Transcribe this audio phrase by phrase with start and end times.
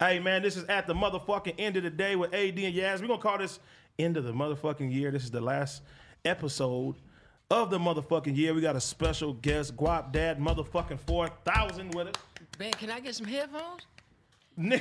[0.00, 3.00] Hey man, this is at the motherfucking end of the day with AD and Yaz.
[3.00, 3.60] We're gonna call this
[3.98, 5.10] end of the motherfucking year.
[5.10, 5.82] This is the last
[6.24, 6.96] episode
[7.50, 8.54] of the motherfucking year.
[8.54, 12.14] We got a special guest, Guap Dad, motherfucking four thousand with us.
[12.58, 13.86] Man, can I get some headphones?
[14.56, 14.80] Wait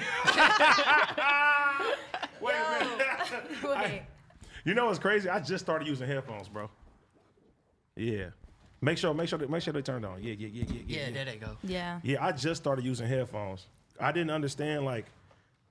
[2.41, 2.97] a minute.
[3.63, 4.01] Wait.
[4.65, 5.27] You know what's crazy?
[5.27, 6.69] I just started using headphones, bro.
[7.97, 8.27] Yeah.
[8.79, 10.23] Make sure, make sure, they, make sure they turned on.
[10.23, 10.99] Yeah, yeah, yeah, yeah, yeah.
[11.07, 11.57] Yeah, there they go.
[11.63, 11.99] Yeah.
[12.01, 13.67] Yeah, I just started using headphones.
[13.99, 15.05] I didn't understand like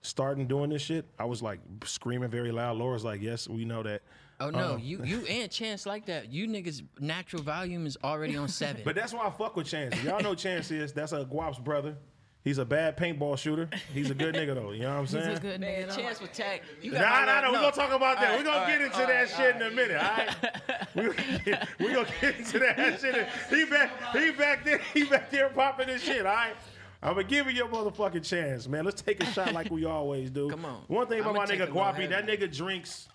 [0.02, 1.05] starting doing this shit.
[1.19, 2.77] I was like screaming very loud.
[2.77, 4.02] Laura's like, "Yes, we know that."
[4.41, 6.33] Oh no, Uh, you you and Chance like that.
[6.33, 8.83] You niggas natural volume is already on seven.
[8.84, 10.02] But that's why I fuck with Chance.
[10.02, 10.92] Y'all know Chance is.
[10.92, 11.97] That's a Guap's brother.
[12.45, 13.70] He's a bad paintball shooter.
[13.95, 14.73] He's a good nigga though.
[14.73, 15.28] You know what I'm saying?
[15.28, 15.95] He's a good Man, nigga.
[15.97, 16.62] Chance with tag.
[16.80, 17.52] You Nah, got nah, nah.
[17.52, 18.33] We're gonna talk about that.
[18.33, 19.97] All We're gonna right, get all into right, that all shit in a minute.
[19.97, 20.86] All right.
[20.97, 23.28] we gonna get, we gonna get into that shit.
[23.48, 23.92] He back.
[24.12, 24.80] He back there.
[24.92, 26.27] He back there popping this shit.
[26.27, 26.55] All right.
[27.02, 28.84] I'm gonna give you your motherfucking chance, man.
[28.84, 30.48] Let's take a shot like we always do.
[30.48, 30.83] Come on.
[30.87, 32.47] One thing about I'ma my take nigga a little Guapi, that heavy.
[32.47, 33.08] nigga drinks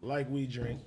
[0.00, 0.80] like we drink.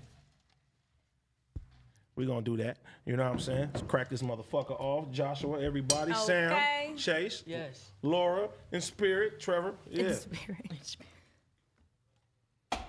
[2.15, 2.77] We gonna do that.
[3.05, 3.69] You know what I'm saying?
[3.73, 5.09] Let's crack this motherfucker off.
[5.11, 6.19] Joshua, everybody, Okay.
[6.21, 7.91] Sam, Chase, Yes.
[8.01, 9.73] Laura, and Spirit, Trevor.
[9.89, 10.03] Yeah.
[10.05, 10.97] In spirit.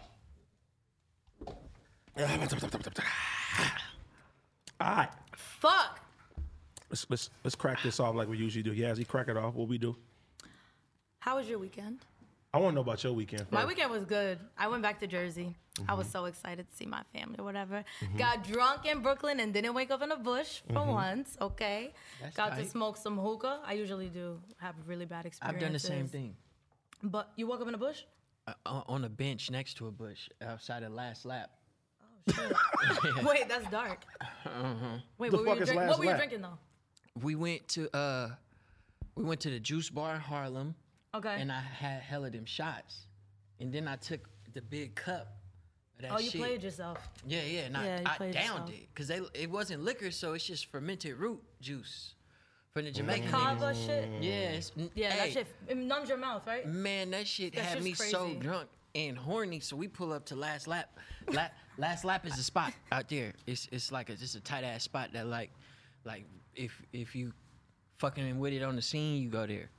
[4.81, 5.09] All right.
[5.37, 6.01] Fuck.
[6.91, 8.75] Let's let's let's crack this off like we usually do.
[8.75, 9.55] Yazzie, crack it off.
[9.55, 9.97] What we do?
[11.21, 12.01] How was your weekend?
[12.53, 13.43] I want to know about your weekend.
[13.43, 13.53] First.
[13.53, 14.41] My weekend was good.
[14.59, 15.55] I went back to Jersey.
[15.89, 16.13] I was mm-hmm.
[16.13, 17.85] so excited to see my family or whatever.
[18.03, 18.19] Mm-hmm.
[18.19, 20.91] Got drunk in Brooklyn and didn't wake up in a bush for mm-hmm.
[20.91, 21.37] once.
[21.41, 21.93] Okay.
[22.21, 23.61] That's Got to smoke some hookah.
[23.65, 25.41] I usually do have really bad experiences.
[25.43, 25.89] I've experiences.
[25.89, 26.37] done the same thing.
[27.05, 28.03] But you woke up in a bush?
[28.49, 31.51] Uh, on on a bench next to a bush outside of last lap.
[32.29, 32.33] Oh,
[33.03, 33.25] shit.
[33.25, 34.05] Wait, that's dark.
[34.21, 34.99] Uh-huh.
[35.19, 36.19] Wait, The what, were you, drink- what were you lap?
[36.19, 36.59] drinking though?
[37.23, 38.31] We went to uh,
[39.15, 40.75] we went to the juice bar in Harlem,
[41.15, 41.37] Okay.
[41.39, 43.07] and I had hella them shots,
[43.59, 44.21] and then I took
[44.55, 45.37] the big cup.
[45.97, 46.41] Of that oh, you shit.
[46.41, 46.99] played yourself.
[47.27, 48.71] Yeah, yeah, and Yeah, I, I downed yourself.
[48.71, 52.15] it because they it wasn't liquor, so it's just fermented root juice
[52.73, 53.31] from the Jamaican niggas.
[53.31, 54.09] Kava shit.
[54.21, 56.67] Yes, Yeah, hey, that shit it numbs your mouth, right?
[56.67, 59.61] Man, that shit That had shit's me so drunk and horny.
[59.61, 60.99] So we pull up to last lap.
[61.31, 63.35] La- last lap is a spot out there.
[63.47, 65.51] It's it's like a just a tight ass spot that like
[66.05, 66.25] like
[66.61, 67.33] if if you
[67.99, 69.71] fucking with it on the scene, you go there.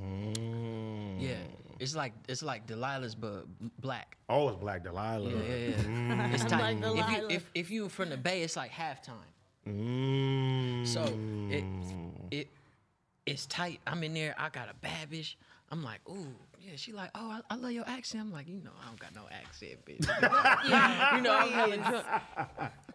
[0.00, 1.20] Mm.
[1.20, 1.34] Yeah,
[1.80, 3.46] it's like it's like Delilah's but
[3.80, 4.16] black.
[4.28, 5.30] Oh, it's Black Delilah.
[5.30, 6.32] Yeah, yeah, yeah.
[6.32, 6.60] It's tight.
[6.60, 7.32] like if you Delilah.
[7.32, 9.30] if if you from the Bay, it's like halftime.
[9.68, 10.86] Mm.
[10.86, 11.02] So
[11.50, 11.64] it
[12.30, 12.48] it
[13.26, 13.80] it's tight.
[13.86, 14.34] I'm in there.
[14.38, 15.34] I got a bad bitch.
[15.72, 16.72] I'm like, ooh, yeah.
[16.76, 18.24] She like, oh, I, I love your accent.
[18.24, 20.06] I'm like, you know, I don't got no accent, bitch.
[20.68, 21.14] yeah.
[21.16, 22.06] you know, I'm hella drunk.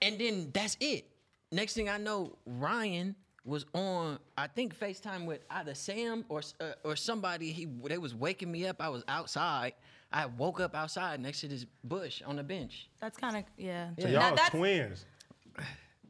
[0.01, 1.05] And then that's it.
[1.51, 6.71] Next thing I know, Ryan was on, I think FaceTime with either Sam or uh,
[6.83, 7.51] or somebody.
[7.51, 8.77] He they was waking me up.
[8.81, 9.73] I was outside.
[10.11, 12.89] I woke up outside next to this bush on the bench.
[12.99, 13.89] That's kind of yeah.
[13.99, 15.05] So Now, y'all that's- twins.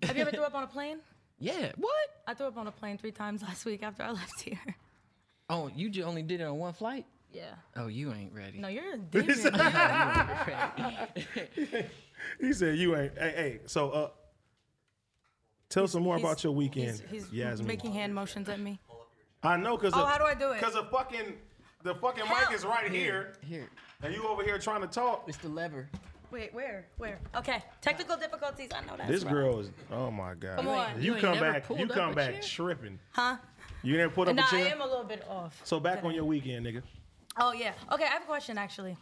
[0.03, 0.99] Have you ever threw up on a plane?
[1.37, 1.73] Yeah.
[1.75, 1.91] What?
[2.25, 4.57] I threw up on a plane three times last week after I left here.
[5.49, 7.05] Oh, you just only did it on one flight?
[7.33, 7.55] Yeah.
[7.75, 8.57] Oh, you ain't ready.
[8.57, 9.35] No, you're a demon.
[12.39, 13.17] He said you ain't.
[13.17, 13.59] Hey, hey.
[13.65, 14.09] So, uh,
[15.75, 17.67] tell some more about your weekend, He's, he's Yasmin.
[17.67, 18.79] making hand motions at me.
[19.43, 19.91] I know, cause.
[19.93, 20.61] Oh, the- how do I do it?
[20.61, 21.33] Cause the fucking,
[21.83, 22.49] the fucking Help.
[22.49, 23.67] mic is right here, Here,
[24.01, 25.25] and you over here trying to talk.
[25.27, 25.87] it's the lever.
[26.31, 26.85] Wait, where?
[26.97, 27.19] Where?
[27.35, 27.61] Okay.
[27.81, 28.69] Technical difficulties.
[28.75, 29.07] I know that.
[29.07, 29.69] This girl is.
[29.91, 30.55] Oh my god.
[30.57, 31.01] Come on.
[31.01, 31.69] You, You come back.
[31.69, 32.41] You come back chair?
[32.41, 32.99] tripping.
[33.11, 33.37] Huh?
[33.83, 34.71] You didn't put up Nah, a I chair.
[34.73, 35.61] am a little bit off.
[35.63, 36.81] So back on your weekend, nigga.
[37.37, 37.73] Oh yeah.
[37.91, 38.97] Okay, I have a question actually.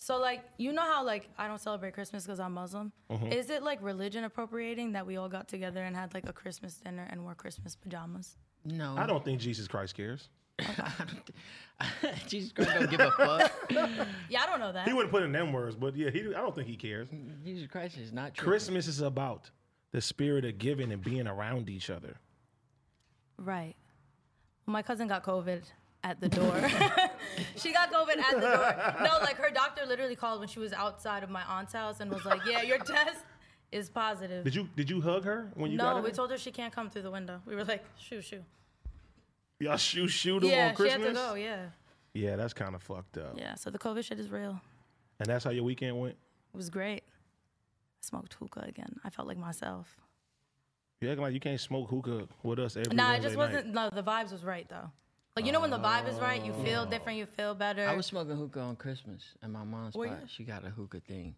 [0.00, 2.92] So like, you know how like I don't celebrate Christmas because I'm Muslim.
[3.10, 3.32] Mm-hmm.
[3.32, 6.76] Is it like religion appropriating that we all got together and had like a Christmas
[6.76, 8.36] dinner and wore Christmas pajamas?
[8.64, 8.94] No.
[8.96, 10.28] I don't think Jesus Christ cares.
[12.28, 13.52] Jesus Christ don't give a fuck.
[14.28, 14.86] Yeah, I don't know that.
[14.86, 16.20] He wouldn't put in them words, but yeah, he.
[16.28, 17.08] I don't think he cares.
[17.44, 18.46] Jesus Christ is not true.
[18.46, 19.50] Christmas is about
[19.90, 22.16] the spirit of giving and being around each other.
[23.36, 23.74] Right.
[24.64, 25.62] Well, my cousin got COVID
[26.04, 26.54] at the door.
[27.56, 28.94] she got COVID at the door.
[29.04, 32.10] No, like her doctor literally called when she was outside of my aunt's house and
[32.10, 33.24] was like, "Yeah, your test
[33.72, 36.02] is positive." Did you did you hug her when you got no, her?
[36.02, 37.40] we told her she can't come through the window.
[37.46, 38.44] We were like, "Shoo, shoo."
[39.60, 41.06] Y'all shoot shoot him Yeah, on she Christmas.
[41.06, 41.34] had to go.
[41.34, 41.66] Yeah,
[42.14, 43.34] Yeah, that's kind of fucked up.
[43.36, 43.54] yeah.
[43.56, 44.60] So the COVID shit is real.
[45.18, 46.14] And that's how your weekend went.
[46.54, 47.02] It was great.
[47.08, 49.00] I smoked hookah again.
[49.04, 49.96] I felt like myself.
[51.00, 53.52] You acting like you can't smoke hookah with us every Nah, it just night.
[53.52, 53.74] wasn't.
[53.74, 54.90] No, the vibes was right though.
[55.38, 57.86] Like you know when the vibe is right, you feel different, you feel better.
[57.86, 60.18] I was smoking hookah on Christmas at my mom's Were spot.
[60.22, 60.26] you?
[60.26, 61.36] She got a hookah thing,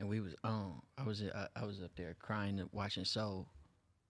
[0.00, 0.82] and we was on.
[0.98, 3.46] I was I, I was up there crying and watching Soul.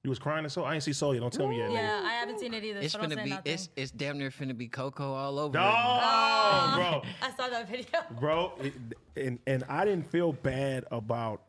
[0.02, 1.20] You was crying and so I ain't see Soul yet.
[1.20, 1.68] Don't tell me yet.
[1.68, 1.74] nigga.
[1.74, 2.80] yeah, I haven't seen it either.
[2.80, 3.52] It's so don't finna say be nothing.
[3.52, 5.58] it's it's damn near finna be Coco all over.
[5.58, 7.02] Oh, it.
[7.36, 7.48] bro.
[7.50, 8.00] that video.
[8.18, 8.52] bro.
[8.62, 8.72] It,
[9.14, 11.42] and and I didn't feel bad about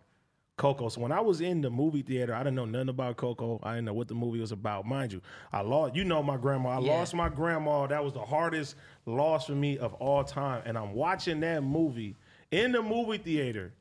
[0.59, 0.89] Coco.
[0.89, 3.59] So when I was in the movie theater, I didn't know nothing about Coco.
[3.63, 4.85] I didn't know what the movie was about.
[4.85, 5.21] Mind you,
[5.51, 5.95] I lost.
[5.95, 6.77] You know my grandma.
[6.77, 6.91] I Yeah.
[6.93, 7.87] lost my grandma.
[7.87, 8.75] That was the hardest
[9.07, 10.61] loss for me of all time.
[10.65, 12.15] And I'm watching that movie
[12.51, 13.73] in the movie theater,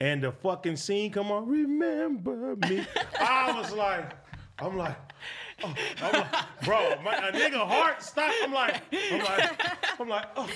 [0.00, 1.48] and the fucking scene come on.
[1.48, 2.86] Remember me?
[3.20, 4.12] I was like,
[4.60, 4.96] I'm like.
[5.64, 8.34] oh, I'm like, bro, my, a nigga heart stopped.
[8.42, 8.82] I'm like,
[9.12, 9.60] I'm like,
[10.00, 10.48] I'm like, oh,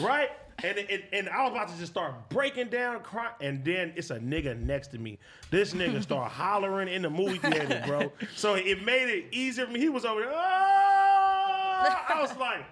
[0.00, 0.30] right?
[0.64, 4.10] And, it, and I was about to just start breaking down, crying, and then it's
[4.10, 5.18] a nigga next to me.
[5.50, 8.10] This nigga start hollering in the movie theater, bro.
[8.34, 9.78] So it made it easier for me.
[9.80, 10.32] He was over there.
[10.34, 12.64] "Ah!" I was like,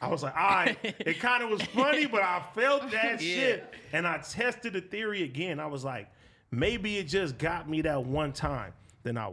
[0.00, 0.78] I was like, all right.
[1.00, 3.34] It kind of was funny, but I felt that Yeah.
[3.34, 5.60] shit, and I tested the theory again.
[5.60, 6.08] I was like,
[6.50, 8.72] maybe it just got me that one time.
[9.02, 9.32] Then I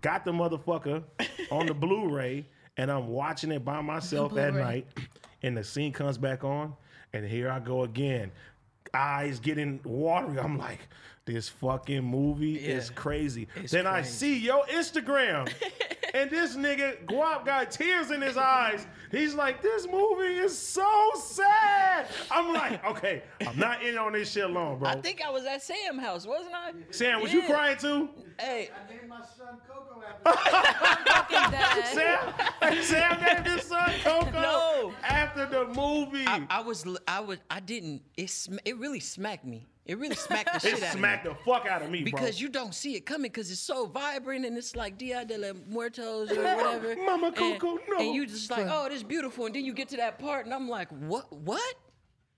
[0.00, 1.02] got the motherfucker
[1.50, 2.46] on the Blu-ray,
[2.76, 4.86] and I'm watching it by myself at night,
[5.42, 6.74] and the scene comes back on,
[7.12, 8.32] and here I go again,
[8.94, 10.38] eyes getting watery.
[10.38, 10.80] I'm like,
[11.24, 13.48] this fucking movie is crazy.
[13.56, 15.50] It's then I see your Instagram,
[16.14, 18.86] and this nigga Guap got tears in his eyes.
[19.10, 22.06] He's like, this movie is so sad.
[22.30, 24.88] I'm like, okay, I'm not in on this shit long, bro.
[24.88, 26.72] I think I was at Sam's house, wasn't I?
[26.90, 28.08] Sam, was you crying too?
[28.40, 30.32] Hey, I named my son Coco after
[31.30, 31.86] Fucking dead.
[31.94, 34.92] Sam, Sam named his son Coco No.
[35.04, 36.24] after the movie.
[36.26, 38.02] I, I was, I was, I didn't.
[38.16, 39.68] It, sm- it really smacked me.
[39.84, 41.38] It really smacked the it shit out smacked of me.
[41.44, 42.40] the fuck out of me, Because bro.
[42.40, 45.56] you don't see it coming because it's so vibrant and it's like Dia de los
[45.68, 46.94] Muertos or whatever.
[47.04, 47.98] Mama And- Coco, no.
[47.98, 49.46] And you just like, oh, this is beautiful.
[49.46, 51.32] And then you get to that part and I'm like, what?
[51.32, 51.74] What?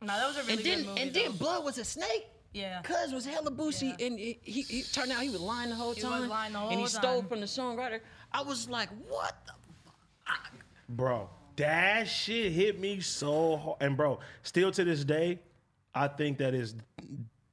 [0.01, 1.01] No, that was a really And then good movie.
[1.03, 1.33] and then.
[1.33, 2.27] Blood was a snake.
[2.55, 2.81] Yeah.
[2.83, 4.07] Cuz was hella boosie Yeah.
[4.07, 6.29] and he, he, he turned out he was lying the whole He was time.
[6.29, 8.01] lying the and he whole stole from the songwriter.
[8.33, 9.53] I was like, what the
[10.25, 10.53] fuck?
[10.89, 13.77] Bro, that shit hit me so hard.
[13.81, 15.41] And bro, still to this day,
[15.95, 16.75] I think that is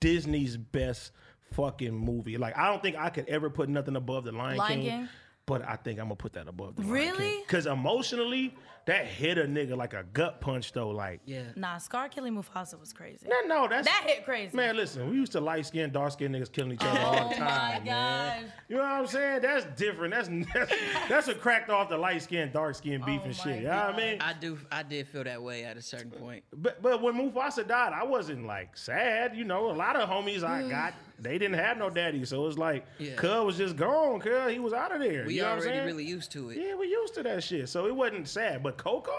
[0.01, 1.13] Disney's best
[1.53, 2.38] fucking movie.
[2.38, 5.09] Like, I don't think I could ever put nothing above the Lion, Lion King, King?
[5.45, 7.13] But I think I'm gonna put that above the Lion King.
[7.13, 7.42] Really?
[7.48, 8.53] Because emotionally,
[8.86, 10.89] that hit a nigga like a gut punch though.
[10.89, 11.44] Like, Yeah.
[11.56, 13.28] Nah, Scar killing Mufasa was crazy.
[13.28, 14.56] no, no, that's That hit crazy.
[14.56, 17.30] Man, listen, we used to light skinned, dark skinned niggas killing each oh other all
[17.30, 17.45] the Oh time.
[17.48, 18.44] my man.
[18.44, 18.51] God.
[18.69, 19.42] You know what I'm saying?
[19.42, 20.13] That's different.
[20.13, 20.74] That's that's,
[21.10, 23.57] that's a cracked off the light skinned, dark skinned beef Oh and my shit.
[23.62, 24.18] You know what I mean?
[24.22, 26.44] I do I did feel that way at a certain point.
[26.54, 29.36] But but when Mufasa died, I wasn't like sad.
[29.36, 30.69] You know, a lot of homies I mm.
[30.69, 33.13] got, they didn't have no daddy, so it's like, Yeah.
[33.16, 34.19] Cuz was just gone.
[34.19, 35.25] Cuz he was out of there.
[35.25, 35.86] We you know what I'm already saying?
[35.88, 36.57] really used to it.
[36.57, 38.63] Yeah, we used to that shit, so it wasn't sad.
[38.63, 39.18] But Coco,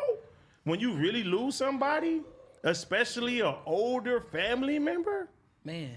[0.65, 2.23] when you really lose somebody,
[2.65, 5.29] especially an older family member,
[5.65, 5.95] Man.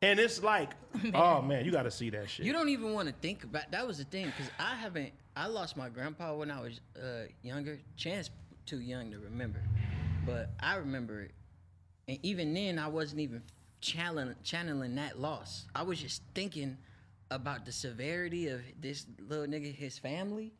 [0.00, 0.70] and it's like,
[1.14, 2.46] oh man, you got to see that shit.
[2.46, 5.46] You don't even want to think about that was the thing because I haven't I
[5.46, 7.78] lost my grandpa when I was uh, younger.
[7.96, 8.30] Chance
[8.66, 9.62] too young to remember,
[10.26, 11.32] but I remember it.
[12.08, 13.42] And even then, I wasn't even
[13.80, 15.66] channeling channeling that loss.
[15.74, 16.76] I was just thinking
[17.30, 20.52] about the severity of this little nigga, his family,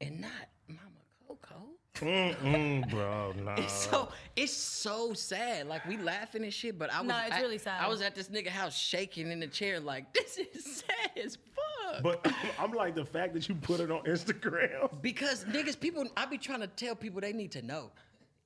[0.00, 0.30] and not
[0.68, 1.03] Mama
[1.42, 1.60] Coco.
[2.00, 3.54] Mm-mm, bro, nah.
[3.54, 5.68] It's so it's so sad.
[5.68, 7.80] Like we laughing and shit, but I was No, it's I- really sad.
[7.80, 11.36] I was at this nigga house shaking in the chair like this is sad as
[11.54, 12.02] fuck.
[12.02, 12.26] But
[12.58, 14.90] I'm like the fact that you put it on Instagram.
[15.02, 17.92] because niggas, people, I be trying to tell people they need to know.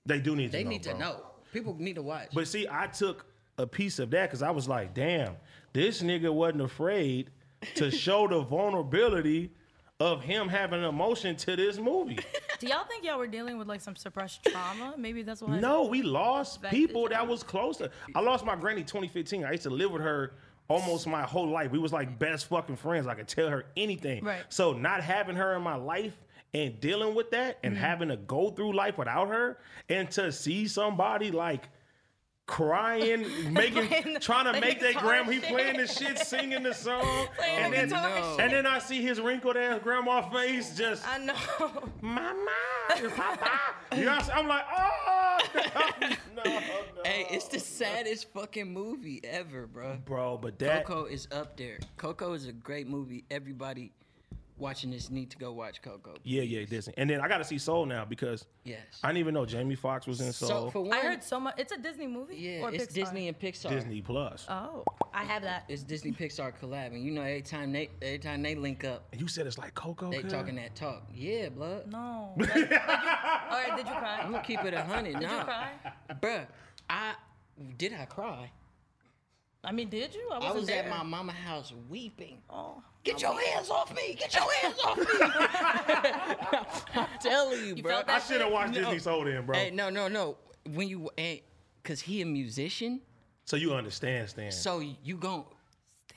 [0.05, 0.59] They do need to know.
[0.59, 0.71] They know.
[0.71, 1.23] need to know.
[1.53, 2.29] People need to watch.
[2.35, 3.25] But see, I took
[3.57, 5.37] a piece of that because I was like, damn,
[5.73, 7.31] this nigga wasn't afraid
[7.77, 9.51] to show the vulnerability
[10.01, 12.19] of him having emotion to this movie.
[12.61, 14.95] Do y'all think y'all were dealing with like some suppressed trauma?
[14.97, 15.59] Maybe that's why.
[15.59, 17.91] No, we lost people that was close to.
[18.15, 19.45] I lost my granny 2015.
[19.45, 20.35] I used to live with her
[20.69, 21.73] almost my whole life.
[21.73, 23.07] We was like best fucking friends.
[23.09, 24.25] I could tell her anything.
[24.25, 24.43] Right.
[24.49, 26.17] So not having her in my life
[26.55, 27.83] and dealing with that and mm-hmm.
[27.83, 31.69] having to go through life without her and to see somebody like
[32.49, 36.75] crying, making, Playing trying to make that guitar grandma, he playing the shit, singing the
[36.75, 37.03] song,
[37.37, 38.37] Playing and the then No.
[38.41, 41.35] and then I see his wrinkled ass grandma face just I know.
[42.01, 42.51] mama,
[43.15, 43.51] papa.
[43.95, 44.31] You know I'm?
[44.35, 46.61] I'm like, oh no, no, no.
[47.05, 49.99] hey, it's the saddest fucking movie ever, bro.
[50.05, 50.39] bro.
[50.39, 51.79] But that Coco is up there.
[51.99, 53.25] Coco is a great movie.
[53.31, 53.93] Everybody
[54.59, 56.15] watching this need to go watch Coco.
[56.25, 56.95] yeah, yeah, Disney.
[56.97, 58.81] And then I got to see Soul now because Yes.
[59.03, 60.49] I didn't even know Jamie Foxx was in Soul.
[60.49, 61.55] So for one, I heard so much.
[61.59, 62.37] It's a Disney movie.
[62.37, 62.95] yeah, or it's Pixar?
[62.95, 63.71] Disney and Pixar.
[63.71, 64.47] Disney Plus.
[64.49, 64.85] Oh,
[65.15, 65.65] I have that.
[65.69, 69.07] It's Disney Pixar collab, and you know every time they every time they link up,
[69.13, 70.11] and you said it's like Coco.
[70.11, 70.33] they cuz?
[70.33, 71.05] talking that talk.
[71.15, 71.91] Yeah, blood.
[71.91, 72.35] No.
[72.39, 74.21] Like, like you, all right, did you cry?
[74.23, 75.15] I'm gonna keep it a hundred.
[75.15, 75.71] Did you cry?
[76.21, 76.47] bruh.
[76.91, 77.15] I
[77.79, 78.51] did I cry?
[79.65, 80.29] I mean, did you?
[80.31, 80.85] I, I wasn't was there.
[80.85, 82.39] at my mama house weeping.
[82.49, 82.83] Oh.
[83.05, 84.15] Get your hands off me!
[84.19, 85.05] Get your hands off me!
[86.95, 87.93] I'm telling you, You bro.
[87.93, 88.81] felt I should have watched No.
[88.81, 89.57] Disney Soul then, bro.
[89.57, 90.37] Hey, no, no, no.
[90.73, 91.41] when you and
[91.85, 93.01] cause he a musician,
[93.45, 94.53] So you understand, Stan?
[94.53, 95.45] so you gon'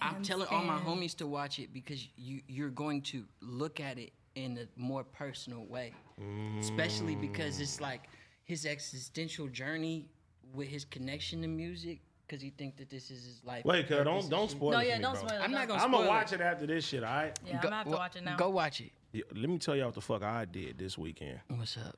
[0.01, 0.87] I'm Stan, telling all my Stan.
[0.97, 5.03] homies to watch it because you you're going to look at it in a more
[5.03, 6.59] personal way, mm.
[6.59, 8.03] especially because it's like
[8.43, 10.07] his existential journey
[10.53, 11.99] with his connection to music.
[12.31, 13.65] Cause he think that this is his life.
[13.65, 14.51] Wait, cuz don't don't shit.
[14.51, 15.27] spoil No, it yeah, for me, don't bro.
[15.27, 15.43] spoil it.
[15.43, 15.67] I'm not don't.
[15.67, 17.03] gonna I'm gonna spoil watch it after this shit.
[17.03, 17.39] All right.
[17.45, 18.35] Yeah, I'm Go- gonna have to watch it now.
[18.37, 18.91] Go watch it.
[19.11, 21.41] Yeah, let me tell y'all what the fuck I did this weekend.
[21.49, 21.97] What's up?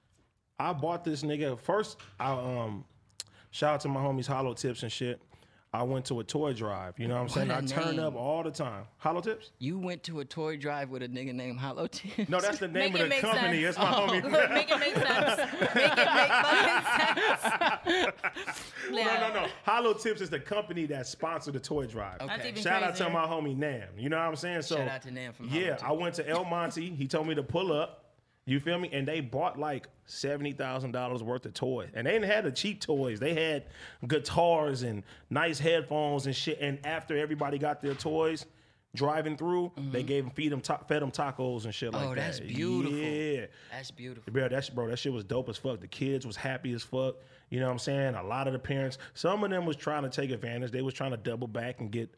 [0.57, 1.97] I bought this nigga first.
[2.19, 2.83] I um,
[3.51, 5.21] shout out to my homies Hollow Tips and shit.
[5.75, 6.99] I went to a toy drive.
[6.99, 7.49] You know what I'm saying?
[7.49, 8.05] a I turn name.
[8.05, 8.83] up all the time.
[8.97, 9.49] Hollow Tips?
[9.57, 12.29] You went to a toy drive with a nigga named Hollow Tips.
[12.29, 13.63] No, that's the name Make of the company.
[13.63, 13.75] sense.
[13.75, 14.23] It's my oh, homie.
[14.31, 15.37] Look, make it make sense.
[15.73, 18.05] Make it make fucking
[18.45, 18.61] sense.
[18.91, 19.47] No, no, no.
[19.63, 22.21] Hollow Tips is the company that sponsored the toy drive.
[22.21, 22.27] Okay.
[22.27, 23.87] That's even Shout out to my homie Nam.
[23.97, 24.61] You know what I'm saying?
[24.61, 25.83] So Shout out to Nam from Hollow Yeah, Tips.
[25.83, 26.91] I went to El Monte.
[26.93, 28.02] He told me to pull up.
[28.45, 28.89] You feel me?
[28.91, 32.51] And they bought like seventy thousand dollars worth of toys, and they didn't have the
[32.51, 33.19] cheap toys.
[33.19, 33.65] They had
[34.07, 36.57] guitars and nice headphones and shit.
[36.61, 38.45] And after everybody got their toys,
[38.95, 42.11] driving through, they gave them feed them ta- fed them tacos and shit like Mm-hmm.
[42.11, 42.21] Oh, that.
[42.25, 42.97] that's beautiful.
[42.97, 43.45] Yeah.
[43.71, 44.33] That's beautiful.
[44.33, 45.79] Bro, that's bro, that shit was dope as fuck.
[45.79, 47.15] The kids was happy as fuck.
[47.49, 48.15] You know what I'm saying?
[48.15, 50.71] A lot of the parents, some of them was trying to take advantage.
[50.71, 52.13] They was trying to double back and get,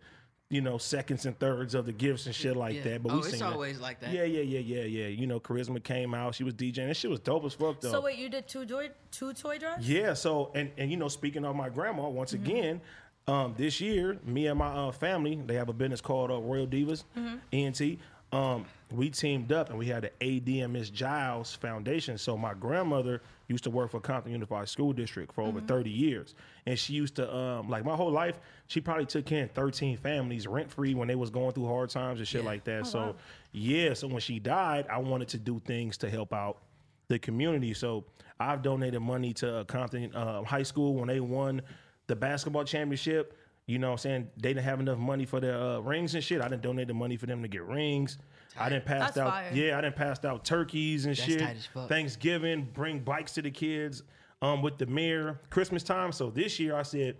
[0.55, 2.83] you know, seconds and thirds of the gifts and shit like Yeah.
[2.83, 3.03] that.
[3.03, 3.51] But Oh, we it's seen that.
[3.51, 4.13] always like that.
[4.13, 5.07] Yeah, yeah, yeah, yeah, yeah.
[5.07, 6.33] You know, Charisma came out.
[6.35, 6.87] She was DJing.
[6.87, 7.91] That shit was dope as fuck though.
[7.91, 9.87] So wait, you did two joy, two toy drives?
[9.89, 12.45] Yeah, so and and you know, speaking of my grandma, once Mm-hmm.
[12.45, 12.81] again,
[13.27, 16.67] um, this year, me and my uh, family, they have a business called uh, Royal
[16.67, 17.35] Divas, Mm-hmm.
[17.51, 17.99] ENT.
[18.31, 22.17] Um, we teamed up and we had the ADMS Giles Foundation.
[22.17, 25.57] So my grandmother used to work for Compton Unified School District for Mm-hmm.
[25.57, 26.33] over 30 years.
[26.65, 30.47] And she used to um, like my whole life, she probably took in 13 families
[30.47, 32.47] rent free when they was going through hard times and shit Yeah.
[32.49, 32.81] like that.
[32.81, 33.15] Oh, so wow.
[33.51, 36.57] yeah, so when she died, I wanted to do things to help out
[37.07, 37.73] the community.
[37.75, 38.05] So
[38.39, 41.61] I've donated money to uh, Compton uh, High School when they won
[42.07, 43.37] the basketball championship.
[43.67, 44.29] You know what I'm saying?
[44.37, 46.41] They didn't have enough money for their uh, rings and shit.
[46.41, 48.17] I didn't donate the money for them to get rings.
[48.57, 49.51] I didn't pass That's out fire.
[49.53, 51.39] yeah, I didn't pass out turkeys and That's shit.
[51.39, 51.89] tight as fuck.
[51.89, 54.03] Thanksgiving, bring bikes to the kids
[54.41, 56.11] um with the mayor, Christmas time.
[56.11, 57.17] So this year I said,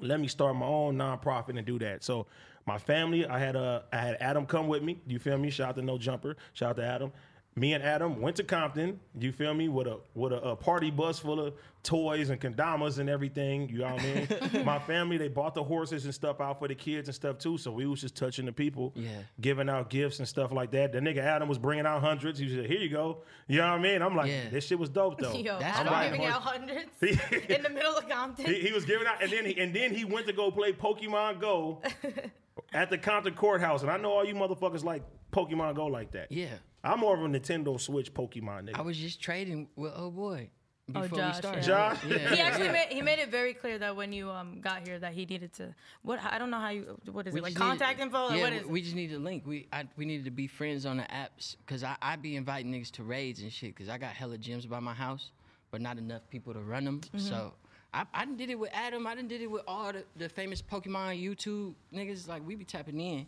[0.00, 2.04] let me start my own nonprofit and do that.
[2.04, 2.26] So
[2.66, 5.00] my family, I had uh, I had Adam come with me.
[5.06, 5.50] You feel me?
[5.50, 6.36] Shout out to No Jumper.
[6.52, 7.12] Shout out to Adam.
[7.58, 9.00] Me and Adam went to Compton.
[9.18, 9.68] You feel me?
[9.68, 13.68] With a with a, a party bus full of toys and kendamas and everything.
[13.68, 14.64] You know what I mean?
[14.64, 17.56] my family, they bought the horses and stuff out for the kids and stuff too.
[17.58, 19.08] So we was just touching the people, Yeah.
[19.40, 20.92] giving out gifts and stuff like that.
[20.92, 22.38] The nigga Adam was bringing out hundreds.
[22.38, 24.02] He said, "Here you go." You know what I mean?
[24.02, 24.50] I'm like, Yeah.
[24.50, 25.32] this shit was dope though.
[25.32, 26.10] Yo, That's I'm fire.
[26.10, 28.44] giving out hundreds in the middle of Compton.
[28.46, 30.72] He, he was giving out, and then he, and then he went to go play
[30.72, 31.80] Pokemon Go
[32.72, 33.82] at the Compton courthouse.
[33.82, 36.30] And I know all you motherfuckers like Pokemon Go like that.
[36.30, 36.46] Yeah.
[36.88, 38.78] I'm more of a Nintendo Switch Pokemon nigga.
[38.78, 40.50] I was just trading with oh boy
[40.94, 41.66] Oh, before Josh, we started.
[41.66, 41.94] yeah.
[41.94, 41.98] Josh?
[42.08, 42.72] Yeah, He actually yeah.
[42.72, 45.52] made he made it very clear that when you um got here that he needed
[45.54, 48.00] to what I don't know how you what is We it like just needed- contact
[48.00, 49.42] info like Yeah, what is we, we just needed a link.
[49.46, 52.72] We I, we needed to be friends on the apps because I I be inviting
[52.72, 55.30] niggas to raids and shit because I got hella gyms by my house,
[55.70, 57.00] but not enough people to run them.
[57.02, 57.18] Mm-hmm.
[57.18, 57.52] So
[57.92, 59.06] I I done did it with Adam.
[59.06, 62.28] I done did it with all the, the famous Pokemon YouTube niggas.
[62.28, 63.26] Like we be tapping in.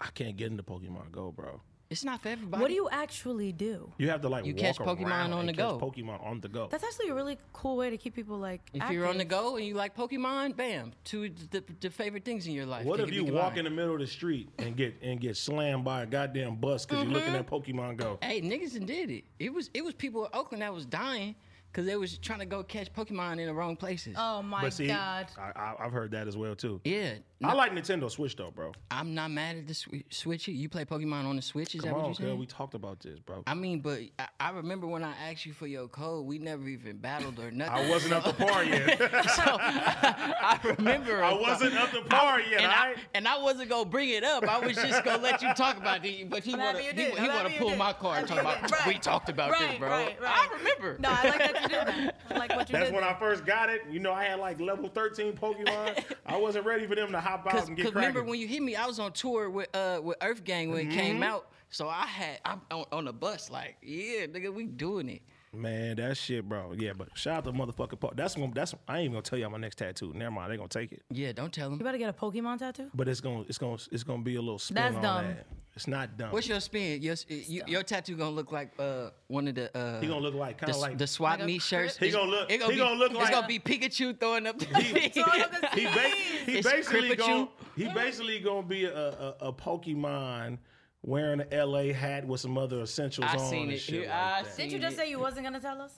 [0.00, 1.62] I can't get into Pokemon Go, bro.
[1.90, 2.60] It's not for everybody.
[2.60, 3.92] what do you actually do?
[3.98, 5.78] You have to like You walk catch Pokemon around on and the catch go.
[5.78, 6.68] Pokemon on the go.
[6.70, 9.28] That's actually a really cool way to keep people like If you're on the active.
[9.28, 12.86] go and you like Pokemon, bam, two the, the favorite things in your life.
[12.86, 13.36] what if you combined.
[13.36, 16.56] walk in the middle of the street and get and get slammed by a goddamn
[16.56, 17.36] bus because you're looking mm-hmm.
[17.36, 18.18] at Pokemon Go?
[18.22, 19.24] Hey, niggas done did it.
[19.38, 21.34] It was it was people in Oakland that was dying
[21.74, 24.14] because they was trying to go catch Pokemon in the wrong places.
[24.16, 25.26] Oh my But see, god.
[25.36, 26.80] I, I, I've heard that as well too.
[26.84, 28.72] yeah, I like Nintendo Switch though, bro.
[28.92, 30.46] I'm not mad at the swi- Switch.
[30.46, 31.74] You play Pokemon on the Switch?
[31.74, 32.38] Is Come that what on, you're cuz saying?
[32.38, 33.42] we talked about this, bro.
[33.46, 36.66] I mean, but I, I remember when I asked you for your code, we never
[36.68, 37.86] even battled or nothing.
[37.86, 38.98] I wasn't up to par yet.
[39.30, 41.22] so I remember.
[41.24, 42.60] I wasn't up to par yet.
[42.60, 44.44] and all I, and I wasn't gonna bring it up.
[44.48, 46.30] I was just gonna let you talk about it.
[46.30, 47.78] But he wanna you he, he wanna pull did.
[47.78, 48.76] my card and talk about did.
[48.86, 49.88] we talked about this, bro.
[49.88, 50.30] right, right.
[50.50, 50.96] I remember.
[51.00, 52.14] No, I like that you did that.
[52.30, 52.94] Like what you That's did.
[52.94, 53.10] when there.
[53.10, 53.82] I first got it.
[53.90, 56.02] You know, I had like level 13 Pokemon.
[56.26, 58.62] I wasn't ready for them to hop out and get Because remember when you hit
[58.62, 61.22] me, I was on tour with uh with Earth Gang when it came Mm-hmm.
[61.24, 61.50] out.
[61.70, 65.22] So I had I'm on, on the bus like, yeah, nigga, we doing it.
[65.54, 66.72] Man, that shit, bro.
[66.76, 68.52] Yeah, but shout out to motherfucking po- That's gonna.
[68.54, 68.74] That's.
[68.88, 70.12] I ain't even gonna tell y'all my next tattoo.
[70.14, 70.52] Never mind.
[70.52, 71.02] They gonna take it.
[71.10, 71.74] Yeah, don't tell them.
[71.74, 71.84] You them.
[71.86, 72.90] better get a Pokemon tattoo.
[72.94, 73.44] But it's gonna.
[73.48, 73.78] It's gonna.
[73.92, 75.24] It's gonna be a little spin That's on dumb.
[75.28, 75.46] that.
[75.76, 76.30] It's not dumb.
[76.30, 77.02] What's your spin?
[77.02, 80.34] Your, you, your tattoo gonna look like uh one of the uh he gonna look
[80.34, 81.98] like kind the, of like the swap Like meet shirts.
[81.98, 82.10] crip?
[82.10, 84.56] He gonna look- It he be, gonna look like It's gonna be Pikachu throwing up
[84.56, 84.66] the.
[85.12, 86.14] Throwing up the he, ba-
[86.46, 87.18] he It's basically Kripachu.
[87.18, 90.58] gonna he basically gonna be a, a, a Pokemon
[91.04, 93.78] wearing an LA hat with some other essentials I on seen and it.
[93.78, 94.54] shit Yeah, I like that.
[94.54, 94.98] seen Didn't you just it.
[95.00, 95.92] say you wasn't gonna tell us?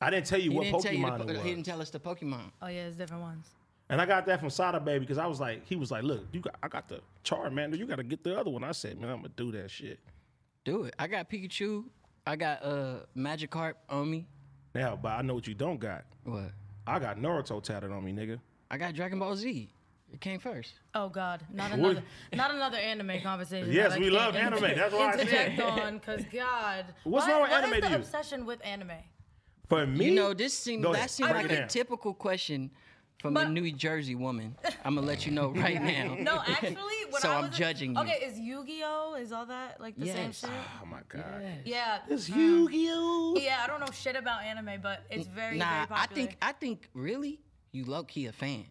[0.00, 1.04] I didn't tell you He what didn't you.
[1.04, 1.42] Pokemon The, it was.
[1.44, 2.52] he didn't tell us the Pokemon.
[2.62, 3.48] Oh yeah, it's different ones.
[3.88, 6.26] And I got that from Sada Baby because I was like, he was like, look,
[6.32, 8.64] you got, I got the Charmander, you got to get the other one.
[8.64, 10.00] I said, man, I'm gonna do that shit.
[10.64, 10.94] Do it.
[10.98, 11.84] I got Pikachu.
[12.26, 14.26] I got uh Magikarp on me.
[14.74, 16.04] Now, but I know what you don't got.
[16.24, 16.50] What?
[16.86, 18.38] I got Naruto tatted on me, nigga.
[18.70, 19.70] I got Dragon Ball Z.
[20.16, 20.72] It came first.
[20.94, 23.70] Oh God, not another, not another anime conversation.
[23.70, 24.62] Yes, we love anime.
[24.62, 25.20] That's why I said.
[25.20, 26.86] interject on, cause God.
[27.04, 27.96] What's Why- wrong with what anime is the you?
[27.96, 28.92] obsession with anime?
[29.68, 31.10] For me, You know, this seemed that ahead.
[31.10, 31.68] seemed Break like a down.
[31.68, 32.70] typical question
[33.20, 34.56] from But- a New Jersey woman.
[34.86, 36.14] I'm gonna let you know right now.
[36.18, 36.76] No, actually,
[37.10, 38.00] when So I I'm was judging you.
[38.00, 39.16] Okay, is Yu-Gi-Oh?
[39.20, 40.40] Is all that like the same Yes.
[40.40, 40.50] shit?
[40.82, 41.98] Oh my god, Yeah.
[42.08, 43.36] it's um, Yu-Gi-Oh.
[43.38, 46.52] Yeah, I don't know shit about anime, but it's very, nah, very I think I
[46.52, 47.38] think really
[47.72, 48.64] you low key a fan,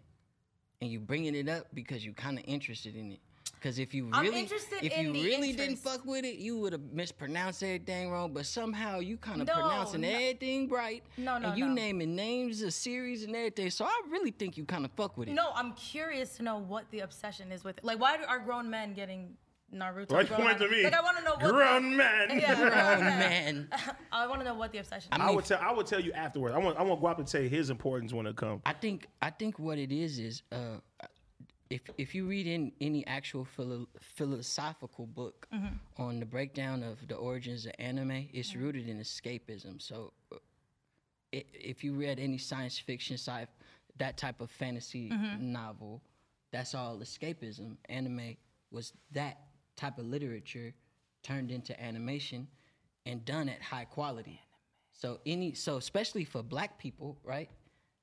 [0.85, 3.19] and you bringing it up because you kind of interested in it.
[3.55, 4.47] Because if you really,
[4.81, 8.31] if you really didn't fuck with it, you would have mispronounced everything wrong.
[8.31, 10.09] But somehow you kind of No, pronouncing no.
[10.09, 11.01] everything right.
[11.17, 11.73] No, no, And you no.
[11.73, 13.71] naming names of series and everything.
[13.71, 15.33] So I really think you kind of fuck with it.
[15.33, 17.83] No, I'm curious to know what the obsession is with it.
[17.83, 19.35] Like, why are grown men getting
[19.73, 20.11] Naruto?
[20.11, 20.83] Why you grown point to me?
[20.83, 21.39] Like, I want to know what.
[21.53, 22.27] Grown man.
[22.39, 23.67] Yeah, Grown grown man.
[24.11, 25.09] I want to know what the obsession.
[25.11, 25.21] I is.
[25.21, 25.59] I would tell.
[25.61, 26.55] I would tell you afterwards.
[26.55, 26.77] I want.
[26.77, 28.61] I want Guap to tell you his importance when it comes.
[28.65, 30.77] I think I think what it is is uh,
[31.69, 36.01] if if you read in any actual philo- philosophical book Mm-hmm.
[36.01, 39.81] on the breakdown of the origins of anime, it's rooted in escapism.
[39.81, 40.35] So uh,
[41.33, 43.47] i if you read any science fiction, sci
[43.97, 45.51] that type of fantasy Mm-hmm.
[45.51, 46.01] novel,
[46.51, 47.77] that's all escapism.
[47.89, 48.37] Anime
[48.71, 49.39] was that
[49.75, 50.73] type of literature
[51.23, 52.47] turned into animation
[53.05, 54.39] and done at high quality.
[54.91, 57.49] So any so especially for black people, right,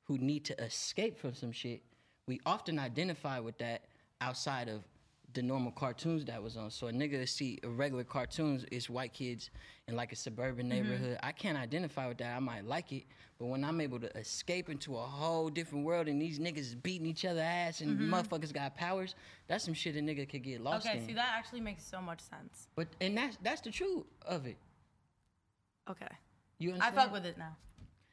[0.05, 1.83] who need to escape from some shit,
[2.27, 3.85] we often identify with that
[4.21, 4.83] outside of
[5.35, 6.71] the normal cartoons that was on.
[6.71, 9.51] So a nigga see a regular cartoons is white kids
[9.89, 10.83] in like a suburban mm-hmm.
[10.83, 11.19] neighborhood.
[11.23, 12.37] I can't identify with that.
[12.37, 13.05] I might like it,
[13.39, 16.75] but when I'm able to escape into a whole different world and these niggas is
[16.75, 18.15] beating each other ass and mm-hmm.
[18.15, 19.15] motherfuckers got powers,
[19.49, 21.03] that's some shit a nigga could get lost Okay, in.
[21.03, 22.69] Okay, see that actually makes so much sense.
[22.75, 24.57] But and that's that's the truth of it.
[25.91, 26.07] Okay,
[26.59, 26.99] You understand?
[26.99, 27.57] I fuck with it now.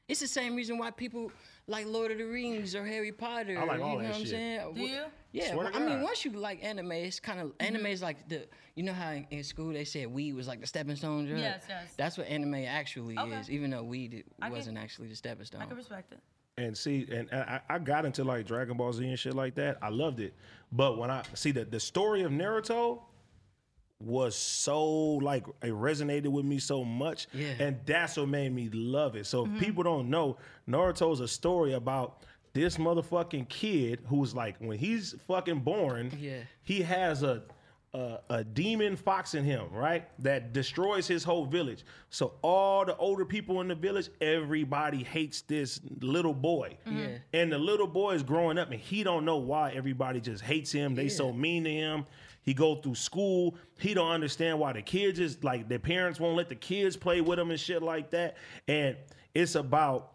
[0.09, 1.31] It's the same reason why people
[1.67, 3.57] like Lord of the Rings or Harry Potter.
[3.59, 4.29] I like you all know that what I'm shit.
[4.29, 4.73] saying?
[4.73, 5.03] Do you?
[5.31, 7.67] Yeah, well, I mean, once you like anime, it's kind of mm-hmm.
[7.75, 10.61] anime is like the you know how in, in school they said weed was like
[10.61, 11.39] the stepping stone drug.
[11.39, 11.93] Yes, yes.
[11.95, 13.35] That's what anime actually Okay.
[13.35, 15.61] is, even though weed it I can- wasn't actually the stepping stone.
[15.61, 16.19] I can respect it.
[16.57, 19.77] And see, and I, I got into like Dragon Ball Z and shit like that.
[19.81, 20.33] I loved it.
[20.73, 22.99] But when I see that the story of Naruto
[24.01, 27.27] was so like it resonated with me so much.
[27.33, 27.53] Yeah.
[27.59, 29.25] And that's what made me love it.
[29.25, 29.59] So if mm-hmm.
[29.59, 35.59] people don't know, Naruto's a story about this motherfucking kid who's like when he's fucking
[35.59, 36.39] born, Yeah.
[36.63, 37.43] he has a
[37.93, 40.07] a, a demon fox in him, right?
[40.21, 41.83] That destroys his whole village.
[42.11, 46.77] So all the older people in the village, everybody hates this little boy.
[46.87, 46.99] Mm-hmm.
[46.99, 47.17] Yeah.
[47.33, 50.71] And the little boy is growing up and he don't know why everybody just hates
[50.71, 50.93] him.
[50.93, 52.05] They so mean to him.
[52.49, 53.55] He go through school.
[53.77, 57.21] He don't understand why the kids is like their parents won't let the kids play
[57.21, 58.37] with him and shit like that.
[58.67, 58.97] And
[59.35, 60.13] it's about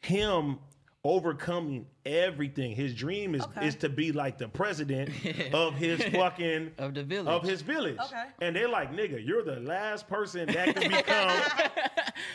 [0.00, 0.58] him
[1.04, 2.74] overcoming everything.
[2.74, 3.68] His dream is Okay.
[3.68, 5.10] is to be like the president
[5.54, 7.28] of his fucking Of the village.
[7.28, 7.98] Of his village.
[8.04, 8.24] Okay.
[8.42, 11.40] And they're like, nigga, you're the last person that can become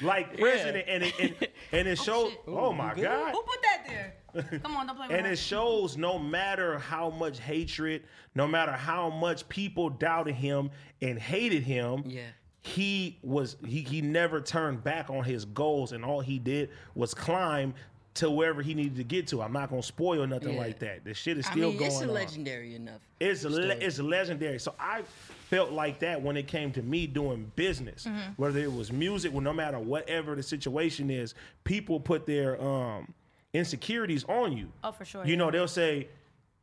[0.01, 0.85] like president.
[0.87, 1.35] And it and,
[1.73, 2.33] and it oh, shows.
[2.47, 3.33] Oh, my god.
[3.33, 4.15] Who put that there?
[4.63, 5.33] Come on, don't play with And her.
[5.33, 8.03] it shows no matter how much hatred,
[8.35, 12.21] no matter how much people doubted him and hated him, Yeah.
[12.61, 17.13] he was he he never turned back on his goals and all he did was
[17.13, 17.73] climb
[18.15, 19.41] to wherever he needed to get to.
[19.41, 20.59] I'm not gonna spoil nothing Yeah.
[20.59, 21.05] like that.
[21.05, 22.13] The shit is I still mean, going it's a on.
[22.13, 23.01] legendary enough.
[23.19, 23.69] It's le- story.
[23.81, 24.59] it's legendary.
[24.59, 25.03] So I
[25.49, 28.31] felt like that when it came to me doing business, Mm-hmm.
[28.35, 33.13] whether it was music, well, no matter whatever the situation is, people put their um,
[33.53, 34.71] insecurities on you.
[34.83, 35.37] Oh, for sure, You yeah.
[35.37, 36.07] know, they'll say,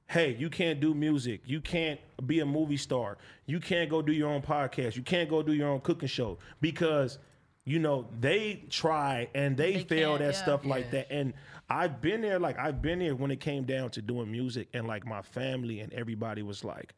[0.08, 1.40] "Hey, you can't do music.
[1.44, 3.18] You can't be a movie star.
[3.46, 4.96] You can't go do your own podcast.
[4.96, 7.18] You can't go do your own cooking show because."
[7.68, 10.40] You know, they try and they, They failed at yeah.
[10.40, 11.10] stuff like that.
[11.10, 11.34] And
[11.68, 14.86] I've been there, like I've been there when it came down to doing music, and
[14.86, 16.94] like my family and everybody was like,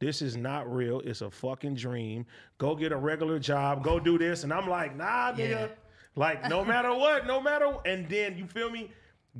[0.00, 0.98] "This is not real.
[1.04, 2.26] It's a fucking dream.
[2.58, 3.84] Go get a regular job.
[3.84, 5.48] Go do this." And I'm like, "Nah, nigga.
[5.50, 5.66] Yeah.
[6.16, 8.90] Like no matter what, no matter." And then you feel me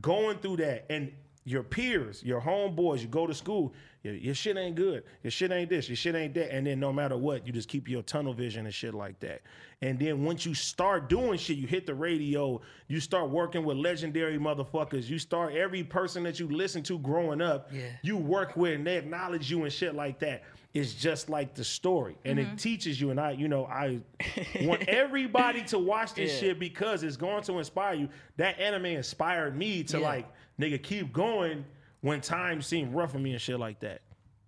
[0.01, 1.13] going through that, and
[1.45, 3.73] your peers, your homeboys, you go to school,
[4.03, 5.03] your, your shit ain't good.
[5.23, 5.89] Your shit ain't this.
[5.89, 6.55] Your shit ain't that.
[6.55, 9.41] And then no matter what, you just keep your tunnel vision and shit like that.
[9.81, 12.61] And then once you start doing shit, you hit the radio.
[12.89, 15.09] You start working with legendary motherfuckers.
[15.09, 17.71] You start every person that you listen to growing up.
[17.73, 17.83] Yeah.
[18.03, 20.43] You work with and they acknowledge you and shit like that.
[20.75, 23.11] It's just like the story, and it teaches you.
[23.11, 24.01] And I, you know, I
[24.63, 26.41] want everybody to watch this Yeah.
[26.51, 28.09] shit because it's going to inspire you.
[28.37, 30.05] That anime inspired me to Yeah.
[30.07, 30.27] like
[30.61, 31.65] nigga keep going
[32.03, 34.03] when times seem rough for me and shit like that.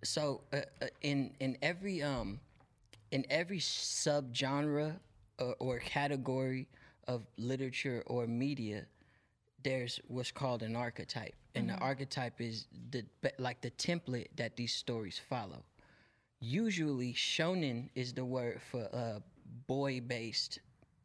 [0.04, 2.38] so uh, uh, in in every um
[3.10, 4.96] in every subgenre
[5.38, 6.68] or, or category
[7.08, 8.86] of literature or media
[9.62, 13.04] there's what's called an archetype and the archetype is the
[13.38, 15.62] like the template that these stories follow
[16.40, 19.18] usually shonen is the word for uh
[19.66, 20.60] boy based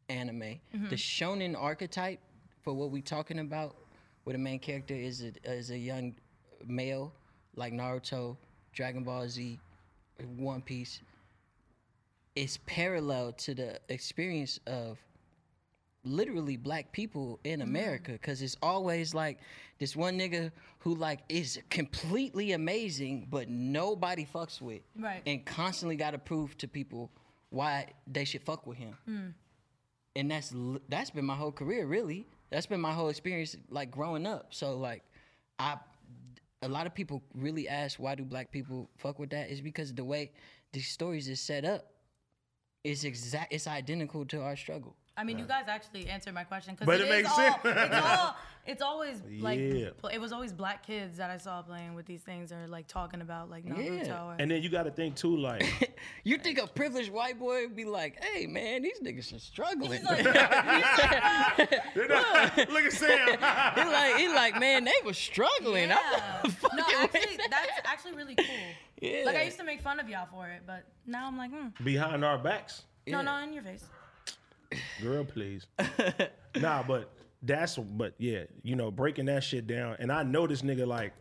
[0.08, 2.20] anime the shonen archetype
[2.62, 3.76] for what we're talking about
[4.24, 6.14] where the main character is a, is a young
[6.66, 7.12] male
[7.54, 8.36] like naruto
[8.72, 9.58] dragon ball z
[10.36, 11.00] one piece
[12.34, 14.98] is parallel to the experience of
[16.06, 17.68] literally black people in mm-hmm.
[17.68, 19.38] America because it's always like
[19.78, 25.22] this one nigga who like is completely amazing but nobody fucks with Right.
[25.26, 27.10] and constantly got to prove to people
[27.50, 28.96] why they should fuck with him.
[29.04, 29.26] Hmm.
[30.14, 30.54] And that's
[30.88, 32.26] that's been my whole career really.
[32.50, 34.54] That's been my whole experience like growing up.
[34.54, 35.02] So like
[35.58, 35.76] i
[36.62, 39.50] a lot of people really ask why do black people fuck with that?
[39.50, 40.32] Is because the way
[40.72, 41.92] these stories is set up
[42.84, 46.74] is exact it's identical to our struggle I mean, you guys actually answered my question
[46.74, 47.56] because But it is makes all, sense.
[47.64, 49.88] It's, all, it's always like Yeah.
[49.96, 52.86] pl- it was always black kids that I saw playing with these things or like
[52.86, 54.06] talking about like Naruto.
[54.06, 54.24] Yeah.
[54.26, 55.64] Or, And then you got to think too, like
[56.24, 59.92] You think a privileged white boy would be like, "Hey, man, these niggas are struggling."
[59.92, 60.24] He's like,
[61.96, 63.28] look at Sam.
[63.74, 65.88] he like, he like, man, they were struggling.
[65.88, 66.42] yeah.
[66.74, 68.46] No, actually, that's actually really cool.
[69.00, 69.22] yeah.
[69.24, 71.68] Like I used to make fun of y'all for it, but now I'm like, hmm.
[71.84, 73.84] Behind our backs, no, no, in your face.
[75.02, 75.66] Girl, please.
[76.56, 79.96] nah, but that's but yeah, you know, breaking that shit down.
[79.98, 81.12] And I know this nigga like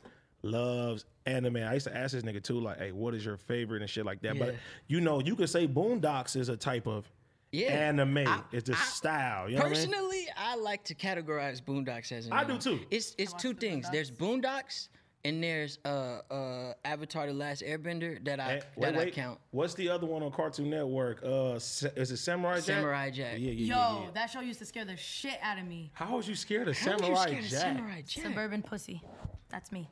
[0.42, 1.58] loves anime.
[1.58, 4.06] I used to ask this nigga too, like, hey, what is your favorite and shit
[4.06, 4.38] like that.
[4.38, 4.56] But
[4.88, 7.10] you know, you could say Boondocks is a type of
[7.52, 7.68] Yeah.
[7.68, 8.18] anime.
[8.28, 9.50] I- it's the style.
[9.50, 9.86] You know what I mean?
[9.88, 12.80] Personally, I like to categorize Boondocks as an I do too.
[12.92, 13.88] It's it's two things.
[13.88, 13.92] Boondocks.
[13.92, 14.88] There's Boondocks
[15.26, 19.40] and there's uh uh Avatar: The Last Airbender that I Eh, that I count.
[19.52, 21.22] What's the other one on Cartoon Network?
[21.24, 22.64] Uh, is it Samurai Jack?
[22.64, 23.34] Samurai Jack.
[23.40, 24.10] Yeah, yeah, Yo, yeah, yeah.
[24.14, 25.92] that show used to scare the shit out of me.
[25.94, 28.24] How was you scared of How are you Samurai scared of Samurai Jack?
[28.24, 29.02] Suburban pussy.
[29.50, 29.90] That's me.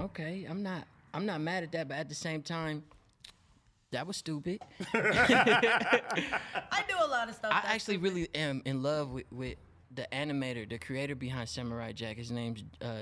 [0.00, 2.82] Okay, I'm not I'm not mad at that, but at the same time,
[3.92, 4.62] that was stupid.
[4.94, 7.52] I do a lot of stuff.
[7.52, 8.02] I actually stupid.
[8.02, 9.56] really am in love with, with
[9.94, 12.16] the animator, the creator behind Samurai Jack.
[12.16, 12.92] His name's uh, uh,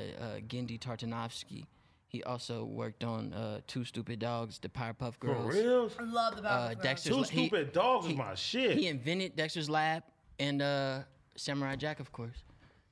[0.47, 1.65] Genndy Tartakovsky.
[2.09, 5.93] He also worked on uh, Two Stupid Dogs, The Powerpuff For Girls.
[5.99, 6.83] I love the Uh, Powerpuff Girls.
[6.83, 8.79] Dexter's Two La- he- Stupid Dogs is my shit.
[8.79, 10.03] He invented Dexter's Lab
[10.39, 11.01] and uh,
[11.37, 12.37] Samurai Jack, of course.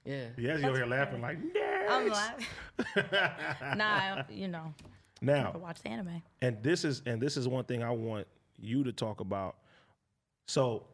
[0.05, 0.27] Yeah.
[0.37, 1.87] Yes, you over here laughing like, yeah.
[1.89, 2.47] I'm laughing.
[3.79, 4.75] nah, I- you know,
[5.23, 6.23] Now, I watch the anime.
[6.43, 8.27] and this is and this is one thing I want
[8.59, 9.57] you to talk about.
[10.47, 10.85] So,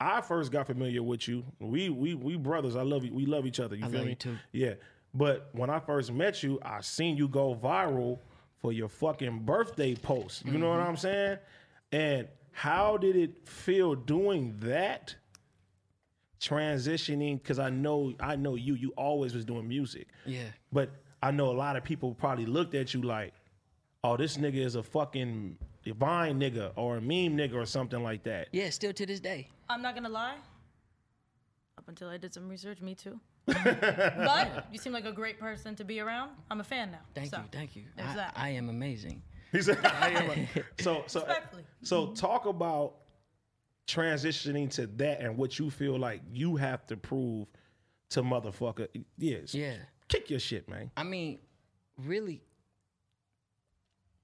[0.00, 1.44] I first got familiar with you.
[1.60, 2.76] We we we brothers.
[2.76, 3.14] I love you.
[3.14, 3.76] We love each other.
[3.76, 4.10] You I feel love me?
[4.12, 4.36] you too.
[4.52, 4.74] Yeah.
[5.14, 8.18] But when I first met you, I seen you go viral
[8.60, 10.44] for your fucking birthday post.
[10.44, 10.88] You know what Mm-hmm.
[10.88, 11.38] I'm saying?
[11.92, 15.14] And how did it feel doing that?
[16.40, 18.74] Transitioning because I know I know you.
[18.74, 20.08] You always was doing music.
[20.26, 20.42] Yeah.
[20.72, 20.90] But
[21.22, 23.32] I know a lot of people probably looked at you like,
[24.02, 28.24] oh, this nigga is a fucking Vine nigga or a meme nigga or something like
[28.24, 28.48] that.
[28.52, 29.48] Yeah, still to this day.
[29.68, 30.36] I'm not gonna lie.
[31.76, 33.18] Up until I did some research, me too.
[33.46, 36.30] but you seem like a great person to be around.
[36.50, 37.00] I'm a fan now.
[37.14, 37.84] Thank so, you, thank you.
[37.96, 38.32] there's I, that.
[38.36, 39.22] I am amazing.
[39.52, 41.26] He said, I am a- so so
[41.82, 42.94] so talk about
[43.86, 47.48] transitioning to that and what you feel like you have to prove
[48.10, 48.88] to motherfucker.
[49.18, 49.54] Yes.
[49.54, 49.76] Yeah.
[50.08, 50.90] Kick your shit, man.
[50.96, 51.38] I mean,
[51.98, 52.42] really,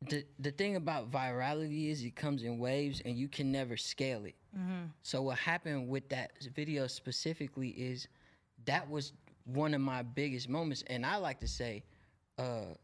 [0.09, 4.25] the the thing about virality is it comes in waves and you can never scale
[4.25, 4.35] it.
[4.59, 4.87] Mm-hmm.
[5.03, 8.09] So what happened with that video specifically is
[8.67, 9.13] that was
[9.45, 11.83] one of my biggest moments, and I like to say,
[12.39, 12.75] uh,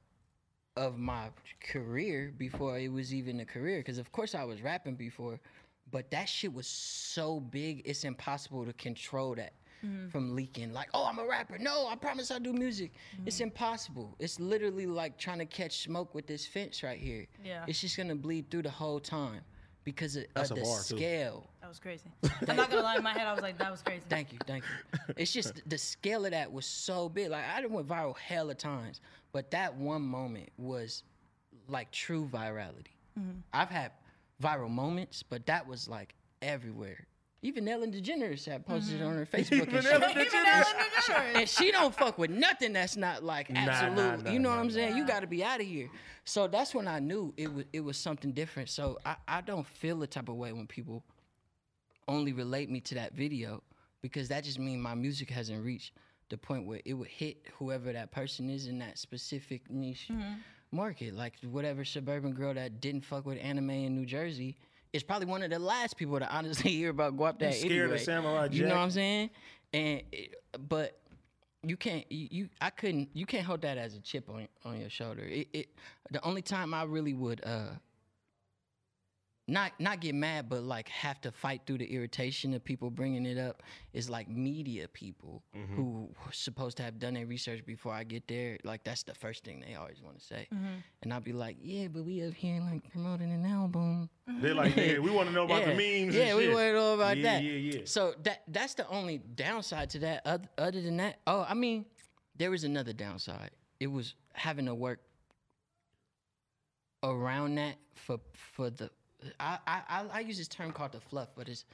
[0.77, 3.79] of my career before it was even a career.
[3.79, 5.41] Because of course I was rapping before,
[5.91, 10.09] but that shit was so big, it's impossible to control that mm-hmm.
[10.09, 10.73] from leaking.
[10.73, 11.59] Like, oh, I'm a rapper.
[11.59, 12.93] No, I promise I'll do music.
[13.15, 13.29] Mm-hmm.
[13.29, 14.15] It's impossible.
[14.19, 17.27] It's literally like trying to catch smoke with this fence right here.
[17.45, 17.65] Yeah.
[17.67, 19.41] It's just gonna bleed through the whole time
[19.85, 21.41] because of, of the scale.
[21.43, 21.49] too.
[21.75, 21.97] Scale.
[22.21, 22.51] That was crazy.
[22.51, 22.97] I'm not gonna lie.
[22.97, 24.03] In my head, I was like, that was crazy.
[24.09, 25.15] Thank you, thank you.
[25.17, 27.31] It's just the scale of that was so big.
[27.31, 29.01] Like I done went viral hella times,
[29.33, 31.03] but that one moment was
[31.69, 32.95] like true virality.
[33.19, 33.39] Mm-hmm.
[33.53, 33.93] I've had
[34.43, 37.07] viral moments, but that was like everywhere.
[37.43, 39.73] Even Ellen DeGeneres had posted it on her Facebook.
[39.73, 39.93] and shit.
[39.93, 40.47] Ellen Even DeGeneres.
[40.47, 41.37] Ellen DeGeneres.
[41.37, 44.25] and she don't fuck with nothing that's not like Nah, absolute.
[44.25, 44.97] nah, you know nah, what I'm nah, saying?
[44.97, 45.89] You got to be out of here.
[46.25, 48.69] So that's when I knew it was it was something different.
[48.69, 51.05] So I I don't feel the type of way when people
[52.09, 53.63] only relate me to that video
[54.03, 55.93] because that just means my music hasn't reached
[56.29, 60.11] the point where it would hit whoever that person is in that specific niche
[60.73, 61.15] market.
[61.15, 64.57] Like whatever suburban girl that didn't fuck with anime in New Jersey
[64.93, 67.93] is probably one of the last people to honestly hear about Guap Dad scared of
[67.93, 67.99] anyway.
[67.99, 69.31] Samurai You know what I'm saying?
[69.73, 70.35] And it,
[70.69, 70.99] but
[71.63, 74.81] you can't you, you I couldn't you can't hold that as a chip on on
[74.81, 75.23] your shoulder.
[75.23, 75.69] It, it
[76.11, 77.71] the only time I really would uh
[79.49, 83.25] not not get mad, but like have to fight through the irritation of people bringing
[83.27, 85.75] it up is like media people Mm-hmm.
[85.77, 88.59] who are supposed to have done their research before I get there.
[88.65, 90.49] Like that's the first thing they always want to say,
[91.03, 94.11] and I'll be like, yeah, but we up here like promoting an album.
[94.43, 96.15] They're like, nigga, we want to know about the memes.
[96.15, 97.45] Yeah, and we want to know about yeah, that.
[97.45, 100.23] Yeah, yeah, So that that's the only downside to that.
[100.27, 101.87] Other, other than that, oh, I mean,
[102.37, 103.51] there was another downside.
[103.79, 105.01] It was having to work
[107.03, 108.91] around that for for the.
[109.41, 111.65] I I I- I use this term called the fluff, but it's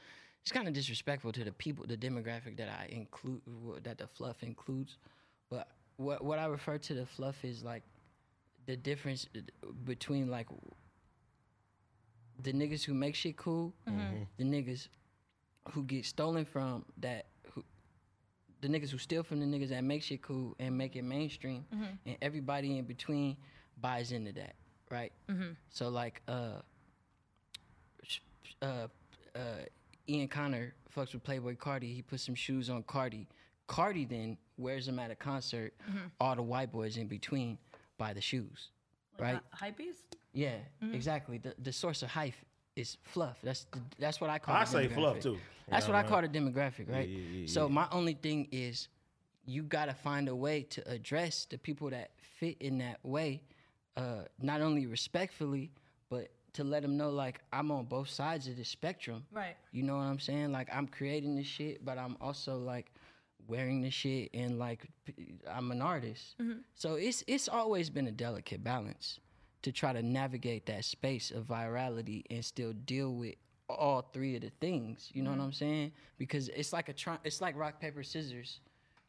[0.43, 3.43] it's kind of disrespectful to the people, the demographic that I include,
[3.85, 4.97] that the fluff includes.
[5.51, 7.83] But what what I refer to the fluff is like
[8.67, 9.27] the difference
[9.85, 10.49] between like
[12.43, 14.01] the niggas who make shit cool, mm-hmm.
[14.01, 14.23] Mm-hmm.
[14.37, 14.88] the niggas
[15.73, 17.62] who get stolen from that who
[18.62, 21.65] the niggas who steal from the niggas that make shit cool and make it mainstream
[21.73, 21.85] mm-hmm.
[22.07, 23.37] and everybody in between
[23.81, 24.55] buys into that,
[24.91, 25.12] right?
[25.71, 26.72] So like uh sh-
[28.62, 28.87] uh
[29.35, 29.38] uh
[30.09, 33.27] Ian Connor fucks with Playboi Carti, he puts some shoes on Carti.
[33.68, 35.72] Carti then wears them at a concert,
[36.20, 37.57] all the white boys in between
[37.98, 38.68] buy the shoes.
[39.18, 39.40] right?
[39.57, 40.03] Hypebeast?
[40.33, 40.57] Yeah,
[40.92, 41.38] exactly.
[41.38, 42.35] The the source of hype
[42.75, 43.38] is fluff.
[43.42, 44.55] That's the, that's what I call.
[44.57, 45.38] I say fluff, too.
[45.68, 47.09] That's You what know I call the demographic, right?
[47.09, 48.88] yeah, yeah, so my only thing is,
[49.44, 53.42] you gotta find a way to address the people that fit in that way,
[53.96, 55.82] uh, not only respectfully, but
[56.55, 59.25] to let them know like I'm on both sides of the spectrum.
[59.33, 59.57] Right.
[59.73, 60.53] You know what I'm saying?
[60.53, 62.93] Like I'm creating this shit, but I'm also like
[63.47, 64.87] wearing the shit and like
[65.51, 66.37] I'm an artist.
[66.41, 66.61] Mm-hmm.
[66.75, 69.19] So it's it's always been a delicate balance
[69.62, 73.37] to try to navigate that space of virality and still deal with
[73.69, 75.11] all three of the things.
[75.12, 75.47] You know what mm-hmm.
[75.47, 75.93] I'm saying?
[76.19, 78.61] Because it's like a try, it's like rock paper scissors.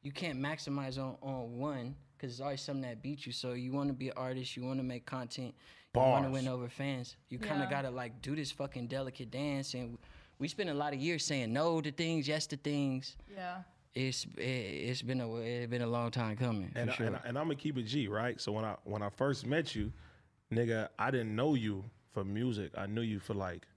[0.02, 3.34] You can't maximize on on one because it's always something that beats you.
[3.34, 5.54] So you want to be an artist, you want to make content,
[5.96, 7.16] want to win over fans.
[7.30, 7.78] You kind of Yeah.
[7.82, 9.98] gotta like do this fucking delicate dance and.
[10.40, 13.16] We spend a lot of years saying no to things, yes to things.
[13.34, 13.60] Yeah.
[13.94, 17.06] It's it, it's been a it's been a long time coming for and, I, sure.
[17.06, 18.42] and, I, and I'm gonna keep it G, right?
[18.42, 19.94] So when I when I first met you,
[20.52, 22.72] nigga, I didn't know you for music.
[22.76, 23.68] I knew you for like,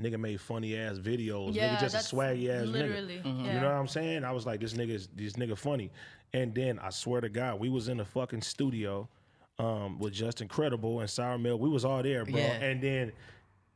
[0.00, 1.54] nigga made funny ass videos.
[1.54, 3.44] Yeah, nigga just that's a swaggy ass literally, nigga.
[3.44, 3.54] yeah.
[3.54, 4.24] You know what I'm saying?
[4.24, 5.90] I was like, this nigga is this nigga funny.
[6.32, 9.08] And then I swear to God, we was in the fucking studio
[9.58, 11.60] um, with Justin Credible and Sour Milk.
[11.60, 12.38] We was all there, bro.
[12.38, 12.52] Yeah.
[12.54, 13.12] And then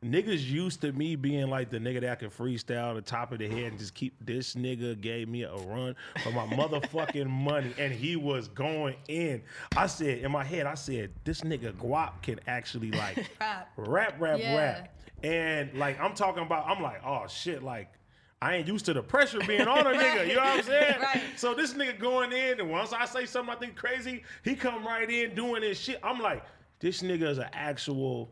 [0.04, 3.46] niggas used to me being like the nigga that can freestyle the top of the
[3.48, 7.92] head and just keep this nigga gave me a run for my motherfucking money and
[7.92, 9.42] he was going in.
[9.76, 13.68] I said in my head, I said, this nigga Guap can actually like Rap.
[13.76, 14.56] rap, rap, Yeah.
[14.56, 14.94] rap.
[15.22, 17.92] And like I'm talking about, I'm like, oh shit, like
[18.42, 20.26] I ain't used to the pressure being on a nigga.
[20.26, 21.00] You know what I'm saying?
[21.00, 21.22] Right.
[21.36, 24.84] So this nigga going in, and once I say something I think crazy, he come
[24.86, 26.00] right in doing this shit.
[26.02, 26.42] I'm like,
[26.78, 28.30] this nigga is an actual,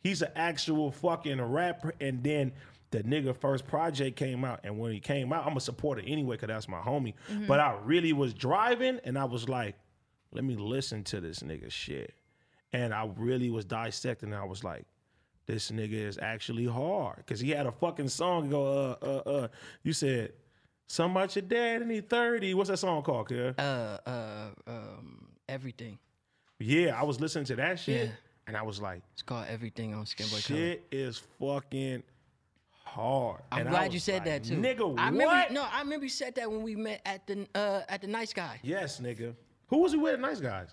[0.00, 1.94] he's an actual fucking rapper.
[2.00, 2.52] And then
[2.90, 6.36] the nigga first project came out, and when he came out, I'm a supporter anyway,
[6.36, 7.14] cause that's my homie.
[7.30, 7.46] Mm-hmm.
[7.46, 9.74] But I really was driving, and I was like,
[10.32, 12.14] let me listen to this nigga shit.
[12.72, 14.32] And I really was dissecting.
[14.32, 14.84] And I was like,
[15.46, 17.24] this nigga is actually hard.
[17.26, 19.48] Cause he had a fucking song go, uh, uh, uh.
[19.82, 20.32] You said,
[20.88, 22.54] something about your dad and he 30.
[22.54, 23.58] What's that song called, kid?
[23.58, 25.98] uh uh um everything.
[26.58, 28.08] Yeah, I was listening to that shit.
[28.08, 28.12] Yeah.
[28.48, 30.58] And I was like, It's called everything on Scamboy Color.
[30.58, 32.02] shit is fucking
[32.84, 33.42] hard.
[33.52, 34.56] I'm And glad you said like, that too.
[34.56, 35.12] Nigga, I what?
[35.12, 38.06] remember no, I remember you said that when we met at the uh at the
[38.06, 38.58] nice guy.
[38.62, 39.34] Yes, nigga.
[39.68, 40.14] Who was he with?
[40.14, 40.68] at Nice guys.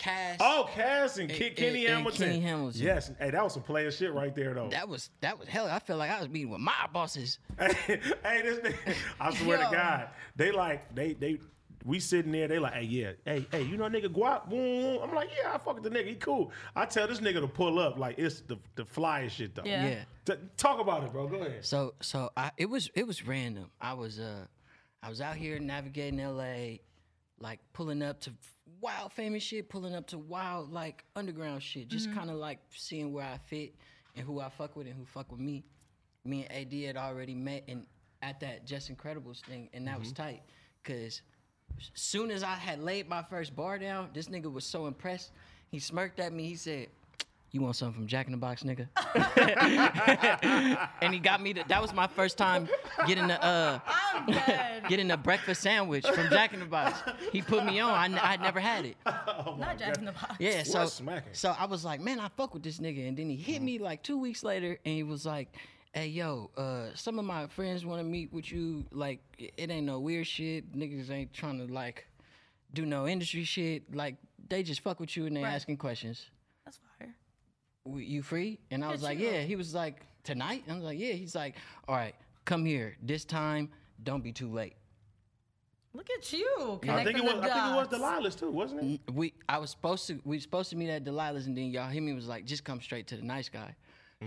[0.00, 0.38] Cass.
[0.40, 2.26] Oh, Cass and, Ki- and- Kenny and Hamilton.
[2.28, 2.80] Kenny Hamilton.
[2.82, 3.10] Yes.
[3.18, 4.68] Hey, that was some player shit right there, though.
[4.70, 5.66] That was that was hell.
[5.66, 7.38] I felt like I was meeting with my bosses.
[7.58, 11.38] hey, this nigga, I swear to God, they like they they
[11.84, 15.00] we sitting there, they like, hey, yeah, hey, hey, you know nigga guap, boom, boom.
[15.02, 16.50] I'm like, yeah, I fuck with the nigga, he cool.
[16.76, 19.62] I tell this nigga to pull up, like it's the the flyest shit though.
[19.64, 19.86] Yeah.
[19.88, 20.04] Yeah.
[20.24, 21.26] T- talk about it, bro.
[21.26, 21.64] Go ahead.
[21.64, 23.70] So so I it was it was random.
[23.80, 24.46] I was uh
[25.02, 26.78] I was out here navigating LA,
[27.40, 28.32] like pulling up to
[28.80, 31.88] wild famous shit, pulling up to wild like underground shit.
[31.88, 32.18] Just mm-hmm.
[32.18, 33.74] kind of like seeing where I fit
[34.16, 35.64] and who I fuck with and who fuck with me.
[36.24, 37.86] Me and AD had already met and
[38.22, 40.22] at that Justin Credible's thing, and that was mm-hmm.
[40.22, 40.42] tight.
[40.84, 41.22] Cause
[41.94, 45.32] soon as I had laid my first bar down, this nigga was so impressed.
[45.70, 46.46] He smirked at me.
[46.46, 46.88] He said,
[47.52, 48.88] "You want something from Jack in the Box, nigga?"
[51.02, 51.54] and he got me.
[51.54, 52.68] To, that was my first time
[53.06, 53.78] getting the uh,
[54.88, 57.00] getting a breakfast sandwich from Jack in the Box.
[57.32, 57.90] He put me on.
[57.92, 58.96] I n- I'd never had it.
[59.46, 60.34] Oh Not Jack in the Box.
[60.38, 61.32] Yeah, so smacking.
[61.32, 63.78] so I was like, man, I fuck with this nigga, and then he hit me
[63.78, 65.56] like two weeks later, and he was like,
[65.92, 68.84] hey yo, uh, some of my friends want to meet with you.
[68.92, 70.72] Like, it ain't no weird shit.
[70.76, 72.06] Niggas ain't trying to like
[72.74, 73.94] do no industry shit.
[73.94, 74.16] Like,
[74.48, 75.54] they just fuck with you and they Right.
[75.54, 76.26] asking questions.
[77.84, 77.92] That's fire.
[77.92, 78.58] "W- You free?
[78.70, 79.32] And I was like, chill.
[79.32, 79.40] yeah.
[79.42, 80.64] He was like, tonight?
[80.68, 81.12] I was like, yeah.
[81.12, 81.56] He's like,
[81.88, 82.14] all right,
[82.44, 82.96] come here.
[83.02, 83.68] This time,
[84.02, 84.74] don't be too late.
[85.92, 86.78] Look at you.
[86.88, 87.32] I think it was.
[87.34, 87.88] the I think it was.
[87.88, 89.12] Delilah's too, wasn't it?
[89.12, 91.88] we I was supposed to we was supposed to meet at Delilah's and then y'all
[91.88, 93.74] hit me was like just come straight to the nice guy.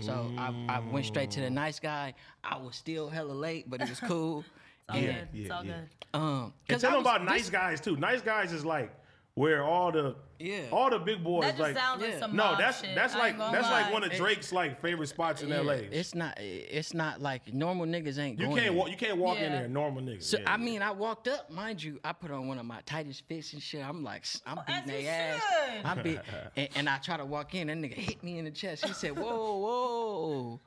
[0.00, 2.14] So I, I went straight to the nice guy.
[2.42, 4.44] I was still hella late, but it was cool.
[4.86, 5.28] It's all Yeah, good.
[5.32, 5.72] yeah, it's all yeah.
[6.12, 6.18] good.
[6.20, 7.96] um, And cause tell I them was- about nice guys too.
[7.96, 8.92] Nice guys is like
[9.36, 10.66] where all the Yeah.
[10.70, 11.76] all the big boys That just like.
[11.76, 12.18] sounds like yeah.
[12.20, 12.94] some no, that's shit.
[12.94, 15.76] that's like ain't gonna that's like one of Drake's like favorite spots in yeah, L.A.
[15.90, 18.62] It's not it's not like normal niggas ain't you going.
[18.62, 18.90] can't walk.
[18.90, 20.22] You can't walk in there normal niggas.
[20.22, 20.64] So Yeah, I yeah.
[20.64, 23.62] mean, I walked up, mind you, I put on one of my tightest fits and
[23.62, 23.84] shit.
[23.84, 25.42] I'm like, I'm Oh, beating their ass.
[25.42, 25.84] should.
[25.84, 26.20] I'm beat,
[26.56, 27.66] and, and I try to walk in.
[27.66, 28.84] That nigga hit me in the chest.
[28.86, 30.60] He said, "Whoa, whoa,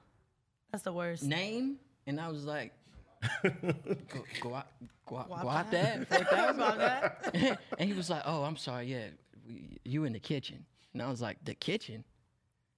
[0.71, 1.23] That's the worst.
[1.23, 2.73] name," and I was like,
[3.43, 4.67] "Go, go out,
[5.05, 6.09] go out, go out that.
[6.09, 6.55] there." 4,000.
[6.55, 7.59] About that.
[7.79, 8.85] and he was like, "Oh, I'm sorry.
[8.87, 9.07] Yeah,
[9.47, 12.03] we, you in the kitchen?" And I was like, "The kitchen?"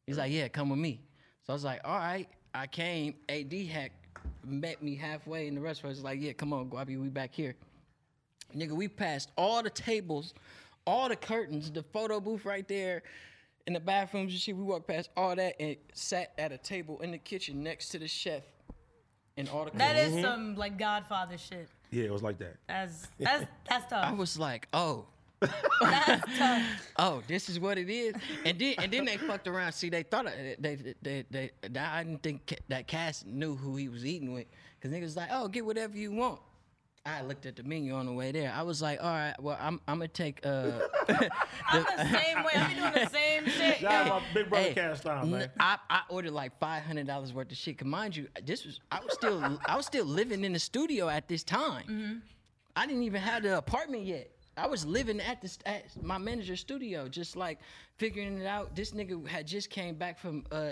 [0.06, 1.02] He's like, "Yeah, come with me."
[1.46, 3.16] So I was like, "All right." I came.
[3.30, 3.92] Ad had
[4.44, 5.96] met me halfway in the restaurant.
[5.96, 7.56] He's like, "Yeah, come on, Guapi, we back here."
[8.56, 10.34] Nigga, we passed all the tables,
[10.88, 13.04] all the curtains, the photo booth right there,
[13.68, 14.56] in the bathrooms and shit.
[14.56, 18.00] We walked past all that and sat at a table in the kitchen next to
[18.00, 18.44] the chef.
[19.40, 20.16] And all the That curtains.
[20.18, 21.68] is some like Godfather shit.
[21.92, 22.56] yeah, it was like that.
[22.68, 25.06] That's that's that's I was like, oh,
[25.82, 26.64] That's tough.
[26.98, 28.14] oh, this is what it is.
[28.46, 29.72] And then and then they fucked around.
[29.72, 33.24] See, they thought I- they they they, they, they I didn't think Ca- that Cass
[33.26, 34.46] knew who he was eating with,
[34.82, 36.42] cause niggas was like, oh, get whatever you want.
[37.06, 38.54] I looked at the menu on the way there.
[38.56, 40.72] I was like, all right, well, I'm I'm gonna take uh.
[41.08, 42.52] I'm the same way.
[42.56, 43.78] I'm doing the same shit.
[43.78, 45.50] Shout out my big brother Hey, Caston, man.
[45.60, 47.78] I, I ordered like five hundred dollars worth of shit.
[47.78, 51.08] Cause mind you, this was I was still I was still living in the studio
[51.10, 52.22] at this time.
[52.76, 54.30] I didn't even have the apartment yet.
[54.58, 57.60] I was living at this at my manager's studio, just like
[57.98, 58.76] figuring it out.
[58.76, 60.72] This nigga had just came back from uh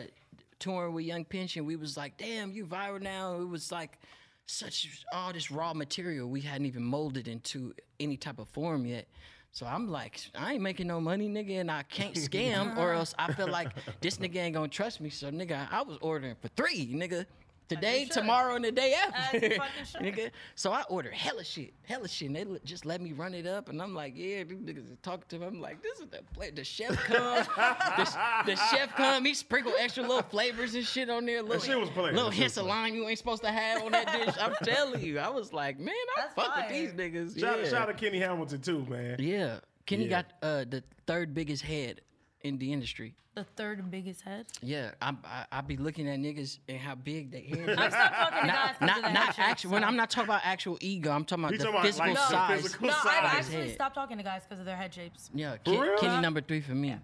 [0.59, 1.65] touring with Young Pension.
[1.65, 3.39] We was like, damn, you viral now.
[3.39, 3.97] It was like
[4.47, 9.07] such all this raw material we hadn't even molded into any type of form yet.
[9.51, 13.13] So I'm like, I ain't making no money, nigga, and I can't scam, or else
[13.17, 13.69] I feel like
[14.01, 15.09] this nigga ain't gonna trust me.
[15.09, 17.25] So nigga, I was ordering for three, nigga.
[17.69, 19.37] Today, tomorrow, and the day after.
[19.37, 20.01] you fucking should.
[20.01, 20.31] nigga.
[20.55, 22.27] So I ordered hella shit, hella shit.
[22.27, 24.89] And they l- just let me run it up, and I'm like, yeah, these niggas
[24.91, 25.45] is talking to me.
[25.47, 26.51] I'm like, this is the play.
[26.51, 28.07] The chef comes, the,
[28.45, 29.25] the chef come.
[29.25, 31.41] He sprinkle extra little flavors and shit on there.
[31.41, 32.15] Little, shit was playing.
[32.15, 34.35] Little That shit hints was of lime you ain't supposed to have on that dish.
[34.39, 36.67] I'm telling you, I was like, man, I That's fuck fire.
[36.69, 37.39] with these niggas.
[37.39, 37.69] Shout, yeah.
[37.69, 39.17] shout out to Kenny Hamilton too, man.
[39.19, 39.59] yeah.
[39.85, 40.09] Kenny Yeah.
[40.21, 42.01] got uh, the third biggest head
[42.41, 43.15] in the industry.
[43.35, 44.47] The third biggest head.
[44.63, 47.77] Yeah, I'm, I I be looking at niggas and how big they head is.
[47.77, 49.71] I stopped talking to guys not 'cause of not, the not head shape, actual.
[49.73, 51.85] When so- I'm not talking about actual ego, I'm talking about You the talking about,
[51.85, 52.61] physical like, the size.
[52.63, 53.05] physical No, size.
[53.05, 53.73] I've actually head.
[53.75, 55.29] stopped talking to guys because of their head shapes.
[55.35, 55.97] Yeah, For Ken- real?
[55.99, 56.95] Kenny number three for me.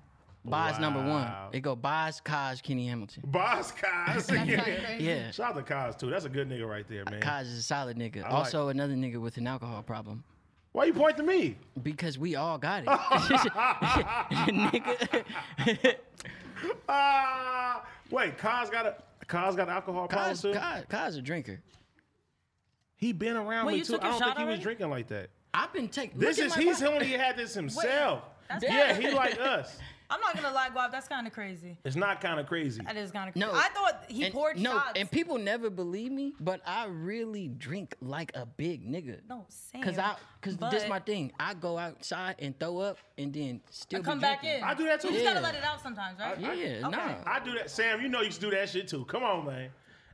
[0.45, 1.31] Boz number one.
[1.53, 3.23] It go Boz, Kaj, Kenny Hamilton.
[3.27, 4.25] Boss Kaz.
[4.27, 4.99] That's.
[4.99, 6.09] Yeah, Shout out to Kaz too.
[6.09, 7.21] That's a good nigga right there, man.
[7.21, 8.23] Kaj is a solid nigga.
[8.23, 10.23] like- also, another nigga with an alcohol problem.
[10.73, 11.55] Why you point to me?
[11.81, 12.87] Because we all got it.
[14.49, 15.95] nigga.
[16.87, 20.57] Ah, wait, Kaz got a Kaz got alcohol problems Kaj, too.
[20.57, 21.61] Kaj, Kaj a drinker.
[22.95, 23.95] He been around Wait, me too.
[23.95, 25.29] I don't think shot he was drinking like that.
[25.53, 26.17] I've been taking.
[26.17, 26.93] This is at my he's body.
[26.93, 28.23] only had this himself.
[28.49, 29.77] That's yeah, he like us.
[30.13, 30.91] I'm not gonna lie, Guap.
[30.91, 31.75] That's kind of crazy.
[31.83, 32.83] It's not kind of crazy.
[32.85, 33.49] That is kind of No.
[33.49, 33.65] crazy.
[33.65, 34.91] I thought he and, poured no, shots.
[34.95, 39.21] and people never believe me, but I really drink like a big nigga.
[39.27, 39.81] no, same.
[39.81, 41.31] Cause I, cause this But my thing.
[41.39, 44.63] I go outside and throw up, and then still I be come back in.
[44.63, 45.07] I do that too.
[45.07, 45.33] You just Yeah.
[45.33, 46.39] gotta let it out sometimes, right?
[46.39, 46.79] Yeah, Okay.
[46.81, 47.15] nah.
[47.25, 47.99] I do that, Sam.
[47.99, 49.05] You know you used to do that shit too.
[49.05, 49.71] Come on, man.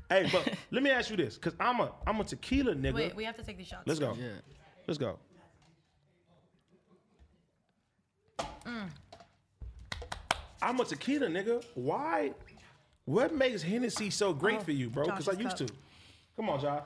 [0.08, 2.94] Hey, but let me ask you this, cause I'm a I'm a tequila nigga.
[2.94, 3.84] Wait, we have to take these shots.
[3.86, 4.16] Let's go.
[4.18, 4.30] Yeah.
[4.88, 5.20] Let's go.
[8.66, 8.90] Mm.
[10.62, 11.64] I'm a tequila nigga.
[11.76, 12.32] Why?
[13.06, 15.06] What makes Hennessy so great Oh, for you, bro?
[15.06, 15.68] Because I Josh's used cup.
[15.68, 15.74] to.
[16.36, 16.84] Come on, Josh.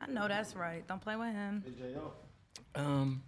[0.00, 0.86] I know that's right.
[0.86, 1.64] Don't play with him.
[2.74, 3.22] Um,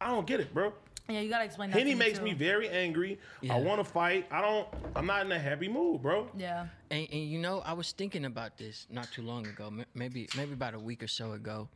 [0.00, 0.72] I don't get it, bro.
[1.08, 1.78] Yeah, you gotta explain that.
[1.78, 2.24] Henny to makes too.
[2.24, 3.18] me very angry.
[3.42, 3.54] Yeah.
[3.54, 4.26] I want to fight.
[4.30, 4.66] I don't.
[4.94, 6.28] I'm not in a happy mood, bro.
[6.36, 6.66] Yeah.
[6.90, 10.28] And, and you know, I was thinking about this not too long ago, m- maybe
[10.36, 11.68] maybe about a week or so ago,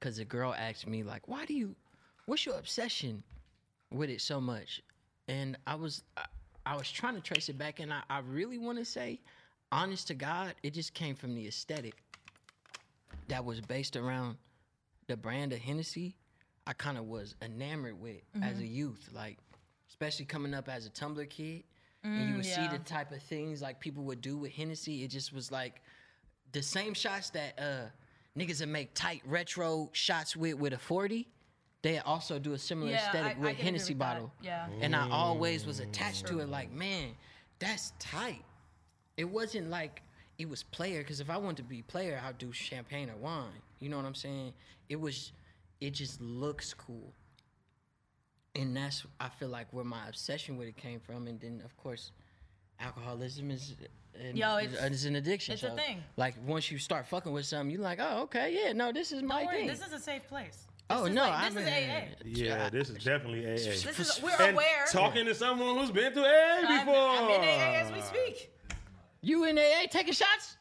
[0.00, 1.76] because a girl asked me like, "Why do you?
[2.26, 3.22] What's your obsession
[3.90, 4.82] with it so much?"
[5.32, 6.24] And I was I,
[6.66, 9.18] I was trying to trace it back, and I, I really want to say,
[9.70, 11.94] honest to God, it just came from the aesthetic
[13.28, 14.36] that was based around
[15.06, 16.16] the brand of Hennessy.
[16.66, 19.38] I kind of was enamored with as a youth, like
[19.88, 21.64] especially coming up as a Tumblr kid,
[22.04, 25.02] and you would see the type of things like people would do with Hennessy.
[25.02, 25.80] It just was like
[26.52, 27.88] the same shots that uh
[28.38, 31.28] niggas that make tight retro shots with with a forty.
[31.82, 34.14] They also do a similar Yeah, aesthetic I with can agree Hennessy with that.
[34.14, 34.32] bottle.
[34.40, 34.66] Yeah.
[34.80, 35.12] And I mm.
[35.12, 37.08] always was attached to it like, man,
[37.58, 38.44] that's tight.
[39.16, 40.02] It wasn't like
[40.38, 43.50] it was player, because if I wanted to be player, I'd do champagne or wine.
[43.80, 44.54] You know what I'm saying?
[44.88, 45.32] It was
[45.80, 47.12] it just looks cool.
[48.54, 51.26] And that's I feel like where my obsession with it came from.
[51.26, 52.12] And then of course,
[52.78, 53.74] alcoholism is
[54.14, 55.54] an, Yo, is- it's- is an addiction.
[55.54, 56.02] it's a thing.
[56.16, 59.22] Like once you start fucking with something, you're like, oh okay, yeah, no, this is
[59.22, 59.66] my Don't worry, thing.
[59.66, 60.68] this is a safe place.
[60.92, 62.02] Oh no, like- I'm this is AA.
[62.24, 63.54] Yeah, this is definitely AA.
[63.56, 64.84] This is we're And aware.
[64.90, 67.08] talking to someone who's been through AA I'm, before.
[67.10, 68.50] I'm in AA as we speak.
[69.20, 70.56] You in AA taking shots?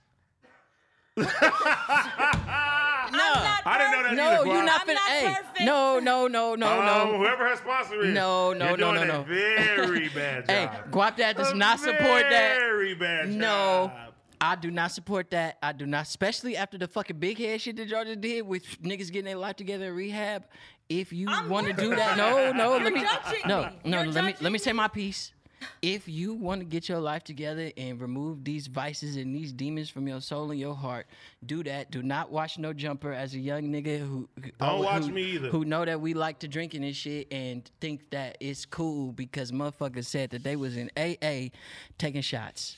[1.18, 4.14] I'm not I didn't know that.
[4.16, 5.62] No, either, you're not I'm not hey, perfect.
[5.62, 7.18] no, no, no, no, Um, no.
[7.18, 8.14] whoever her sponsor is.
[8.14, 9.24] No, no, you're no, doing no, a no.
[9.24, 10.70] Very bad Hey.
[10.92, 12.58] Guap Dad does A not support that.
[12.60, 14.11] Very bad No, job.
[14.44, 15.58] I do not support that.
[15.62, 18.64] I do not, especially after the fucking big head shit that y'all just did with
[18.82, 20.46] niggas getting their life together in rehab.
[20.90, 23.70] If you want to do that, no, no, You're let me, judging no, me.
[23.86, 25.32] no, You're let me let me say my piece.
[25.84, 29.92] If you want to get your life together and remove these vices and these demons
[29.92, 31.06] from your soul and your heart,
[31.46, 31.92] do that.
[31.92, 34.28] Do not watch no jumper as a young nigga who
[34.60, 35.50] Don't who- watch me either.
[35.50, 39.52] Who know that we like to drinking and shit and think that it's cool because
[39.52, 41.52] motherfuckers said that they was in AA
[42.00, 42.76] taking shots.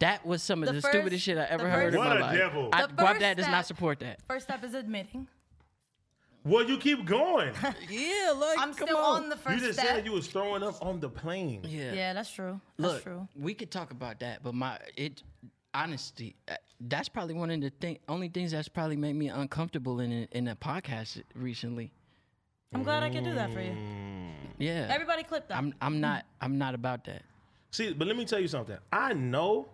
[0.00, 2.08] That was some of the, The stupidest shit I ever the heard in first- my
[2.08, 2.38] What a life.
[2.38, 2.68] devil.
[2.72, 4.20] I, The Guap first Dad does not support that.
[4.26, 5.28] First step is admitting.
[6.42, 7.52] Well, you keep going.
[7.90, 9.28] Yeah, like I'm still on.
[9.28, 9.60] the first.
[9.60, 9.96] you just step.
[9.96, 11.60] said you was throwing up on the plane.
[11.68, 11.92] Yeah.
[11.92, 12.60] yeah, that's true.
[12.78, 13.28] That's Look, true.
[13.38, 15.22] we could talk about that, but my it
[15.74, 20.00] honesty uh, that's probably one of the thing, only things that's probably made me uncomfortable
[20.00, 21.92] in a, in a podcast recently.
[22.74, 23.76] I'm glad I can do that for you.
[24.58, 25.58] Yeah, Everybody clip that.
[25.58, 27.22] I'm I'm not I'm not about that.
[27.70, 28.78] See, but let me tell you something.
[28.90, 29.68] I know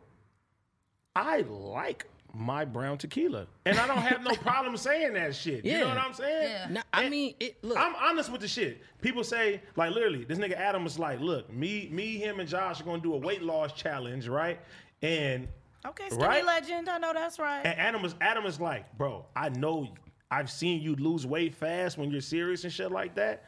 [1.16, 3.46] I like my brown tequila.
[3.64, 5.64] And I don't have no problem saying that shit.
[5.64, 6.50] You know what I'm saying?
[6.50, 6.66] Yeah.
[6.70, 8.82] No, I And mean, it, look, I'm honest with the shit.
[9.00, 12.80] People say, like literally, this nigga Adam was like, look, me, me, him, and Josh
[12.80, 14.60] are gonna do a weight loss challenge, right?
[15.00, 15.48] And
[15.86, 16.44] okay, skinny Right?
[16.44, 16.88] legend.
[16.90, 17.64] I know that's right.
[17.64, 19.88] and Adam was Adam is like, bro, I know
[20.30, 23.44] I've seen you lose weight fast when you're serious and shit like that.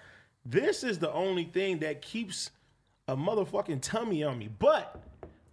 [0.46, 2.52] This is the only thing that keeps
[3.06, 4.48] a motherfucking tummy on me.
[4.58, 5.02] But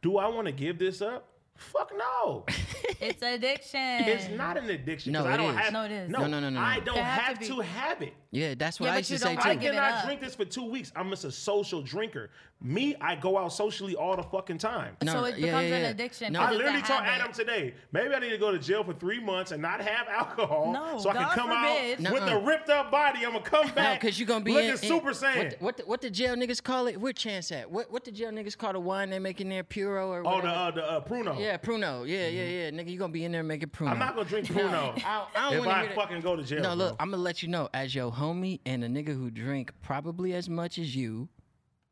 [0.01, 1.28] do I want to give this up?
[1.57, 2.45] Fuck no.
[3.01, 3.79] It's addiction.
[4.07, 5.11] It's not an addiction.
[5.11, 5.57] No, 'cause I don't is.
[5.59, 6.09] have No, it is.
[6.09, 8.13] No, No, no, no, no, I don't have have to to, have it.
[8.36, 9.41] Yeah, that's what Yeah, I but used you to say don't too.
[9.43, 10.05] I wanna give it cannot up.
[10.05, 10.91] drink this for two weeks.
[10.95, 12.29] I'm just a social drinker.
[12.61, 14.95] Me, I go out socially all the fucking time.
[15.03, 15.89] No, so it yeah, becomes yeah, an yeah.
[15.89, 16.33] addiction.
[16.33, 16.39] No.
[16.41, 17.21] I because it's a literally told habit.
[17.21, 20.07] Adam today, maybe I need to go to jail for three months and not have
[20.07, 22.07] alcohol, No, so I can God come forbid.
[22.07, 22.39] out with Nuh-uh.
[22.39, 23.25] a ripped up body.
[23.25, 25.43] I'm gonna come No, back, because you're gonna be looking in, in- super saiyan.
[25.51, 26.99] What, what, the, what the jail niggas call it?
[26.99, 27.69] Where chance at?
[27.69, 29.63] What what the jail niggas call the wine they make in there?
[29.63, 30.47] Puro or oh, whatever?
[30.47, 31.38] the uh, the uh, Pruno.
[31.39, 32.07] Yeah, Pruno.
[32.07, 32.71] Yeah, yeah, yeah.
[32.71, 33.89] Nigga, you gonna be in there making Pruno.
[33.89, 35.95] I'm not gonna drink Pruno I, I don't if wanna I hear that.
[35.95, 36.61] fucking go to jail.
[36.61, 36.86] No, bro.
[36.86, 40.34] look, I'm gonna let you know, as your homie and a nigga who drink probably
[40.34, 41.30] as much as you,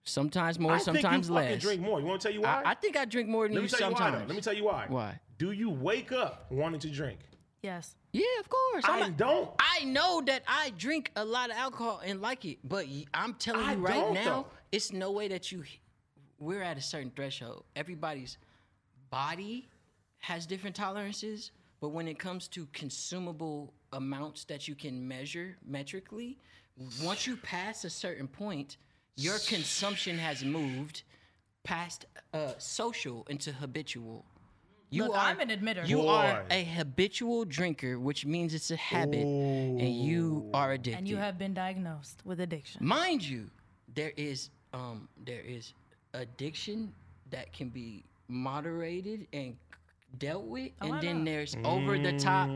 [0.04, 1.46] sometimes more, I sometimes think you less.
[1.46, 2.00] fucking drink more.
[2.00, 2.62] You want to tell you why?
[2.66, 4.00] I, I think I drink more than Let you me tell you why.
[4.00, 4.22] sometimes.
[4.24, 4.28] Though.
[4.28, 4.86] Let me tell you why.
[4.88, 5.20] Why?
[5.38, 7.20] Do you wake up wanting to drink?
[7.62, 7.96] Yes.
[8.12, 8.84] Yeah, of course.
[8.86, 9.50] I I'm not- don't.
[9.60, 13.66] I know that I drink a lot of alcohol and like it, but I'm telling
[13.66, 14.48] I you right now, though.
[14.72, 15.64] it's no way that you.
[16.40, 17.64] We're at a certain threshold.
[17.76, 18.38] Everybody's
[19.10, 19.70] body
[20.20, 26.38] has different tolerances, but when it comes to consumable amounts that you can measure metrically,
[27.02, 28.78] once you pass a certain point,
[29.16, 31.04] your consumption has moved
[31.64, 34.26] past uh, social into habitual.
[34.89, 35.88] You Look, are, I'm an admitter.
[35.88, 41.00] You are a habitual drinker, which means it's a habit, and you are addicted.
[41.00, 42.86] And you have been diagnosed with addiction.
[42.86, 43.50] mind you,
[43.96, 45.74] there is um there is
[46.14, 46.94] addiction
[47.32, 49.56] that can be moderated and
[50.20, 51.32] dealt with, Oh, I and then know.
[51.32, 52.50] there's over the top.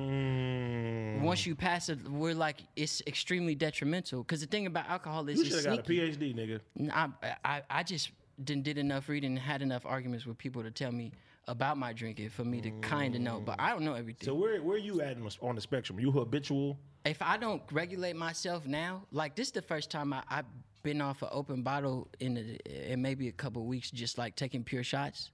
[1.17, 1.21] Mm.
[1.21, 4.23] Once you pass it, we're like it's extremely detrimental.
[4.23, 5.91] Because the thing about alcohol is You it's should have got a.
[5.91, 6.91] PhD, nigga.
[6.93, 7.09] I,
[7.43, 8.11] I, I just
[8.43, 11.11] didn't did enough reading and had enough arguments with people to tell me
[11.47, 13.39] about my drinking for me to kind of know.
[13.39, 14.25] But I don't know everything.
[14.25, 15.99] So where where are you at on the spectrum?
[15.99, 16.77] You habitual?
[17.07, 20.45] if I don't regulate myself now, like this, is the first time I, I've
[20.83, 24.63] been off an open bottle in a, in maybe a couple weeks, just like taking
[24.63, 25.31] pure shots.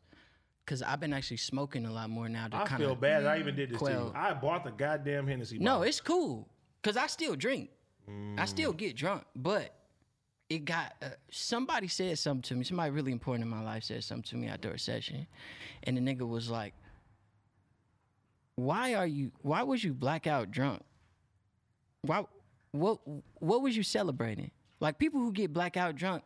[0.66, 2.47] Cause I've been actually smoking a lot more now.
[2.47, 3.26] To I kind feel of bad.
[3.26, 4.11] I even did this to you.
[4.16, 5.59] I bought the goddamn Hennessy.
[5.59, 6.47] no, it's cool.
[6.84, 7.70] Cause I still drink.
[8.38, 8.78] I still Mm.
[8.78, 9.74] get drunk, but
[10.49, 12.64] it got uh, somebody said something to me.
[12.64, 15.26] Somebody really important in my life said something to me after a session,
[15.84, 16.74] and the nigga was like,
[18.55, 19.32] "Why are you?
[19.41, 20.82] Why was you blackout drunk?
[22.01, 22.26] Why?
[22.72, 22.99] What?
[23.39, 24.51] What was you celebrating?
[24.80, 26.24] Like people who get blackout drunk,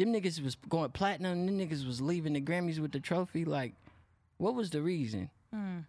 [0.00, 1.46] them niggas was going platinum.
[1.46, 3.44] Them niggas was leaving the Grammys with the trophy.
[3.44, 3.74] Like,
[4.38, 5.28] what was the reason?
[5.52, 5.80] Hmm.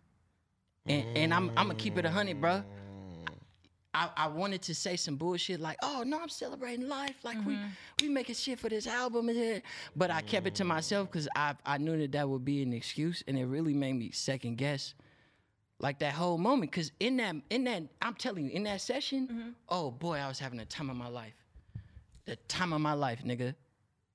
[0.86, 2.64] And and I'm I'm gonna keep it a hundred, bro.
[3.94, 7.56] I, I wanted to say some bullshit like, oh no, I'm celebrating life, like we
[7.56, 7.68] mm-hmm.
[8.02, 9.30] we making shit for this album,
[9.96, 12.74] but I kept it to myself because I I knew that that would be an
[12.74, 14.94] excuse, and it really made me second guess,
[15.80, 16.72] like that whole moment.
[16.72, 19.50] Because in that in that I'm telling you, in that session, mm-hmm.
[19.70, 21.36] oh boy, I was having the time of my life,
[22.26, 23.56] the time of my life, nigga.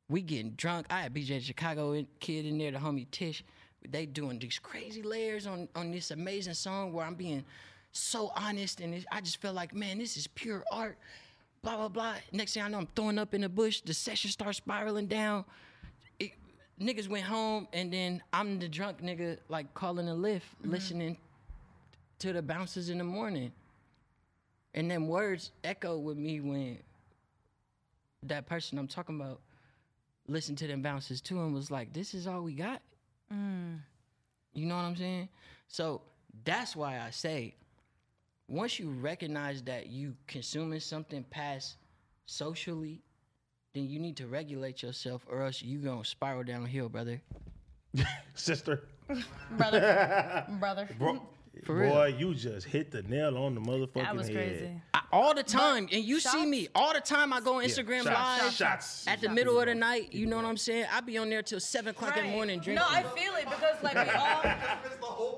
[0.09, 0.87] We getting drunk.
[0.91, 3.43] I had BJ Chicago in- kid in there, the homie Tish.
[3.89, 7.45] They doing these crazy layers on on this amazing song where I'm being
[7.93, 10.99] so honest and I just felt like, man, this is pure art.
[11.63, 12.15] Blah blah blah.
[12.33, 13.81] Next thing I know, I'm throwing up in the bush.
[13.81, 15.45] The session starts spiraling down.
[16.19, 16.33] It,
[16.81, 20.71] niggas went home, and then I'm the drunk nigga, like calling a lift, mm-hmm.
[20.71, 21.17] listening
[22.21, 23.53] to the bouncers in the morning.
[24.75, 26.79] And then words echo with me when
[28.25, 29.41] that person I'm talking about
[30.29, 32.83] listened to them bounces too and was like, this is all we got.
[33.33, 33.79] Mm.
[34.55, 35.29] You know what I'm saying?
[35.69, 36.03] So
[36.45, 37.55] that's why I say,
[38.49, 41.77] once you recognize that you consuming something past
[42.27, 43.03] socially,
[43.75, 47.21] then you need to regulate yourself, or else you gonna spiral downhill, brother.
[48.35, 48.85] sister.
[49.53, 50.89] brother, brother.
[50.99, 51.23] Bro,
[51.65, 51.91] For real.
[51.91, 54.05] boy, you just hit the nail on the motherfucking head.
[54.07, 54.37] That was head.
[54.37, 54.83] crazy.
[54.95, 57.33] I, all the time, and you see me all the time.
[57.33, 59.07] I go on Instagram shots, live shots.
[59.07, 60.13] at the middle of the night.
[60.13, 60.87] You know what I'm saying?
[60.93, 62.75] I be on there till seven o'clock in the morning drinking.
[62.77, 64.43] No, I feel it because like we all.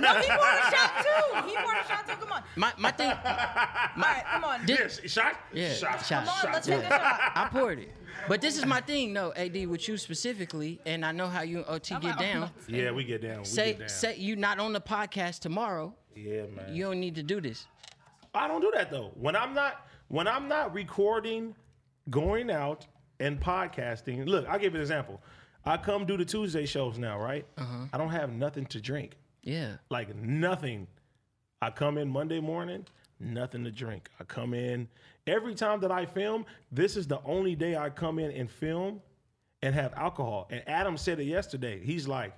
[0.00, 1.48] No, he poured a shot too.
[1.48, 2.14] He poured a shot too.
[2.20, 2.42] Come on.
[2.56, 3.10] my my thing.
[3.12, 3.16] All
[3.96, 4.60] right, come on.
[4.66, 5.36] Yes, shot.
[5.52, 6.04] Yeah, shot.
[6.04, 6.24] shot.
[6.24, 6.52] Come on, shot.
[6.52, 7.20] let's take a shot.
[7.34, 7.92] I poured it.
[8.28, 11.58] But this is my thing, though, AD, with you specifically, and I know how you
[11.58, 12.18] and OT I'm get out.
[12.18, 12.50] down.
[12.66, 13.38] Yeah, we get down.
[13.38, 13.88] We Say, get down.
[13.88, 15.94] say you not on the podcast tomorrow.
[16.16, 16.74] yeah, man.
[16.74, 17.66] You don't need to do this.
[18.34, 19.12] I don't do that though.
[19.14, 21.54] When I'm not when I'm not recording,
[22.10, 22.86] going out
[23.20, 24.26] and podcasting.
[24.26, 25.20] Look, I'll give you an example.
[25.64, 27.44] I come do the Tuesday shows now, right?
[27.58, 27.86] Uh-huh.
[27.92, 29.16] I don't have nothing to drink.
[29.48, 29.76] Yeah.
[29.90, 30.86] Like nothing.
[31.62, 32.86] I come in Monday morning,
[33.18, 34.10] nothing to drink.
[34.20, 34.88] I come in
[35.26, 39.00] every time that I film, this is the only day I come in and film
[39.62, 40.46] and have alcohol.
[40.50, 41.80] And Adam said it yesterday.
[41.82, 42.32] He's like,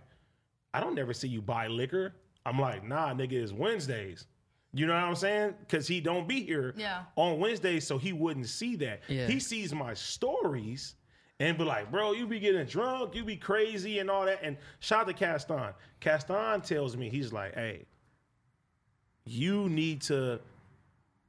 [0.73, 2.15] I don't never see you buy liquor.
[2.47, 4.27] I'm like, nah, nigga, it's Wednesdays.
[4.73, 5.55] You know what I'm saying?
[5.61, 7.03] Because he don't be here Yeah.
[7.17, 9.01] on Wednesdays, so he wouldn't see that.
[9.09, 9.27] Yeah.
[9.27, 10.95] He sees my stories
[11.41, 14.39] and be like, bro, you be getting drunk, you be crazy and all that.
[14.43, 15.71] And shout out to Caston.
[15.99, 17.87] Caston tells me, he's like, hey,
[19.25, 20.39] you need to,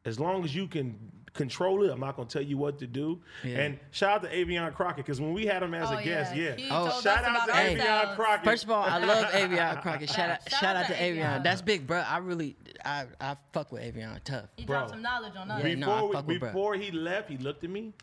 [0.06, 0.98] as long as you can
[1.34, 3.22] control it, I'm not gonna tell you what to do.
[3.44, 3.60] Yeah.
[3.60, 6.36] And shout out to Avion Crockett, because when we had him as Oh, a guest,
[6.36, 6.56] yeah.
[6.58, 6.68] yeah.
[6.72, 8.16] Oh, shout out to Avion styles.
[8.18, 8.44] Crockett.
[8.46, 10.10] First of all, I love Avion Crockett.
[10.10, 11.24] Shout out, Shout shout out out to to Avion.
[11.40, 11.44] Avion.
[11.44, 12.00] That's big, bro.
[12.00, 14.22] I really, I, I fuck with Avion.
[14.26, 14.46] Tough.
[14.58, 14.76] He Bro.
[14.78, 15.64] dropped some knowledge on us.
[15.64, 15.76] Yeah.
[15.76, 16.50] no, I before, fuck we, with bro.
[16.50, 17.94] before he left, he looked at me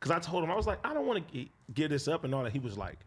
[0.00, 2.34] because I told him I was like, I don't want to get this up and
[2.34, 2.52] all that.
[2.52, 2.98] He was like,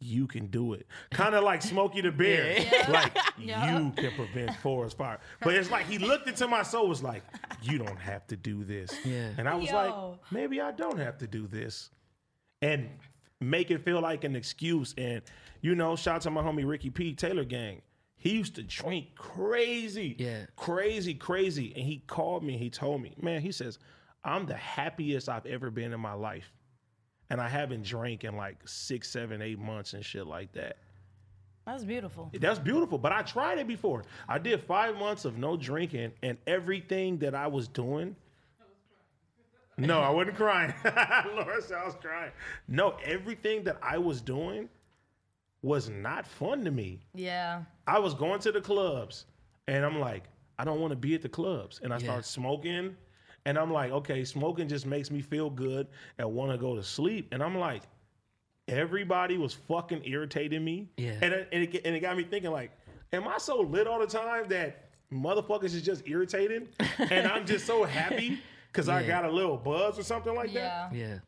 [0.00, 2.86] "You can do it," kind of like Smokey the Bear, Yeah.
[2.90, 3.78] like Yeah.
[3.78, 5.20] you can prevent forest fire.
[5.42, 7.22] But it's like he looked into my soul, was like,
[7.62, 9.30] "You don't have to do this," Yeah.
[9.38, 9.74] and I was Yo.
[9.76, 11.90] like, "Maybe I don't have to do this,"
[12.62, 12.88] and
[13.40, 14.94] make it feel like an excuse.
[14.98, 15.22] And
[15.60, 17.82] you know, shout out to my homie Ricky P Taylor Gang.
[18.16, 20.46] He used to drink crazy, Yeah.
[20.54, 21.72] crazy, crazy.
[21.74, 22.56] And he called me.
[22.56, 23.80] He told me, man, he says,
[24.24, 26.52] I'm the happiest I've ever been in my life.
[27.30, 30.76] And I haven't drank in like six, seven, eight months and shit like that.
[31.66, 32.30] That's beautiful.
[32.34, 32.98] That's beautiful.
[32.98, 34.04] But I tried it before.
[34.28, 38.16] I did five months of no drinking, and everything that I was doing.
[39.78, 40.72] No, I wasn't crying.
[40.84, 42.30] Laura said I was crying.
[42.68, 44.68] No, everything that I was doing
[45.62, 47.00] was not fun to me.
[47.14, 47.62] Yeah.
[47.86, 49.24] I was going to the clubs
[49.66, 50.24] and I'm like,
[50.58, 51.80] I don't want to be at the clubs.
[51.82, 52.04] And I Yeah.
[52.04, 52.94] start smoking.
[53.44, 55.88] And I'm like, okay, smoking just makes me feel good
[56.18, 57.28] and want to go to sleep.
[57.32, 57.82] And I'm like,
[58.68, 60.88] everybody was fucking irritating me.
[60.96, 61.18] Yeah.
[61.20, 62.70] And it, and, it, and it got me thinking, like,
[63.12, 66.68] am I so lit all the time that motherfuckers is just irritating?
[66.98, 68.40] and I'm just so happy
[68.72, 70.94] because I got a little buzz or something like that.
[70.94, 71.18] Yeah.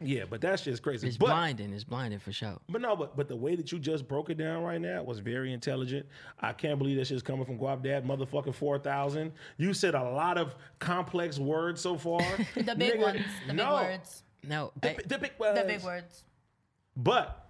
[0.00, 0.24] Yeah.
[0.28, 1.08] But that's just crazy.
[1.08, 1.72] It's but, blinding.
[1.72, 2.56] It's blinding for sure.
[2.68, 5.18] But no, but but the way that you just broke it down right now was
[5.20, 6.06] very intelligent.
[6.40, 9.32] I can't believe that shit's coming from Guap Dad, motherfucking four thousand.
[9.56, 12.20] You said a lot of complex words so far.
[12.54, 13.74] The big Nigga, ones, the big no.
[13.74, 15.60] words, No, The, bi- the big words.
[15.60, 16.24] the big words.
[16.96, 17.46] But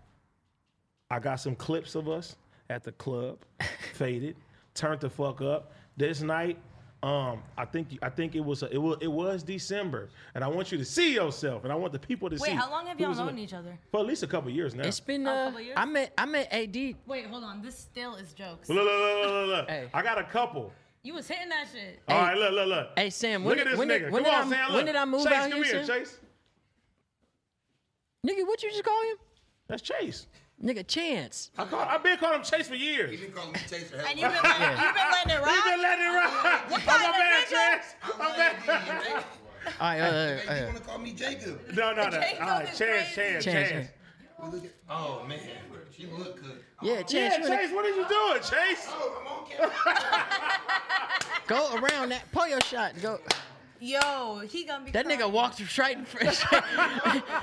[1.10, 2.36] I got some clips of us
[2.70, 3.38] at the club,
[3.94, 4.36] faded,
[4.74, 5.72] turned the fuck up.
[5.96, 6.58] This night,
[7.04, 10.72] um, I think I think it was it was it was December, and I want
[10.72, 12.42] you to see yourself, and I want the people to see.
[12.50, 13.42] Wait, how long have y'all was known it.
[13.42, 13.78] each other?
[13.90, 14.84] For at least a couple years now.
[14.84, 15.26] it's been.
[15.26, 15.74] A Uh, couple years?
[15.76, 16.76] I met I met AD.
[17.06, 17.60] Wait, hold on.
[17.60, 18.70] This still is jokes.
[18.70, 19.68] Look, look, look, look, look, look.
[19.68, 19.88] Hey.
[19.92, 20.72] I got a couple.
[21.02, 22.00] You was hitting that shit.
[22.08, 22.88] All right, look, look, look.
[22.96, 23.98] Hey Sam, look when, at this when nigga.
[24.04, 24.72] did, when Come did on, I Sam.
[24.74, 25.98] when did I move Chase, out come here, here, Sam?
[25.98, 26.20] Chase.
[28.26, 29.16] Nigga, what you just call him?
[29.68, 30.26] That's Chase.
[30.62, 31.50] Nigga, Chance.
[31.58, 33.10] I call, I've been calling him Chase for years.
[33.10, 33.96] He been calling me Chaser.
[34.08, 35.62] And you've been, letting, you've been letting it He's ride.
[35.66, 36.60] been letting it ride.
[36.68, 37.50] What Oh, kind my of bad, nigga?
[37.50, 37.86] Chance.
[38.18, 39.24] My bad.
[39.80, 41.60] All right, uh, uh, Hey, uh, you wanna call me Jacob?
[41.74, 42.10] No, no, no.
[42.10, 43.14] Jacob All right, is Chance, crazy.
[43.32, 43.88] Chance, Chance, Chance.
[44.38, 45.40] Well, look at- Oh man,
[45.96, 46.60] she look good.
[46.82, 47.12] yeah, Chance.
[47.12, 48.86] Yeah, you wanna Chase, what are you doing, Chase?
[48.88, 49.72] Oh, I'm on camera.
[51.46, 52.30] Go around that.
[52.32, 52.92] Pull your shot.
[53.02, 53.18] Go.
[53.84, 54.90] Yo, he gonna be.
[54.92, 55.32] That nigga crying.
[55.32, 56.42] walked straight in front.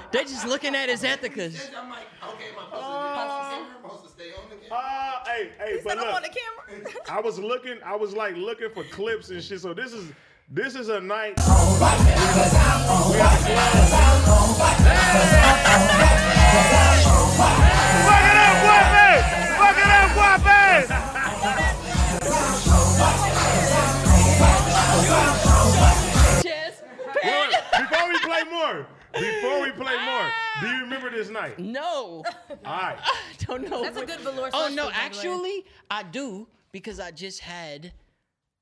[0.12, 1.70] they just looking at his ethicas.
[1.78, 4.84] I'm like, okay, am I supposed to, am I supposed to stay on the camera?
[4.84, 6.94] Uh, hey, hey, He but said I'm on look, the camera.
[7.12, 9.62] I was looking, I was like looking for clips and shit.
[9.62, 10.12] So this is,
[10.50, 11.40] this is a night.
[11.40, 11.54] Fuck
[18.26, 19.22] it up, Guape!
[19.58, 20.10] Fuck it up,
[20.42, 21.01] Guape!
[28.46, 30.26] Play more, before we play more,
[30.62, 31.60] do you remember this night?
[31.60, 31.82] No,
[32.50, 32.98] All right.
[33.00, 33.84] I don't know.
[33.84, 34.94] That's a good velour Oh no, by the way.
[34.96, 37.92] actually, I do because I just had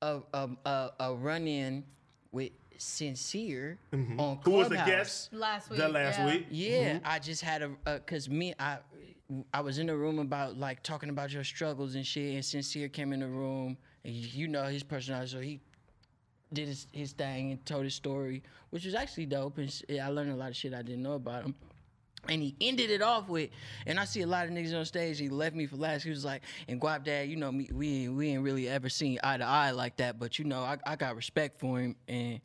[0.02, 1.84] a a a, a run in
[2.32, 4.18] with Sincere on Mm-hmm.
[4.44, 4.88] Who was the Clubhouse.
[4.88, 5.32] guest?
[5.34, 5.78] Last week.
[5.78, 6.26] The last yeah.
[6.26, 6.46] week.
[6.50, 7.68] Yeah, I just had a
[7.98, 8.78] because me I
[9.54, 12.88] I was in the room about like talking about your struggles and shit, and Sincere
[12.88, 15.60] came in the room, and you know his personality, so he
[16.52, 19.72] did his, his thing and told his story, which was actually dope, and
[20.02, 21.54] I learned a lot of shit I didn't know about him.
[22.28, 23.48] And he ended it off with,
[23.86, 25.18] and I see a lot of niggas on stage.
[25.18, 26.02] He left me for last.
[26.02, 29.18] He was like, "And Guap Dad, you know me, we we ain't really ever seen
[29.24, 32.40] eye to eye like that, but you know I, I got respect for him." And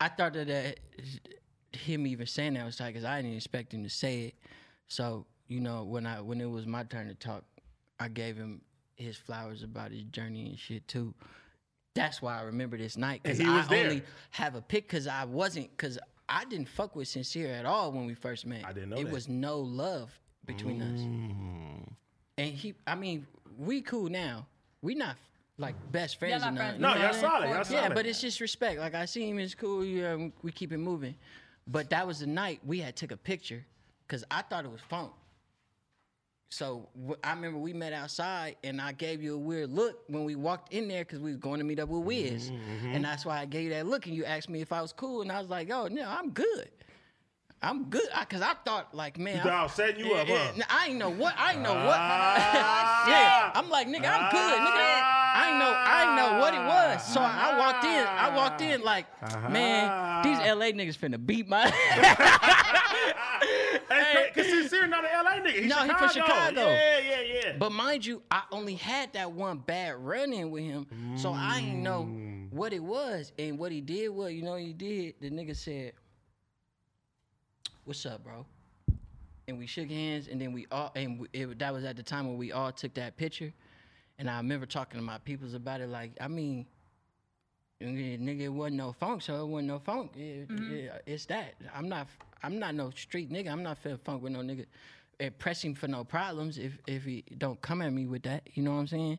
[0.00, 0.80] I thought that, that
[1.72, 4.34] him even saying that was tight because I didn't expect him to say it.
[4.88, 7.44] So you know when I when it was my turn to talk,
[8.00, 8.62] I gave him
[8.96, 11.14] his flowers about his journey and shit too.
[11.94, 13.84] That's why I remember this night because I there.
[13.84, 17.92] only have a pic because I wasn't because I didn't fuck with Sincere at all
[17.92, 18.64] when we first met.
[18.64, 19.12] I didn't know it that.
[19.12, 20.10] was no love
[20.46, 21.00] between us.
[21.00, 21.92] Mm.
[22.38, 23.26] And he, I mean,
[23.58, 24.46] we cool now.
[24.80, 25.16] We not
[25.58, 26.40] like best friends.
[26.42, 26.74] not or nothing, friends.
[26.76, 27.54] you No, know y'all what I mean?
[27.54, 27.68] solid.
[27.70, 28.80] Y'all Yeah, but it's just respect.
[28.80, 29.84] Like I see him, it's cool.
[29.84, 31.14] Yeah, we keep it moving.
[31.66, 33.64] But that was the night we had took a picture
[34.06, 35.12] because I thought it was funk.
[36.52, 36.86] So
[37.24, 40.74] I remember we met outside, and I gave you a weird look when we walked
[40.74, 43.40] in there because we was going to meet up with Wiz, Mm-hmm, and that's why
[43.40, 44.04] I gave you that look.
[44.06, 46.28] And you asked me if I was cool, and I was like, "Oh no, I'm
[46.30, 46.68] good."
[47.64, 50.64] I'm good because I, thought like, man, I I'm- setting you yeah, up, yeah.
[50.68, 51.96] I ain't know what, I ain't know what.
[51.96, 53.08] Ah.
[53.08, 55.22] yeah, I'm like, nigga, I'm good, nigga.
[55.34, 57.06] I ain't know, I ain't know what it was.
[57.14, 59.06] So I, I walked in, I walked in like,
[59.48, 61.62] man, these LA niggas finna beat my.
[63.92, 65.60] Hey, cause Sincere not an LA nigga.
[65.60, 66.60] He's No, he from Chicago.
[66.60, 67.52] Yeah, yeah, yeah.
[67.58, 70.86] But mind you, I only had that one bad run in with him,
[71.16, 72.52] so I didn't know mm.
[72.52, 73.32] what it was.
[73.38, 75.14] And what he did was, you know, what he did.
[75.20, 75.92] The nigga said,
[77.84, 78.46] "What's up, bro?"
[79.48, 82.02] And we shook hands, and then we all, and we, it, that was at the
[82.02, 83.52] time when we all took that picture.
[84.18, 85.88] And I remember talking to my peoples about it.
[85.88, 86.66] Like, I mean,
[87.80, 90.12] nigga, nigga, it wasn't no funk, so it wasn't no funk.
[90.16, 90.96] It- it- mm-hmm.
[91.06, 91.54] it's that.
[91.74, 92.06] I'm not.
[92.42, 93.50] I'm not no street nigga.
[93.50, 94.66] I'm not fair funk with no nigga.
[95.20, 98.48] eh, pressing for no problems if if he don't come at me with that.
[98.54, 99.18] You know what I'm saying?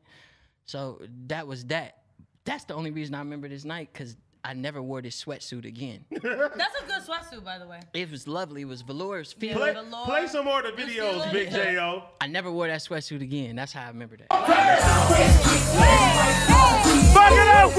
[0.65, 1.99] So that was that.
[2.45, 6.03] That's the only reason I remember this night because I never wore this sweatsuit again.
[6.11, 7.79] That's a good sweatsuit, by the way.
[7.93, 8.63] it was lovely.
[8.63, 9.15] It was velour.
[9.15, 9.55] It was feel.
[9.57, 10.05] Play, Velour.
[10.05, 12.03] play some more of the videos, Big J.O.
[12.19, 13.55] I never wore that sweatsuit again.
[13.55, 14.27] That's how I remember that.
[17.13, 17.71] Fuck it up,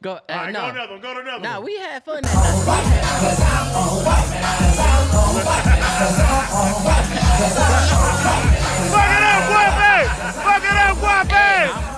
[0.00, 0.12] Go.
[0.12, 0.60] Uh, right, no.
[0.60, 2.32] go another one, go to another Nah, we had fun that.
[8.88, 10.08] Fuck it up, Guape!
[10.44, 11.34] Fuck it up, Guape!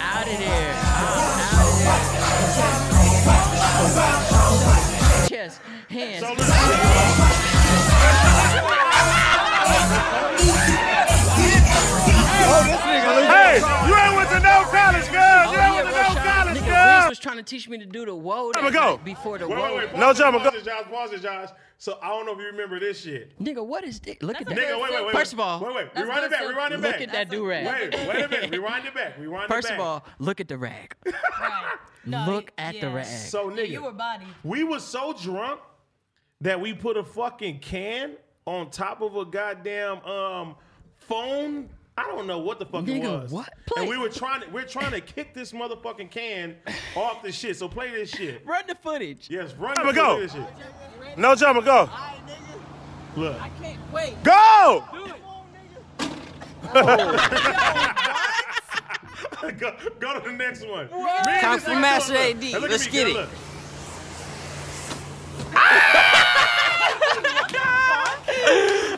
[0.00, 0.74] Out of there.
[0.74, 1.06] Out
[3.86, 3.98] of
[5.20, 5.28] there.
[5.28, 6.24] Chest, hands.
[12.64, 13.58] Hey,
[13.88, 15.52] you ain't went to no college, girl.
[15.52, 17.00] You ain't went to no college, girl.
[17.00, 18.52] Reese was trying to teach me to do the whoa.
[18.54, 19.88] I'm go before the whoa.
[19.96, 20.50] No, jump, go.
[20.50, 21.48] Josh, pause it, Josh.
[21.78, 23.42] So I don't know if you remember this shit.
[23.42, 24.16] Nigga, what is this?
[24.20, 24.68] Look That's at that.
[24.68, 25.14] Nigga, wait, wait, wait.
[25.14, 25.88] First of all, wait, wait.
[25.96, 26.40] Rewind it back.
[26.46, 26.92] Rewind it back.
[26.92, 27.66] Look at that do rag.
[27.66, 28.50] Wait, wait a minute.
[28.50, 29.18] Rewind it back.
[29.18, 29.56] Rewind it back.
[29.56, 30.94] First of all, look at the rag.
[32.06, 32.26] Right.
[32.26, 33.04] Look at the rag.
[33.04, 34.24] So nigga, you were body.
[34.42, 35.61] We were so drunk
[36.40, 38.12] that we put a fucking can
[38.46, 40.56] on top of a goddamn um
[40.96, 41.68] phone
[42.01, 43.30] I don't know what the fuck it was.
[43.30, 43.53] what?
[43.76, 46.57] And we were trying to we're trying to kick this motherfucking can
[46.96, 47.59] off the shit.
[47.59, 48.40] So play this shit.
[48.46, 49.28] Run the footage.
[49.30, 50.18] Yes, run I'ma the go.
[50.20, 50.46] this shit.
[51.18, 51.90] No drama, go.
[53.16, 53.38] Look.
[53.38, 54.14] I can't wait.
[54.22, 54.84] Go!
[59.59, 60.86] go, go to the next one.
[60.86, 62.42] Me Kung and Fu this Master AD.
[62.42, 62.53] look.
[62.53, 63.14] Look at Let's get it.
[63.14, 63.28] look.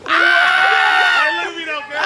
[0.04, 2.02] Hey, look at me though, girl.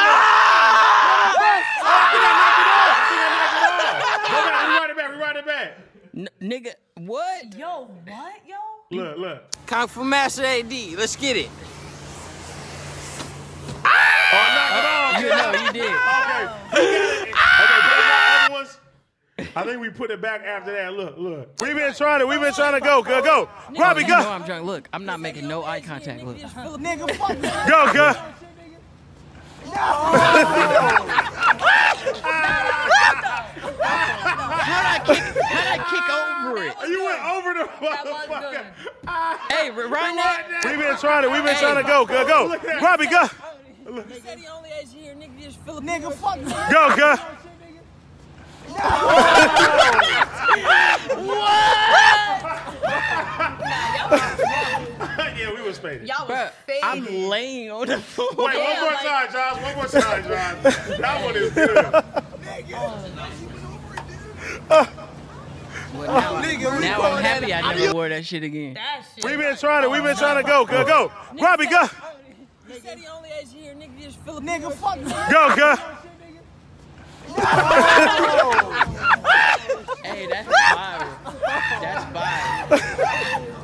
[4.26, 5.72] Go back, rewind it back, rewind it back.
[6.16, 7.54] N- nigga, what?
[7.56, 8.56] Yo, what, yo?
[8.90, 9.42] Look, look.
[9.66, 10.72] Kung Fu Master AD.
[10.96, 11.50] Let's get it.
[13.84, 15.20] Oh, knock it off.
[15.22, 15.82] You know, you did.
[15.82, 16.48] Okay, you got it.
[16.72, 18.78] Okay, play my other ones.
[19.54, 20.94] I think we put it back after that.
[20.94, 21.54] Look, look.
[21.60, 23.48] We've been trying to, we've been trying to go, go, go.
[23.78, 24.30] Robbie, You know go.
[24.30, 24.64] I'm drunk.
[24.64, 26.22] Look, I'm not making no eye contact.
[26.24, 26.38] Look.
[26.40, 28.14] Go, go.
[33.56, 35.36] How'd I kick,
[35.66, 36.74] how'd I kick over it?
[36.88, 38.64] You went over the That motherfucker.
[39.06, 39.46] Ah.
[39.50, 40.46] Hey, rewind that.
[40.64, 42.56] We've been trying to, we've been trying to go, go, go.
[42.80, 43.26] Robbie, go.
[44.08, 45.14] He said he only age here.
[45.14, 46.38] Nigga just fill Nigga, fuck.
[46.70, 47.16] Go, go.
[55.36, 56.08] yeah, we was faded.
[56.08, 56.82] Y'all was faded.
[56.82, 58.28] I'm laying on the floor.
[58.30, 59.62] Wait, one more like- time, Josh.
[59.62, 60.62] One more time, Josh.
[60.98, 61.76] That one is good.
[62.74, 63.04] Oh.
[64.70, 64.86] Uh,
[65.95, 68.74] Well, now, now I'm happy I never wore that shit again.
[68.74, 69.24] that shit.
[69.24, 71.12] We've been trying to, we've been trying to go, go, go.
[71.41, 71.89] Robbie, go.
[75.30, 75.76] Go, go.
[80.05, 81.41] Hey, that's viral.
[81.80, 83.55] That's viral.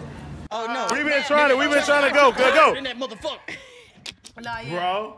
[0.51, 0.87] Oh no.
[0.95, 2.75] We've been trying to, we've been trying to go, go, go.
[2.75, 3.57] In that motherfucker.
[4.43, 4.71] Nah, yeah.
[4.71, 5.17] Bro,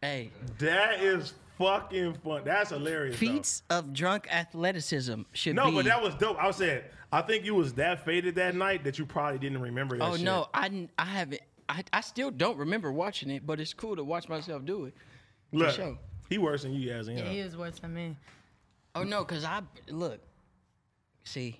[0.00, 2.42] Hey, that is fucking fun.
[2.44, 3.14] That's hilarious.
[3.14, 3.26] though.
[3.26, 5.62] feats of drunk athleticism should be.
[5.62, 5.76] No, be.
[5.76, 6.38] but that was dope.
[6.38, 6.82] I was saying,
[7.12, 10.16] I think you was that faded that night that you probably didn't remember that Oh
[10.16, 10.24] shit.
[10.24, 11.42] no, I I haven't.
[11.68, 14.94] I, I still don't remember watching it, but it's cool to watch myself do it.
[15.52, 15.96] Look, sure.
[16.28, 17.08] he worse than you guys.
[17.08, 17.22] You know.
[17.22, 18.16] Yeah, he was worse than me.
[18.94, 20.20] Oh no, cause I look.
[21.24, 21.58] See,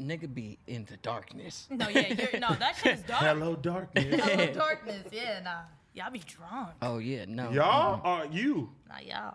[0.00, 1.68] nigga be in the darkness.
[1.70, 3.22] No, yeah, you're, no, that shit is dark.
[3.22, 4.24] Hello, darkness.
[4.24, 5.06] Hello, darkness.
[5.12, 5.60] Yeah, nah.
[5.96, 6.74] Y'all be drunk.
[6.82, 7.50] Oh yeah, no.
[7.50, 8.08] Y'all uh-uh.
[8.08, 8.70] are you?
[8.86, 9.34] Not y'all.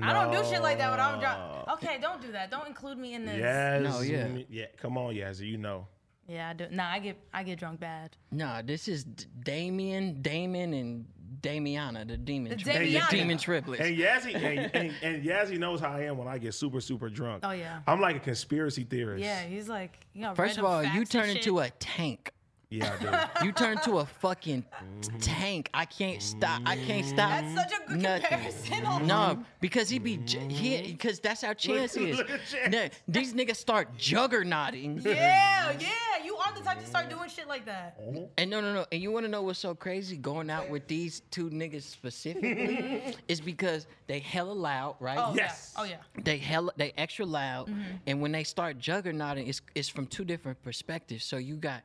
[0.00, 1.68] I don't do shit like that when I'm drunk.
[1.74, 2.50] Okay, don't do that.
[2.50, 3.36] Don't include me in this.
[3.36, 3.82] Yes.
[3.82, 4.26] No, yeah.
[4.26, 4.64] Mm, yeah.
[4.80, 5.46] Come on, Yazzie.
[5.46, 5.86] You know.
[6.26, 6.66] Yeah, I do.
[6.70, 8.16] Nah, I get I get drunk bad.
[8.32, 11.04] Nah, this is D- Damien, Damon, and
[11.42, 13.10] Damiana, the demon, The tri- the Damiana.
[13.10, 13.82] demon triplets.
[13.82, 17.10] And Yazzie and, and, and Yazzie knows how I am when I get super super
[17.10, 17.44] drunk.
[17.46, 17.80] Oh, yeah.
[17.86, 19.22] I'm like a conspiracy theorist.
[19.22, 20.34] Yeah, he's like, you know.
[20.34, 22.32] First of all, you turn into a tank.
[22.70, 23.44] Yeah, I do.
[23.46, 25.18] You turn to a fucking mm-hmm.
[25.18, 25.68] tank.
[25.74, 26.62] I can't stop.
[26.64, 27.28] I can't stop.
[27.30, 28.22] That's such a good nothing.
[28.28, 28.86] comparison.
[28.86, 30.92] Oh, No, because he be j- he mm-hmm.
[30.92, 32.16] because that's our chance is.
[32.16, 32.72] look at Chance.
[32.74, 35.04] Nah, these niggas start juggernauting.
[35.04, 35.88] Yeah, yeah.
[36.24, 37.96] You are the type to start doing shit like that.
[38.00, 38.30] Oh.
[38.38, 38.86] And no, no, no.
[38.90, 40.16] And you want to know what's so crazy?
[40.16, 45.18] Going out with these two niggas specifically is because they hella loud, right?
[45.18, 45.72] Oh Yes.
[45.76, 45.82] yeah.
[45.82, 46.22] Oh yeah.
[46.22, 47.82] They hella they extra loud, mm-hmm.
[48.06, 51.24] and when they start juggernauting, it's it's from two different perspectives.
[51.24, 51.82] So you got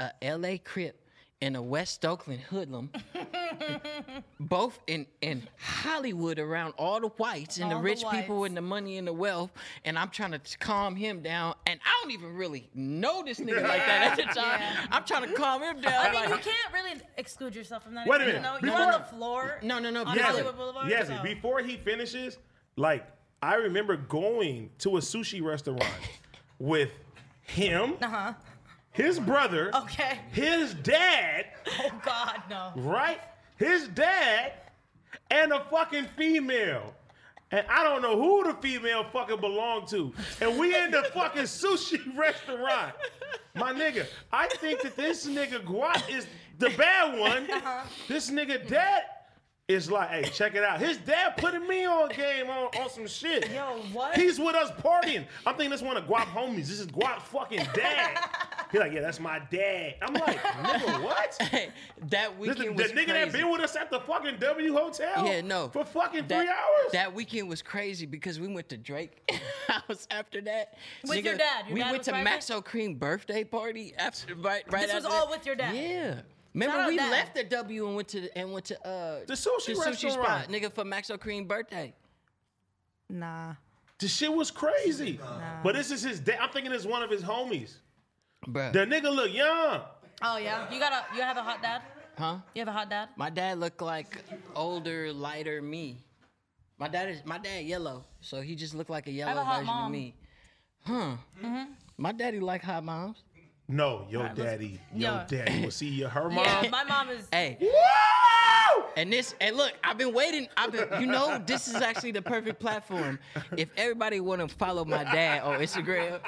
[0.00, 0.58] a L.A.
[0.58, 1.00] Crip
[1.42, 2.90] and a West Oakland hoodlum,
[4.40, 8.48] both in in Hollywood around all the whites and the All the rich people whites.
[8.50, 9.50] and the money and the wealth,
[9.84, 13.62] and I'm trying to calm him down, and I don't even really know this nigga
[13.62, 14.60] like that at the time.
[14.60, 14.86] Yeah.
[14.90, 15.92] I'm trying to calm him down.
[15.94, 18.06] I mean, like, you can't really exclude yourself from that.
[18.06, 18.42] Wait a you minute.
[18.42, 18.58] know?
[18.62, 19.58] You're on the floor.
[19.62, 20.26] No, no, no, On Yes.
[20.26, 20.88] Hollywood Boulevard.
[20.90, 22.38] Yes, so- before he finishes,
[22.76, 23.06] like
[23.42, 25.84] I remember going to a sushi restaurant
[26.58, 26.90] with
[27.42, 28.32] him, Uh-huh.
[28.94, 30.18] His brother, Okay.
[30.32, 31.46] his dad,
[31.80, 32.72] Oh God, no.
[32.76, 33.20] right?
[33.56, 34.52] His dad
[35.30, 36.94] and a fucking female.
[37.50, 40.12] And I don't know who the female fucking belonged to.
[40.40, 42.94] And we in the fucking sushi restaurant.
[43.54, 46.26] My nigga, I think that this nigga Guap is
[46.58, 47.50] the bad one.
[47.50, 47.82] Uh-huh.
[48.08, 49.02] This nigga dad
[49.66, 50.78] is like, hey, check it out.
[50.78, 53.50] His dad putting me on game on, on some shit.
[53.50, 54.14] Yo, what?
[54.14, 55.24] He's with us partying.
[55.46, 56.66] I'm thinking this one of Guap homies.
[56.66, 58.18] This is Guap fucking dad.
[58.70, 59.94] He's like, yeah, that's my dad.
[60.02, 61.38] I'm like, nigga, what?
[62.10, 64.74] that This weekend the, was the nigga that been with us at the fucking W
[64.74, 65.26] Hotel?
[65.26, 65.68] Yeah, no.
[65.68, 66.92] For fucking that, three hours?
[66.92, 69.30] That weekend was crazy because we went to Drake
[69.66, 70.74] House house after that.
[71.06, 71.66] With your dad?
[71.68, 72.28] Your we dad went to private?
[72.28, 75.30] Maxo Kream birthday party after right right This was all that.
[75.30, 75.74] with your dad?
[75.74, 76.20] Yeah.
[76.54, 77.10] Remember out we Dad.
[77.10, 80.14] left the W and went to the, and went to uh The sushi restaurant.
[80.14, 81.92] spot, nigga, for Maxo Kream birthday.
[83.10, 83.54] Nah.
[83.98, 85.18] The shit was crazy.
[85.62, 86.38] But this is his dad.
[86.40, 87.74] I'm thinking it's one of his homies.
[88.46, 88.72] Bruh.
[88.72, 89.82] The nigga look young.
[90.22, 90.70] Oh yeah.
[90.72, 91.82] You got a you have a hot dad?
[92.16, 92.38] huh?
[92.54, 93.08] You have a hot dad?
[93.16, 94.22] My dad looked like
[94.54, 96.04] older, lighter me.
[96.78, 99.60] My dad is my dad yellow, so he just looked like a yellow a hot
[99.60, 100.14] version of me.
[100.84, 101.16] Huh?
[101.96, 103.22] My daddy like hot moms.
[103.66, 105.24] No, your daddy, your Yeah.
[105.26, 106.44] daddy will see your her mom.
[106.44, 107.26] Yeah, my mom is.
[107.32, 108.84] Hey, Woo!
[108.96, 110.48] and this and look, I've been waiting.
[110.54, 113.18] I've been, you know, this is actually the perfect platform.
[113.56, 116.20] If everybody want to follow my dad on Instagram,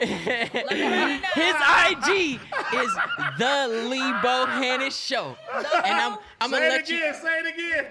[0.00, 1.56] his
[1.88, 2.40] IG
[2.74, 2.94] is
[3.38, 6.96] the Lee Bohannan Show, and I'm I'm Say gonna it let you.
[6.98, 7.14] again.
[7.14, 7.86] Say it again.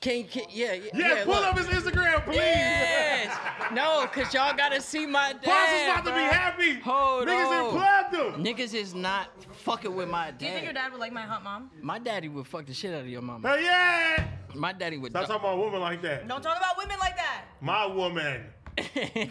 [0.00, 1.44] Can, can yeah yeah, Yeah, pull look.
[1.44, 2.36] up his Instagram, please.
[2.36, 3.36] Yes.
[3.72, 5.42] No, cause y'all gotta see my dad.
[5.42, 6.80] Pops is about to be happy.
[6.80, 7.74] Hold Niggas on.
[7.74, 8.44] done plugged him.
[8.44, 10.38] Niggas is not fucking with my dad.
[10.38, 11.70] Do you think your dad would like my hot mom?
[11.82, 13.48] My daddy would fuck the shit out of your mama.
[13.48, 14.28] Hell yeah.
[14.54, 15.10] My daddy would.
[15.12, 16.28] Stop talking about a woman like that.
[16.28, 17.44] Don't talk about women like that.
[17.60, 18.44] My woman.
[18.76, 19.30] it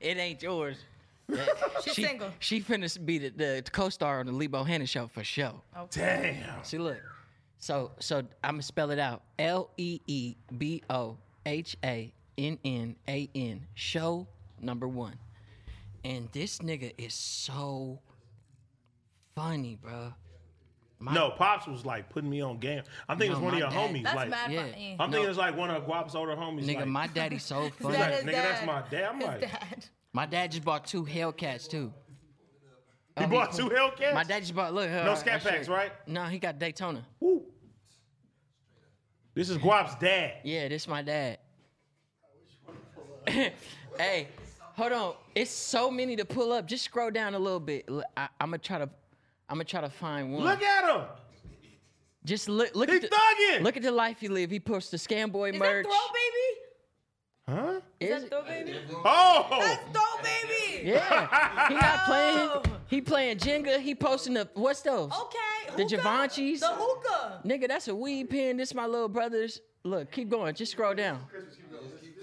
[0.00, 0.78] ain't yours.
[1.84, 2.30] She's she, single.
[2.38, 5.60] She finna be the, the co-star on the Lee Bohannan show for sure.
[5.90, 6.64] Damn.
[6.64, 6.98] See, look.
[7.66, 9.22] So, so I'm gonna spell it out.
[9.40, 13.66] L E E B O H A N N A N.
[13.74, 14.28] Show
[14.60, 15.18] number one.
[16.04, 17.98] And this nigga is so
[19.34, 20.12] funny, bro.
[21.00, 22.82] No, Pops was like putting me on game.
[23.08, 24.02] I'm thinking No, it's one of your dad- homies.
[24.04, 24.60] That's like, mad yeah.
[24.62, 24.96] funny.
[25.00, 25.16] I'm No.
[25.16, 26.64] thinking it's like one of Guap's older homies.
[26.66, 27.98] Nigga, like, my daddy's so he's funny.
[27.98, 29.04] like, That is nigga, that's my dad.
[29.10, 29.86] I'm His like, dad.
[30.12, 31.92] My dad just bought two Hellcats too.
[33.18, 34.14] he Oh, bought two Hellcats.
[34.14, 34.88] My dad just bought look.
[34.88, 35.90] No uh, scat packs, right?
[36.06, 37.04] No, he got Daytona.
[37.18, 37.42] Woo.
[39.36, 40.32] This is Guap's dad.
[40.44, 41.36] Yeah, this is my dad.
[43.28, 44.28] hey,
[44.60, 45.14] hold on.
[45.34, 46.66] It's so many to pull up.
[46.66, 47.86] Just scroll down a little bit.
[48.16, 48.88] I, am gonna try to.
[49.50, 50.42] I'm gonna try to find one.
[50.42, 51.02] Look at him.
[52.24, 52.74] Just look.
[52.74, 53.60] Look He at the, thugging.
[53.60, 54.50] Look at the life he live.
[54.50, 55.84] He puts the scam boy Is merch.
[55.84, 57.62] that throw baby?
[57.68, 57.80] Huh?
[58.00, 58.74] Is, Is that throw baby?
[59.04, 59.46] Oh.
[59.60, 60.88] That's throw baby.
[60.88, 62.36] Yeah, he not playing.
[62.54, 62.62] Oh.
[62.88, 63.80] He playing Jenga.
[63.80, 65.10] He posting the what's those?
[65.12, 65.55] Okay.
[65.76, 65.96] The hookah.
[65.96, 66.60] Givenchy's?
[66.60, 67.40] The hookah.
[67.44, 68.56] Nigga, that's a weed pen.
[68.56, 69.60] This my little brother's.
[69.84, 70.54] Look, keep going.
[70.54, 71.20] Just scroll down.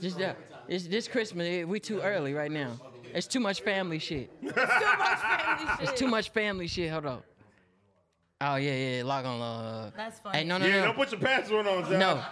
[0.02, 0.38] Just that.
[0.68, 1.66] It's this Christmas.
[1.66, 2.80] We too early right now.
[3.14, 4.30] It's too much family shit.
[4.42, 5.90] Too much family shit.
[5.90, 6.92] It's too much family shit.
[6.92, 7.24] Hold on.
[8.42, 9.04] Oh yeah, yeah.
[9.04, 9.42] Log on.
[9.42, 10.40] Uh, That's funny.
[10.40, 10.86] hey, no, no, Yeah, no.
[10.88, 12.00] don't put your password on, John.
[12.00, 12.24] no.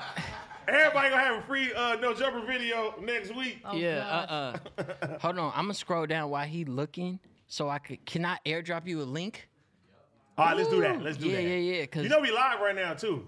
[0.67, 3.59] Everybody gonna have a free uh, no jumper video next week.
[3.63, 3.99] Oh, Yeah.
[3.99, 4.57] God.
[4.77, 4.83] Uh.
[5.03, 5.51] uh Hold on.
[5.55, 8.05] I'm gonna scroll down while he looking, so I could.
[8.05, 9.47] Can I airdrop you a link?
[10.41, 11.01] All right, let's do that.
[11.01, 11.43] Let's do yeah, that.
[11.43, 11.85] yeah, yeah.
[11.85, 13.27] Cause You know we live right now too.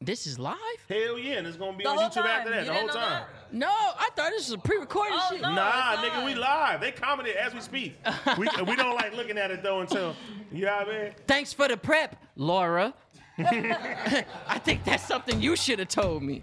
[0.00, 0.56] this is live.
[0.88, 2.26] Hell yeah, and it's gonna be The on whole YouTube time.
[2.26, 2.60] after that.
[2.60, 3.24] You the whole didn't know time.
[3.52, 5.40] No, I thought this was a pre-recorded Oh, shit.
[5.42, 5.54] no.
[5.54, 6.38] Nah, it's nigga, we live.
[6.40, 6.80] live.
[6.80, 7.96] They commented as we speak.
[8.38, 10.14] we, we don't like looking at it though until
[10.52, 11.12] you know what I mean.
[11.26, 12.94] Thanks for the prep, Laura.
[13.38, 16.42] I think that's something you should have told me.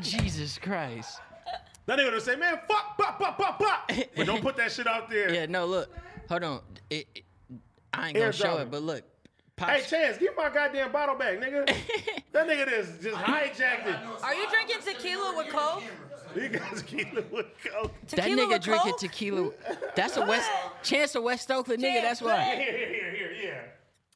[0.00, 1.20] Jesus Christ.
[1.86, 3.90] That nigga gonna say, man, fuck, pop, pop, pop, pop.
[4.16, 5.32] But don't put that shit out there.
[5.34, 5.90] Yeah, no, look.
[6.28, 6.60] Hold on.
[6.90, 7.24] It, it-
[7.94, 8.62] I ain't gonna Airdrop show it.
[8.62, 9.04] it, but look.
[9.58, 11.66] Hey, Chance, give my goddamn bottle back, nigga.
[12.32, 13.96] that nigga just just hijacked it.
[14.22, 15.82] Are you drinking tequila with coke?
[16.34, 17.92] You guys keep it with coke.
[18.08, 19.00] that Tequila nigga with drinking Coke?
[19.00, 19.50] tequila.
[19.94, 20.50] That's a West
[20.82, 22.00] Chance of West Oakland nigga.
[22.02, 22.54] That's Chance, why.
[22.56, 23.60] Here, here, here, here, yeah.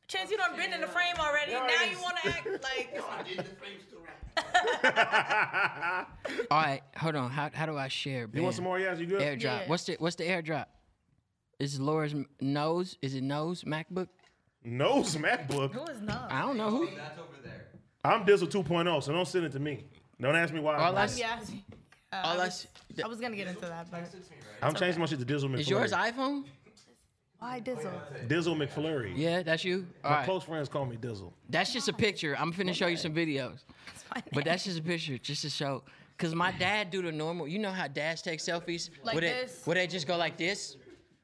[0.09, 1.53] Chance, you done been in the frame already.
[1.53, 2.03] Yeah, now you is.
[2.03, 3.03] want to act like.
[3.19, 6.07] I did the frame still right.
[6.51, 7.31] All right, hold on.
[7.31, 8.29] How, how do I share?
[8.33, 8.79] You want some more?
[8.81, 9.21] Yes, you good?
[9.21, 9.43] airdrop?
[9.43, 9.69] Yeah.
[9.69, 10.67] What's the What's the airdrop?
[11.59, 12.97] Is Laura's m- nose?
[13.03, 14.09] Is it nose MacBook?
[14.71, 15.73] Nose MacBook.
[15.73, 16.31] Who is not?
[16.31, 16.87] I don't know who.
[16.97, 17.67] That's over there.
[18.05, 19.85] I'm Dizzle 2.0, so don't send it to me.
[20.21, 20.75] Don't ask me why.
[20.77, 21.39] All I'm, I yeah.
[22.13, 22.67] Uh, All I, I was, s-
[23.05, 24.05] I was gonna get into that, but
[24.63, 25.61] I'm changing my shit to Dizzle McFlurry.
[25.61, 26.45] Is yours iPhone?
[27.39, 27.93] why Dizzle?
[28.29, 29.13] Dizzle McFlurry.
[29.15, 29.87] Yeah, that's you.
[30.03, 30.25] All My right.
[30.25, 31.33] close friends call me Dizzle.
[31.51, 32.35] That's just a picture.
[32.39, 33.59] I'm finna show you some videos.
[34.15, 35.83] my But that's just a picture, just to show.
[36.19, 37.47] Cause my dad do the normal.
[37.47, 38.89] You know how dads take selfies?
[39.05, 39.61] Like where they, this?
[39.67, 40.77] Where they just go like this.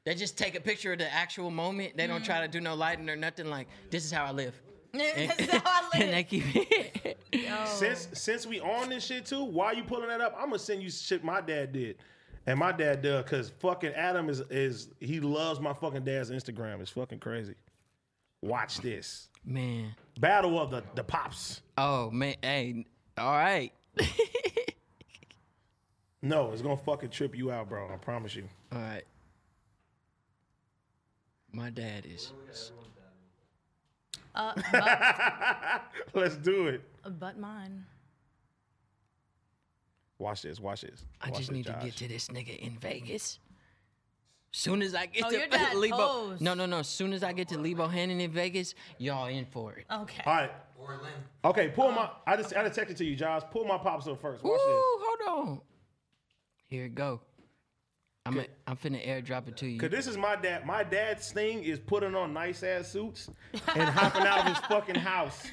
[0.05, 1.95] They just take a picture of the actual moment.
[1.95, 3.47] They don't try to do no lighting or nothing.
[3.49, 4.53] Like this is how I live.
[4.93, 6.27] This is how I and they live.
[6.27, 6.43] keep
[7.05, 7.17] it.
[7.31, 7.65] Yo.
[7.65, 10.35] Since since we on this shit too, why you pulling that up?
[10.37, 11.97] I'm gonna send you shit my dad did.
[12.45, 16.79] And my dad does, cause fucking Adam is is he loves my fucking dad's Instagram.
[16.81, 17.55] It's fucking crazy.
[18.41, 19.29] Watch this.
[19.45, 19.95] Man.
[20.19, 21.61] Battle of the, the pops.
[21.77, 22.35] Oh man.
[22.43, 22.85] Hey.
[23.17, 23.71] All right.
[26.21, 27.89] No, it's gonna fucking trip you out, bro.
[27.91, 28.47] I promise you.
[28.71, 29.03] All right.
[31.53, 32.31] My dad is.
[34.35, 35.81] Uh, but,
[36.15, 36.81] Let's do it.
[37.19, 37.85] but mine.
[40.17, 40.59] Watch this.
[40.59, 41.05] Watch this.
[41.21, 43.39] I Watch just this, need to get to this nigga in Vegas.
[44.51, 46.41] Soon as I get Oh, to your dad Lebo, posed.
[46.41, 46.81] no, no, no.
[46.83, 49.85] Soon as I get to Lebo Hannon in Vegas, y'all in for it.
[49.91, 50.23] Okay.
[50.25, 50.51] All right.
[50.79, 51.11] Or Lynn.
[51.45, 52.09] Okay, pull my.
[52.27, 53.41] I just I just texted to you, Josh.
[53.51, 54.43] Pull my pops up first.
[54.43, 54.83] Ooh, Watch this.
[55.27, 55.61] hold on.
[56.67, 57.21] Here it go.
[58.25, 59.77] I'm a, I'm finna airdrop it to you.
[59.77, 60.65] Cause this is my dad.
[60.65, 63.29] My dad's thing is putting on nice ass suits
[63.75, 65.43] and hopping out of his fucking house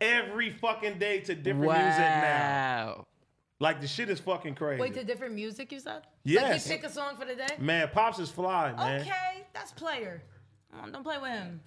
[0.00, 3.06] every fucking day to different music now.
[3.58, 4.80] Like the shit is fucking crazy.
[4.80, 6.02] Wait, to different music, you said?
[6.22, 6.42] Yes.
[6.42, 7.56] Like he pick a song for the day?
[7.58, 9.00] man, pops is fly, man.
[9.00, 10.22] Okay, that's player.
[10.92, 11.60] Don't play with him.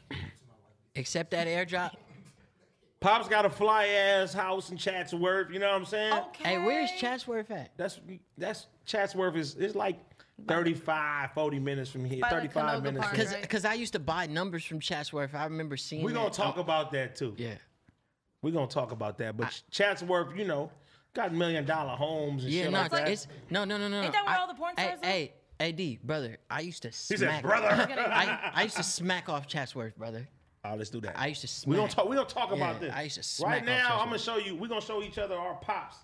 [0.96, 1.92] Accept that airdrop.
[3.02, 5.52] Pops got a fly ass house in Chatsworth.
[5.52, 6.14] You know what I'm saying?
[6.14, 6.52] Okay.
[6.52, 7.72] Hey, where's Chatsworth at?
[7.76, 8.00] That's
[8.38, 10.00] that's Chatsworth is it's like
[10.48, 12.20] 35, 40 minutes from here.
[12.22, 13.02] By, 35 minutes.
[13.02, 13.50] Park, from- Cause, right?
[13.50, 15.34] Cause I used to buy numbers from Chatsworth.
[15.36, 16.04] I remember seeing.
[16.04, 16.34] We're gonna that.
[16.34, 17.36] talk about that too.
[17.38, 17.56] Yeah.
[18.42, 19.38] We're gonna talk about that.
[19.38, 20.72] But Chatsworth, you know,
[21.14, 23.08] got million dollar homes and Yeah, shit no, like that.
[23.10, 24.02] it's no, no, no, no.
[24.02, 25.10] Ain't that where I- all the porn hey, stars live?
[25.12, 27.20] Hey, AD, brother, I used to he smack.
[27.20, 27.68] said, brother.
[27.70, 30.28] I, I used to smack off Chatsworth, brother.
[30.66, 31.20] Oh, let's do that.
[31.20, 32.08] I used to we gonna talk.
[32.10, 32.94] We gonna talk about this.
[32.94, 34.00] I used to smack right off now.
[34.00, 34.56] I'm gonna show you.
[34.56, 35.98] We're gonna show each other our pops.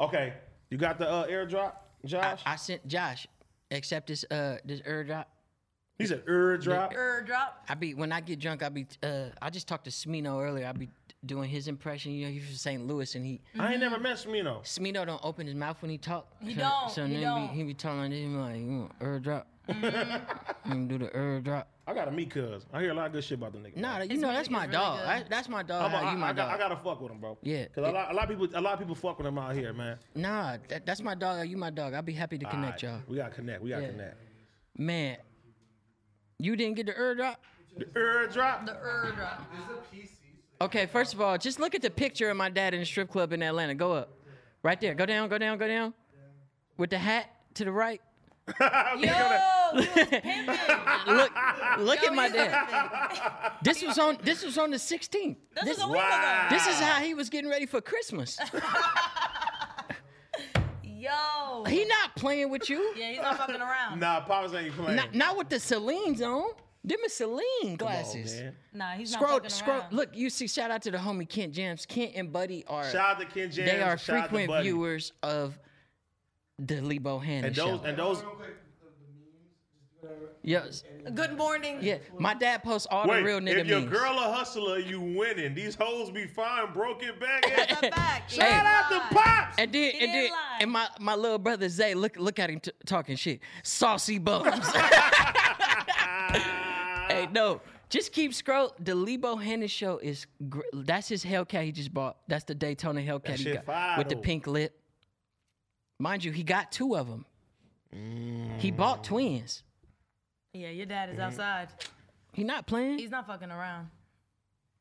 [0.00, 0.34] Okay,
[0.70, 1.72] you got the uh, airdrop,
[2.04, 2.40] Josh?
[2.44, 3.26] I sent Josh,
[3.70, 5.26] accept this uh this airdrop.
[5.98, 6.94] he said airdrop.
[6.94, 7.64] Er, drop.
[7.68, 10.66] I be when I get drunk, I be uh I just talked to Smino earlier.
[10.66, 10.88] I be
[11.24, 12.12] doing his impression.
[12.12, 12.86] You know, he's from St.
[12.86, 14.62] Louis, and he I ain't never met Smino.
[14.62, 16.32] Smino don't open his mouth when he talk.
[16.40, 17.50] He so, don't, So he then don't.
[17.50, 19.44] Be, he be telling him like, you want airdrop?
[19.68, 21.64] you do the airdrop.
[21.86, 22.66] I gotta meet Cuz.
[22.72, 23.76] I hear a lot of good shit about the nigga.
[23.76, 25.00] Nah, you His know that's my really dog.
[25.00, 25.84] I, that's my dog.
[25.84, 26.54] I'm a, I, you my I, got, dog.
[26.54, 27.38] I gotta fuck with him, bro.
[27.42, 27.66] Yeah.
[27.74, 29.54] Cause a lot, a lot of people, a lot of people fuck with him out
[29.54, 29.98] here, man.
[30.14, 31.48] Nah, that, that's my dog.
[31.48, 31.94] You my dog.
[31.94, 33.02] I'll be happy to connect Alright, y'all.
[33.08, 33.62] We gotta connect.
[33.62, 33.90] We gotta Yeah.
[33.90, 34.16] connect.
[34.76, 35.16] Man,
[36.38, 37.36] you didn't get the airdrop?
[37.76, 38.66] The airdrop.
[38.66, 39.50] The er, drop.
[40.60, 43.10] Okay, first of all, just look at the picture of my dad in the strip
[43.10, 43.74] club in Atlanta.
[43.74, 44.12] Go up.
[44.62, 44.94] Right there.
[44.94, 45.94] Go down, go down, go down.
[46.76, 48.00] With the hat to the right.
[48.60, 49.57] Yo, he was pimping.
[49.74, 51.32] Look
[51.80, 53.52] look Yo, at my dad.
[53.62, 55.10] This was on this was on the 16th.
[55.54, 56.46] This, This, was a week Wow.
[56.48, 56.54] ago.
[56.56, 58.38] this is how he was getting ready for Christmas.
[60.82, 61.64] Yo.
[61.68, 62.92] He not playing with you.
[62.96, 64.00] yeah, he's not fucking around.
[64.00, 64.96] Nah, Pops ain't playing.
[64.96, 66.50] Not, not with the Celine's on.
[66.84, 68.40] Them is Celine Come on, glasses.
[68.40, 68.54] man.
[68.72, 69.78] Nah, he's not fucking scroll.
[69.80, 69.92] around.
[69.92, 70.46] Look, you see.
[70.48, 71.84] Shout out to the homie Kent Jams.
[71.86, 73.70] Kent and Buddy are Shout out to Ken James.
[73.70, 75.58] they are shout frequent viewers of
[76.58, 77.84] the Lee Bohannan And those show.
[77.84, 78.22] and those.
[80.42, 80.84] Yes.
[81.14, 81.78] Good morning.
[81.80, 83.90] Yeah, my dad posts all Wait, the real nigga if your memes.
[83.92, 85.54] girl a hustler, you winning.
[85.54, 87.44] These hoes be fine, broken back.
[87.56, 88.30] That's a fact.
[88.32, 88.54] Shout Hey.
[88.66, 89.56] out to Pops.
[89.58, 90.58] and then, He and then, didn't lie.
[90.60, 94.48] and my, my little brother Zay, look look at him t- talking shit, saucy bums.
[97.08, 98.74] hey, no, just keep scroll.
[98.78, 102.16] The Lee Bohannan show is gr- that's his Hellcat he just bought.
[102.28, 104.78] That's the Daytona Hellcat he shit got fire, with the pink lip.
[105.98, 107.24] Mind you, he got two of them.
[107.90, 108.76] He Mm.
[108.76, 109.62] bought twins.
[110.52, 111.68] Yeah, your dad is outside.
[112.32, 112.98] He not playing.
[112.98, 113.88] He's not fucking around.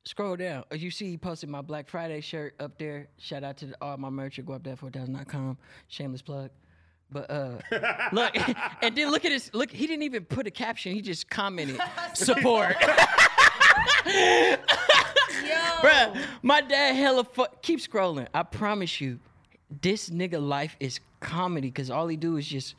[0.05, 0.63] Scroll down.
[0.71, 3.09] Uh, You see, he posted my Black Friday shirt up there.
[3.17, 5.57] Shout out to the, all my merch at guapdad4000.com.
[5.89, 6.49] Shameless plug.
[7.11, 7.57] But uh,
[8.11, 8.33] look,
[8.81, 9.71] and then look at his look.
[9.71, 10.93] He didn't even put a caption.
[10.93, 11.79] He just commented
[12.13, 12.75] support.
[12.81, 14.55] Yo.
[15.81, 18.27] Bruh, my dad hella fu- keep scrolling.
[18.33, 19.19] I promise you,
[19.81, 22.75] this nigga life is comedy because all he do is just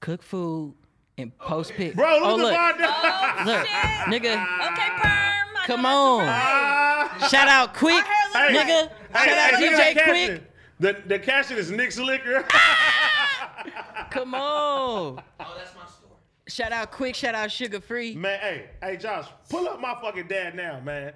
[0.00, 0.74] cook food
[1.18, 1.94] and post pics.
[1.96, 2.94] Bro, look oh, at the look, bar down.
[2.94, 4.22] Oh, look, Shit.
[4.22, 5.56] nigga, Okay, perm.
[5.56, 6.26] I come on.
[6.26, 7.18] that's right.
[7.22, 7.28] Ah.
[7.28, 8.04] Shout out quick,
[8.34, 8.90] Our hair look nigga.
[9.14, 10.04] like- Shout out hey, look DJ at Quik.
[10.26, 10.46] caption.
[10.80, 12.44] The the caption is Nick's liquor.
[14.10, 15.22] Come on.
[15.40, 16.16] Oh, that's my store.
[16.48, 17.14] Shout out Quik.
[17.14, 18.14] Shout out Suga Free.
[18.16, 21.12] man, hey, hey, Josh, pull up my fucking dad now, man.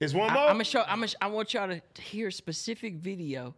[0.00, 0.42] Is one more?
[0.42, 0.82] I'm gonna show.
[0.88, 1.12] I'm gonna.
[1.20, 3.54] I want y'all to hear a specific video.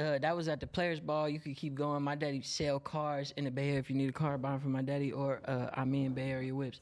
[0.00, 1.28] Uh, that was at the Players Ball.
[1.28, 2.02] You could keep going.
[2.02, 4.60] My daddy sell cars in the Bay Area if you need a car, buy 'em
[4.60, 6.80] from my daddy, or uh, I'm in Bay Area Whips.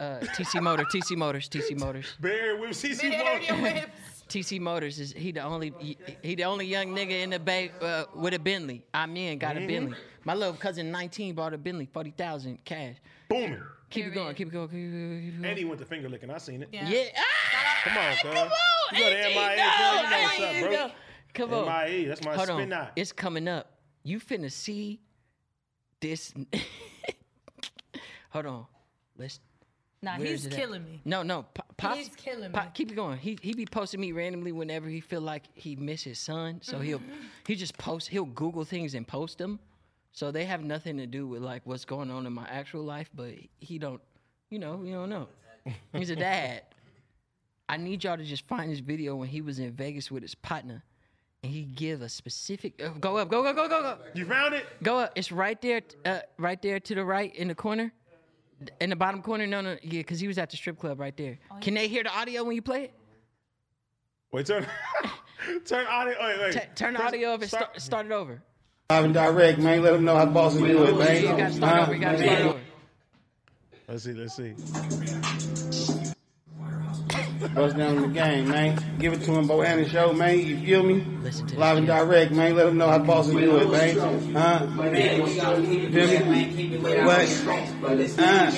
[0.00, 4.24] Uh, TC Motor, TC Motors, TC Motors, Barry with Bay Area whips.
[4.30, 7.70] TC Motors is he the only he, he the only young nigga in the Bay
[7.82, 8.82] uh, with a Bentley.
[8.94, 9.96] I'm in, got a Bentley.
[10.24, 12.96] My little cousin 19 bought a Bentley, forty thousand cash.
[13.28, 13.62] Booming.
[13.90, 15.20] Keep it going, keep it going, keep it going.
[15.20, 15.44] Keep it going.
[15.50, 16.30] And he went to finger licking.
[16.30, 16.68] I seen it.
[16.72, 16.88] Yeah.
[16.88, 17.04] Yeah.
[17.18, 18.20] Ah, Come on, cuz.
[18.22, 18.50] come on.
[18.92, 20.02] You go to MIA, no, cuz.
[20.02, 20.70] You know what's up, bro.
[20.70, 20.90] no.
[21.34, 21.66] Come on.
[21.88, 22.68] MIA, that's my Hold spin on.
[22.68, 22.92] knot.
[22.96, 23.70] It's coming up.
[24.02, 25.00] You finna see
[26.00, 26.32] this.
[28.30, 28.66] Hold on.
[29.18, 29.40] Let's.
[30.02, 30.58] Nah, where he's is it at?
[30.58, 31.00] killing me.
[31.04, 31.42] No, no.
[31.42, 32.70] P- Pops, He's killing Pop- me.
[32.72, 33.18] keep it going.
[33.18, 36.60] He he be posting me randomly whenever he feel like he miss his son.
[36.62, 37.02] So he'll
[37.46, 38.08] he just post.
[38.08, 39.58] He'll Google things and post them.
[40.12, 43.10] So they have nothing to do with like what's going on in my actual life.
[43.14, 44.00] But he don't.
[44.48, 44.82] You know.
[44.82, 45.28] You don't know.
[45.92, 46.62] He's a dad.
[47.68, 50.34] I need y'all to just find this video when he was in Vegas with his
[50.34, 50.82] partner,
[51.42, 52.80] and he give a specific.
[52.82, 53.98] Uh, go up, go go go go go.
[54.14, 54.66] You found it?
[54.82, 55.12] Go up.
[55.16, 57.92] It's right there, uh, right there to the right in the corner,
[58.80, 59.46] in the bottom corner.
[59.46, 61.38] No, no, yeah, because he was at the strip club right there.
[61.60, 62.92] Can they hear the audio when you play it?
[64.32, 64.66] Wait, turn
[65.64, 66.14] turn audio.
[66.20, 66.52] Wait, wait.
[66.52, 68.42] T- turn the audio off and start- start, start it over.
[68.90, 69.82] Live and direct, man.
[69.82, 71.22] Let them know how bossy do it, man.
[71.22, 71.94] You gotta start over.
[71.94, 72.60] You gotta start over.
[73.88, 74.12] Let's see.
[74.12, 75.29] Let's see.
[77.40, 78.78] Bust down the game, man.
[78.98, 80.38] Give it to him, Bohannan show, man.
[80.38, 81.04] You feel me?
[81.22, 82.54] Listen to Live and this direct, man.
[82.54, 84.34] Let them know how bossy do it, man.
[84.34, 84.66] Huh?
[84.66, 86.76] Feel me?
[87.02, 88.18] What?
[88.18, 88.52] Uh,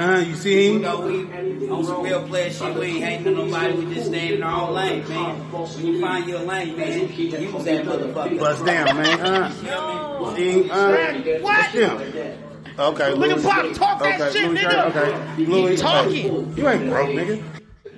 [0.00, 0.82] uh, you see him?
[0.82, 2.74] know, we on some real player shit.
[2.74, 3.74] We ain't hating on nobody.
[3.74, 5.36] We just staying in our own lane, man.
[5.52, 8.38] When you find your lane, man, use that motherfucker.
[8.40, 9.20] Bust down, man.
[9.20, 10.68] Uh, see?
[10.68, 11.66] Uh, what?
[11.66, 12.42] Him.
[12.78, 14.90] Okay, Look at Louis- Pop, talk that okay, shit, Louis nigga.
[14.90, 16.56] Okay, Louis, talking.
[16.56, 17.42] You ain't broke, nigga.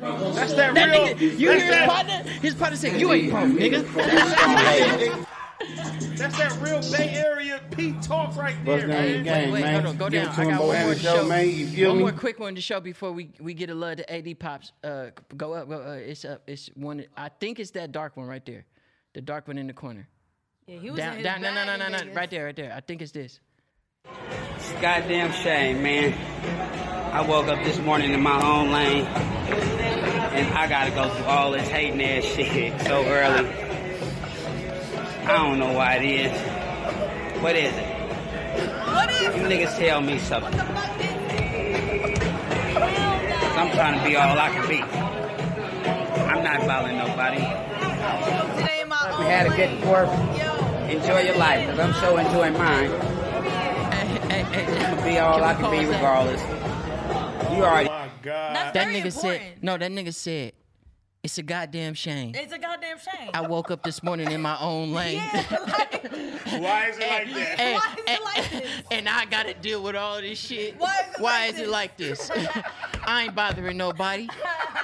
[0.00, 1.00] That's that, That real.
[1.06, 2.30] nigga, you that's hear his that, partner?
[2.40, 5.26] His partner say, "You ain't broke, nigga."
[6.16, 9.44] That's that real Bay Area Pete talk right there, down in the man.
[9.44, 9.74] game, Wait, man.
[9.74, 10.34] hold on, go Give down.
[10.40, 11.26] I got one more show, show.
[11.26, 11.48] man.
[11.48, 12.02] You feel One me?
[12.02, 14.72] more quick one to show before we we get a love to AD pops.
[14.82, 15.80] Uh, go up, go.
[15.82, 16.42] Uh, it's up.
[16.48, 17.04] It's one.
[17.16, 18.64] I think it's that dark one right there,
[19.14, 20.08] the dark one in the corner.
[20.66, 21.40] Yeah, he was in Down, his down.
[21.40, 22.12] No, no, no, no, no.
[22.12, 22.72] Right there, right there.
[22.76, 23.40] I think it's this.
[24.56, 26.14] It's goddamn shame, man.
[27.12, 29.04] I woke up this morning in my own lane,
[30.38, 33.48] and I gotta go through all this hating ass shit so early.
[35.26, 37.42] I don't know why it is.
[37.42, 37.86] What is it?
[38.86, 40.52] What is You niggas tell me something.
[40.52, 42.18] the fuck is
[42.72, 44.80] Cause I'm trying to be all I can be.
[46.22, 47.38] I'm not bothering nobody.
[48.60, 50.12] Today in my We had a good fourth.
[50.88, 52.90] Enjoy your life, cause I'm so enjoying mine.
[53.90, 56.42] Hey, hey, hey, I'm gonna be all I can be regardless.
[57.52, 57.87] You already.
[58.28, 58.56] My God.
[58.56, 59.62] That's That very nigga said.
[59.62, 60.52] No, that nigga said.
[61.20, 62.32] It's a goddamn shame.
[62.34, 63.30] It's a goddamn shame.
[63.34, 65.16] I woke up this morning in my own lane.
[65.16, 66.02] yeah, like,
[66.62, 67.60] Why is it like that?
[67.60, 68.82] And, Why is it and- like this?
[68.92, 70.78] and I gotta deal with all this shit.
[70.78, 72.30] Why is it Why like is it this?
[72.30, 72.62] like this?
[73.04, 74.28] I ain't bothering nobody.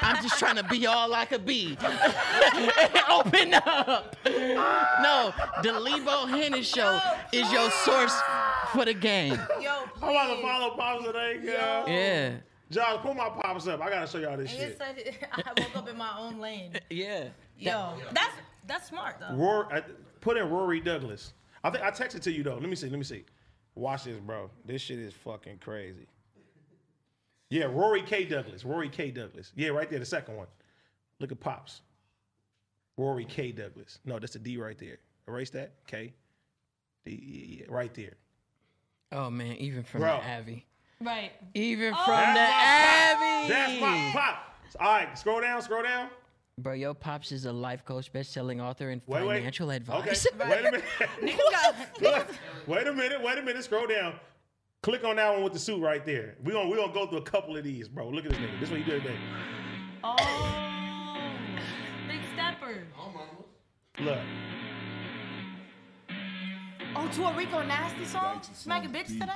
[0.03, 1.79] I'm just trying to be all I could be.
[3.09, 4.17] Open up.
[4.27, 5.33] No,
[5.63, 7.01] the Lee Bohannan show
[7.33, 8.15] is your source
[8.73, 9.39] for the game.
[9.61, 9.71] Yo,
[10.03, 11.85] I'm about to follow Pops today, girl.
[11.89, 12.33] Yeah.
[12.71, 13.81] Josh, pull my Pops up.
[13.81, 14.79] I gotta show y'all this And shit.
[14.79, 16.73] said I woke up in my own lane.
[16.91, 17.29] Yeah.
[17.59, 18.35] Yo, that's
[18.67, 19.35] that's smart though.
[19.37, 19.83] Rory, I, uh,
[20.21, 21.35] put in Rory Douglas.
[21.63, 22.55] I think I texted to you though.
[22.57, 22.89] Let me see.
[22.89, 23.25] Let me see.
[23.77, 24.51] Watch this, bro.
[24.65, 26.07] This shit is fucking crazy.
[27.51, 28.25] Yeah, Rory K.
[28.25, 28.65] Douglas.
[28.65, 29.11] Rory K.
[29.11, 29.53] Douglas.
[29.55, 30.47] Yeah, right there, the second one.
[31.21, 31.83] Look at Pops.
[32.97, 33.53] Rory K.
[33.53, 33.99] Douglas.
[34.05, 34.99] No, that's a D right there.
[35.29, 35.73] Erase that.
[35.87, 36.13] K.
[37.05, 37.61] D.
[37.61, 38.15] yeah, right there.
[39.13, 40.17] Oh man, even from Bro.
[40.19, 40.67] the Abbey.
[41.05, 41.33] Right.
[41.55, 42.05] Even Oh.
[42.05, 43.49] from the Abbey.
[43.49, 44.57] That's my pop.
[44.81, 46.09] All right, scroll down, scroll down.
[46.59, 49.37] Bro, yo pops is a life coach, best-selling author, and Wait, wait.
[49.39, 50.27] financial Okay, advice.
[50.39, 50.85] wait a minute.
[51.21, 52.27] Niggas
[52.67, 53.65] wait a minute, wait a minute.
[53.65, 54.15] Scroll down.
[54.83, 56.37] Click on that one with the suit right there.
[56.45, 58.09] We're gonna we gonna go through a couple of these, bro.
[58.09, 58.61] Look at this nigga.
[58.61, 59.17] This is what he did today.
[60.05, 60.17] Oh,
[62.09, 62.85] big stepper.
[64.01, 64.19] Look.
[66.97, 68.41] Oh, to a Rico Nasty song?
[68.53, 69.33] Smack a bitch today?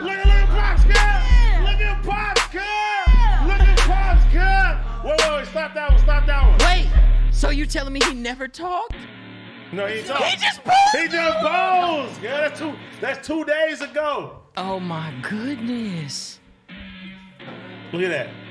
[0.00, 1.62] Look, at at Pops cut.
[1.62, 3.46] Look at Pops cut.
[3.46, 4.06] Look at Pops.
[5.06, 5.46] Wait, wait, wait.
[5.46, 5.98] Stop that one.
[6.00, 6.58] Stop that one.
[6.58, 6.90] Wait,
[7.30, 8.96] so you telling me he never talked?
[9.72, 10.24] No, he talked.
[10.24, 10.96] He just posed.
[10.96, 12.22] He just posed.
[12.22, 12.74] Yeah, that's two.
[13.00, 14.40] That's two days ago.
[14.56, 16.40] Oh my goodness.
[17.92, 18.45] Look at that.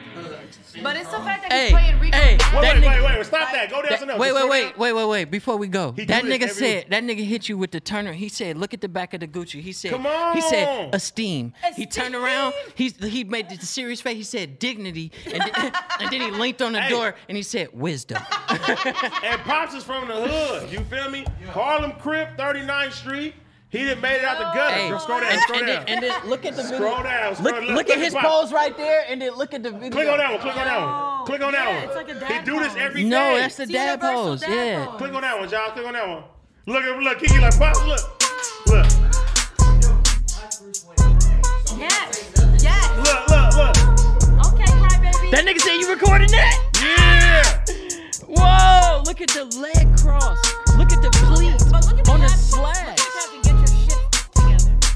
[0.84, 2.56] But it's the fact that Hey, playing Rico hey, Nasty.
[2.56, 3.26] Wait, That wait, nigga- wait, wait.
[3.26, 3.70] Stop that.
[3.70, 4.20] Go down something else.
[4.20, 5.26] Wait, wait, wait, wait, wait, wait.
[5.32, 6.90] Before we go, He that do this nigga every said week.
[6.90, 8.14] that nigga hit you with the turner.
[8.14, 10.42] He said, "Look at the back of the Gucci." He said, Come He on.
[10.42, 12.54] said, "Esteem." He turned around.
[12.76, 14.16] He's he made the serious face.
[14.18, 15.52] He said, "Dignity," and then,
[16.00, 16.90] and then he linked on the Hey.
[16.90, 20.70] door and he said, "Wisdom." And Pops is from the hood.
[20.72, 21.26] You feel me?
[21.50, 23.34] Harlem Crip, 39th Street.
[23.76, 24.74] He didn't made it out the gutter.
[24.74, 25.84] Hey, Go scroll down, and, scroll and down.
[25.86, 26.78] then, and then look at the video.
[26.78, 29.64] Scroll down, scroll Look, look Look at his pose right there, and then look at
[29.64, 29.90] the video.
[29.90, 30.40] Click on that one.
[30.40, 30.90] Click on that one.
[30.90, 31.84] Oh, click on that one.
[31.84, 32.78] it's like a he dad do this pose.
[32.82, 33.10] every day.
[33.10, 34.40] No, that's the It's dad pose.
[34.40, 34.86] dad yeah.
[34.86, 34.98] pose.
[34.98, 35.72] Click on that one, John.
[35.72, 36.24] Click on that one.
[36.68, 37.80] Look at look, Kiki like Pops.
[37.86, 38.00] Look,
[38.68, 38.86] look,
[41.78, 42.32] Yes.
[42.64, 42.98] Yes.
[42.98, 44.54] look, look, look.
[44.54, 45.32] Okay, crybaby.
[45.32, 46.56] That nigga said you recording that?
[46.80, 47.44] Yeah.
[48.26, 49.04] Whoa!
[49.04, 50.40] Look at the leg cross.
[50.78, 52.46] Look at the pleat But look at on the that.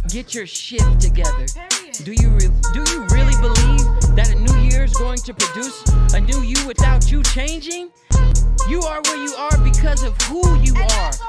[0.10, 1.46] Get your shit together.
[1.46, 1.94] Get your shit together.
[1.94, 1.96] Period.
[2.04, 5.84] Do you re- do you really believe that a new year is going to produce
[6.14, 7.92] a new you without you changing?
[8.68, 11.12] You are where you are because of who you are.
[11.12, 11.28] that's all,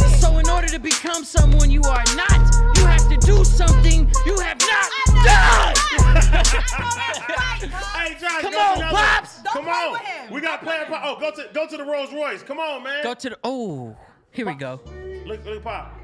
[0.00, 0.20] period.
[0.20, 4.38] So in order to become someone you are not, you have to do something you
[4.40, 4.90] have not
[5.24, 5.74] done.
[7.94, 9.42] Hey, Josh, Come on, another- Pops.
[9.42, 9.92] Don't Come on.
[9.92, 10.32] with him.
[10.32, 11.02] We got player Pop.
[11.04, 12.42] Oh, go to go to the Rolls Royce.
[12.42, 13.02] Come on, man.
[13.04, 13.96] Go to the oh,
[14.32, 14.80] here we go.
[15.26, 15.95] Look, look, Pop.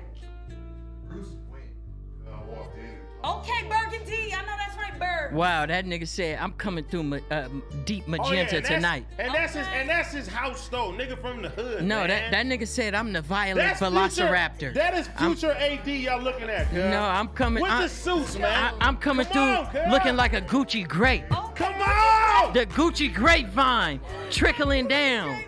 [3.24, 4.34] Okay, Burgundy.
[4.34, 5.30] I know that's right, Burr.
[5.36, 7.48] Wow, that nigga said I'm coming through ma- uh,
[7.84, 9.06] deep Oh, yeah, magenta and tonight.
[9.18, 11.84] And that's his and that's his house though, nigga from the hood.
[11.84, 12.08] No, man.
[12.08, 14.58] that that nigga said I'm the violent That's velociraptor.
[14.58, 16.66] Future, that is I'm- future AD y'all looking at.
[16.70, 16.78] cuz.
[16.78, 17.62] No, I'm coming.
[17.62, 18.74] With I, the suits, man.
[18.80, 21.28] I, am coming Come through on, looking like a Gucci grape.
[21.28, 22.52] Come on.
[22.52, 24.00] The Gucci grapevine
[24.30, 25.44] trickling down.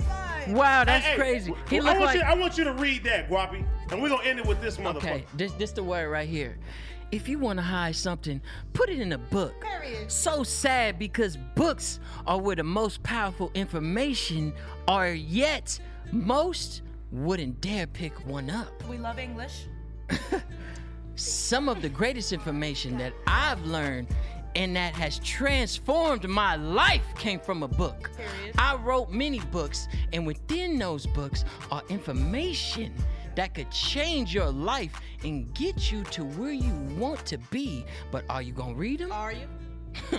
[0.48, 1.54] Wow, that's Hey, hey, crazy.
[1.70, 4.22] He I want like you, I want you to read that, Guapi, and we're gonna
[4.24, 4.96] end it with this motherfucker.
[4.96, 5.24] okay.
[5.34, 6.56] This this the word right here.
[7.12, 8.40] If you want to hide something,
[8.72, 9.54] put it in a book.
[9.60, 10.10] Period.
[10.10, 14.52] So sad because books are where the most powerful information
[14.88, 15.78] are, yet
[16.12, 16.82] most
[17.12, 18.82] wouldn't dare pick one up.
[18.88, 19.66] We love English.
[21.16, 24.08] some of the greatest information that I've learned
[24.56, 28.10] and that has transformed my life came from a book.
[28.16, 28.54] Serious?
[28.58, 32.94] I wrote many books, and within those books are information
[33.36, 37.84] that could change your life and get you to where you want to be.
[38.10, 39.12] But are you gonna read them?
[39.12, 39.48] Are you?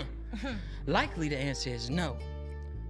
[0.85, 2.17] Likely the answer is no.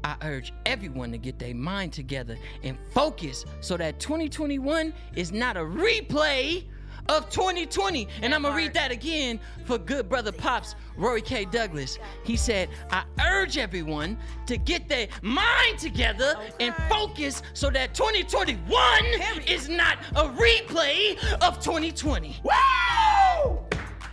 [0.03, 5.57] I urge everyone to get their mind together and focus so that 2021 is not
[5.57, 6.65] a replay
[7.09, 8.07] of 2020.
[8.21, 11.45] And I'm gonna read that again for good brother Pops, Rory K.
[11.45, 11.99] Douglas.
[12.23, 14.17] He said, I urge everyone
[14.47, 19.05] to get their mind together and focus so that 2021
[19.47, 22.41] is not a replay of 2020.
[22.43, 23.59] Woo!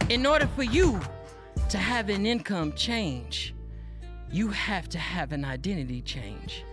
[0.08, 1.00] In order for you
[1.68, 3.54] to have an income change,
[4.30, 6.64] you have to have an identity change.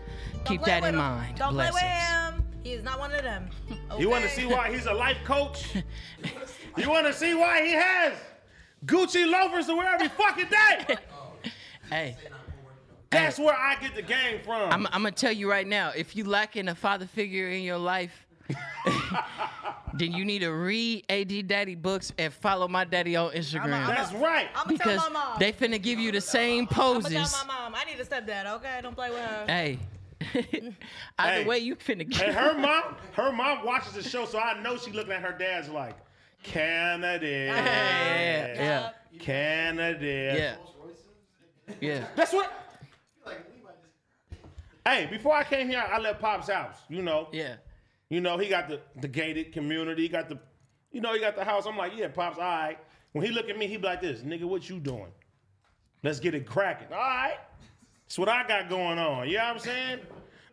[0.46, 1.38] Keep that in mind.
[1.38, 2.29] Don't Blessings.
[2.70, 2.70] Play with him.
[2.70, 3.50] He is not one of them.
[3.98, 5.76] You want to see why he's a life coach?
[6.78, 8.14] you want to see why he has
[8.86, 10.98] Gucci loafers to wear every fucking day?
[11.90, 12.16] Hey,
[13.10, 14.72] That's where I get the game from.
[14.72, 15.90] I'm, I'm gonna tell you right now.
[15.90, 18.28] If you lacking a father figure in your life,
[19.96, 23.88] then you need to read AD Daddy books and follow my daddy on Instagram.
[23.88, 24.50] That's right.
[24.54, 25.40] I'm gonna because tell my mom.
[25.40, 27.08] they finna give you the same poses.
[27.08, 27.76] I'm gonna tell my mom.
[27.76, 28.46] I need a stepdad.
[28.58, 29.46] Okay, don't play with her.
[29.48, 29.80] Hey,
[30.22, 30.74] either
[31.18, 31.46] Hey.
[31.46, 32.34] way, you finna And get.
[32.34, 35.70] her mom, her mom watches the show, so I know she looking at her dad's
[35.70, 35.96] like,
[36.44, 38.54] Canada, Yeah,
[39.14, 40.58] yeah, Canada.
[41.68, 42.06] yeah, yeah.
[42.16, 42.52] That's what.
[44.86, 46.78] Hey, before I came here, I left Pop's house.
[46.90, 47.56] You know, yeah.
[48.10, 50.04] you know, he got the the gated community.
[50.04, 50.40] He got the,
[50.92, 51.66] you know, he got the house.
[51.68, 52.78] I'm like, yeah, Pops, all right.
[53.12, 55.12] When he look at me, he be like this, nigga, what you doing?
[56.04, 56.88] Let's get it cracking.
[56.92, 57.38] All right.
[58.10, 59.28] That's what I got going on.
[59.30, 60.00] You know what I'm saying?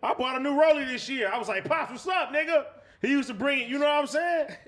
[0.02, 1.30] I bought a new rollie this year.
[1.32, 2.66] I was like, Pops, what's up, nigga?
[3.00, 4.48] He used to bring it, you know what I'm saying?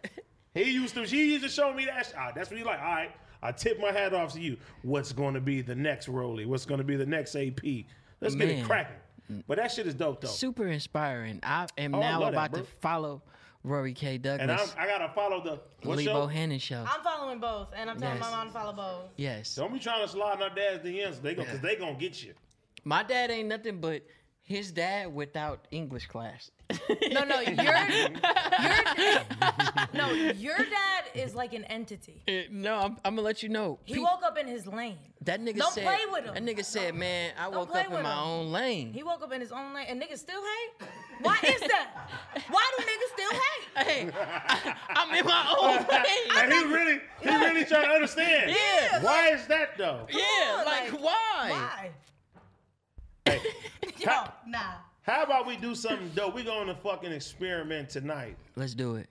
[0.55, 2.07] He used to, he used to show me that.
[2.07, 2.81] sh- Ah, that's what he like.
[2.81, 3.11] All right,
[3.43, 4.57] I tip my hat off to you.
[4.83, 6.47] What's going to be the next rollie?
[6.47, 7.61] What's going to be the next AP?
[8.21, 8.97] Let's get it cracking.
[9.47, 10.27] But that shit is dope though.
[10.29, 11.39] Super inspiring.
[11.45, 12.61] I am Oh, now love that, about bro.
[12.63, 13.23] to follow
[13.63, 14.15] Rory K.
[14.15, 16.27] And Douglas, I'm, I gotta follow the what Lee show?
[16.27, 16.85] Bohannan show.
[16.91, 18.25] I'm following both, and I'm telling Yes.
[18.25, 19.11] my mom to follow both.
[19.17, 19.55] Yes.
[19.55, 21.23] Don't be trying to slide in our dad's DMs.
[21.23, 22.33] They go, cause they gonna get you.
[22.89, 24.01] My dad ain't nothing but
[24.41, 26.51] his dad without English class.
[27.11, 28.09] No, no, your your
[29.95, 32.23] no, your dad is like an entity.
[32.29, 33.79] Uh, no, I'm, I'm gonna let you know.
[33.85, 34.99] He Pe- woke up in his lane.
[35.23, 35.85] that nigga Don't said.
[35.85, 36.35] play with him.
[36.35, 38.19] That nigga said, "Man, I woke up in with my him.
[38.19, 40.89] own lane." He woke up in his own lane, and niggas still hate.
[41.21, 42.09] Why is that?
[42.51, 43.87] Why do niggas still hate?
[43.87, 46.37] hey, I, am in my own lane.
[46.37, 48.51] And he really, he really trying to understand.
[48.51, 49.03] Yeah.
[49.03, 50.07] Why is that though?
[50.11, 50.21] yeah,
[50.59, 51.51] on, like, like, why?
[51.51, 51.91] Why?
[53.31, 53.41] Hey,
[53.99, 54.11] Yo,
[54.47, 54.59] nah.
[55.03, 56.35] how about we do something dope?
[56.35, 58.37] We going to fucking experiment tonight.
[58.57, 59.09] Let's do it.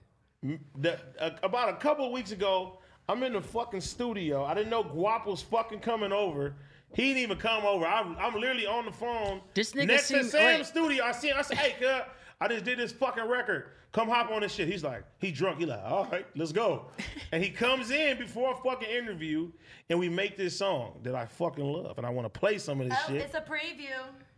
[0.76, 2.78] The, uh, about a couple weeks ago,
[3.08, 4.44] I'm in the fucking studio.
[4.44, 6.54] I didn't know Guap was fucking coming over.
[6.94, 7.86] He didn't even come over.
[7.86, 9.40] I'm, I'm literally on the phone.
[9.54, 10.66] This nigga next to Sam's wait.
[10.66, 11.04] studio.
[11.04, 11.28] I see.
[11.28, 11.36] him.
[11.38, 12.02] I said, "Hey, cuz,
[12.40, 13.70] I just did this fucking record.
[13.92, 15.58] Come hop on this shit." He's like, he drunk.
[15.58, 16.86] He like, all right, let's go.
[17.32, 19.50] and he comes in before a fucking interview,
[19.90, 22.80] and we make this song that I fucking love, and I want to play some
[22.80, 23.22] of this Oh, shit.
[23.22, 23.88] it's a preview.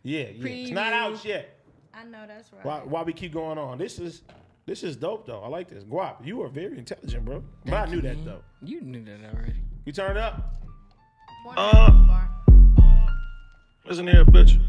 [0.03, 0.47] yeah, yeah.
[0.47, 1.57] It's not out yet.
[1.93, 2.65] I know that's right.
[2.65, 3.77] Why, why we keep going on?
[3.77, 4.21] This is
[4.65, 5.41] this is dope though.
[5.41, 5.83] I like this.
[5.83, 7.43] Guap, you are very intelligent, bro.
[7.65, 8.41] But I knew that though.
[8.63, 9.55] You knew that already.
[9.85, 10.55] You turn it up.
[11.43, 13.07] More Uh, than.
[13.85, 14.59] Listen here, bitch.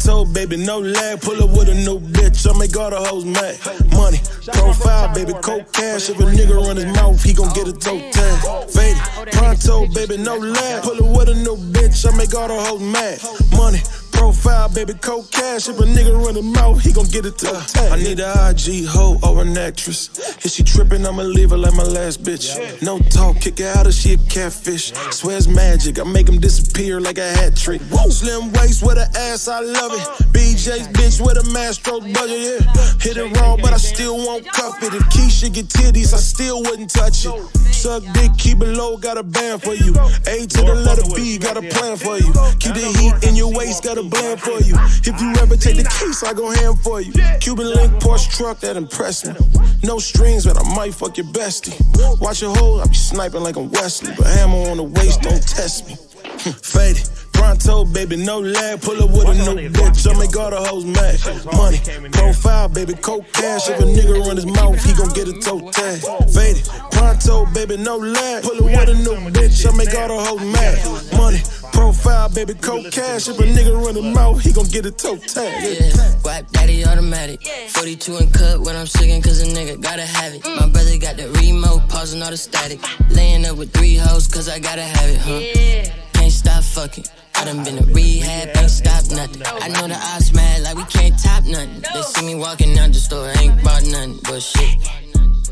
[0.00, 0.34] Faded.
[0.34, 1.20] Baby, no lag.
[1.20, 2.46] Pull up with a new bitch.
[2.48, 3.58] I make all the hoes mad.
[3.92, 4.18] Money,
[4.52, 6.10] profile, baby, coke cash.
[6.10, 8.70] If a nigga run his mouth, he gon' get a toe tag.
[8.70, 9.02] Faded.
[9.32, 10.82] Pronto, baby, no lag.
[10.82, 12.06] Pull up with a new bitch.
[12.06, 13.18] I make all the hoes mad.
[13.56, 13.80] Money,
[14.18, 15.68] profile, baby, cold cash.
[15.68, 17.48] If a nigga run him out, he gon' get it to
[17.92, 20.10] I need a IG hoe or an actress.
[20.44, 22.46] If she trippin', I'ma leave her like my last bitch.
[22.82, 24.92] No talk, kick her out if she a catfish.
[25.10, 27.80] Swears magic, I make him disappear like a hat trick.
[28.10, 30.00] Slim waist with an ass, I love it.
[30.34, 32.94] BJ's bitch with a Mastro budget, yeah.
[33.00, 34.92] Hit it wrong, but I still won't cuff it.
[34.94, 37.32] If Keisha get titties, I still wouldn't touch it.
[37.72, 39.94] Suck dick, keep it low, got a band for you.
[40.26, 42.32] A to the letter B, got a plan for you.
[42.58, 44.74] Keep the heat in your waist, got a blend for you.
[45.04, 47.12] If you ever take the keys, I go ham for you.
[47.40, 49.34] Cuban link Porsche truck that impressed me.
[49.82, 51.76] No strings, but I might fuck your bestie.
[52.20, 54.14] Watch your hole, I be sniping like I'm Wesley.
[54.16, 55.94] But hammer on the waist, don't test me.
[56.62, 57.08] Faded.
[57.38, 58.80] Pronto, baby, no lag.
[58.82, 60.06] Pull up with a new bitch.
[60.10, 61.18] I make all the hoes mad.
[61.54, 63.68] Money, profile, baby, coke cash.
[63.68, 66.00] If a nigga run his mouth, he gon' get a toe tag.
[66.34, 66.66] Faded.
[66.90, 68.42] Pronto, baby, no lag.
[68.42, 69.66] Pull up with a new bitch.
[69.66, 71.16] I make all the hoes mad.
[71.16, 71.40] Money,
[71.72, 73.28] profile, baby, coke cash.
[73.28, 75.62] If a nigga run his mouth, he gon' get a toe tag.
[75.62, 75.90] Yeah,
[76.22, 77.40] Guap daddy automatic.
[77.68, 80.44] 42 and cut when I'm singing, cause a nigga gotta have it.
[80.44, 82.80] My brother got the remote, pausing all the static.
[83.10, 85.92] Laying up with three hoes, cause I gotta have it, huh?
[86.14, 87.04] Can't stop fucking.
[87.38, 89.42] I done been to rehab, ain't stop nothing.
[89.46, 91.80] I know the odds mad, like we can't top nothing.
[91.94, 94.76] They see me walking out the store, ain't bought nothing but shit.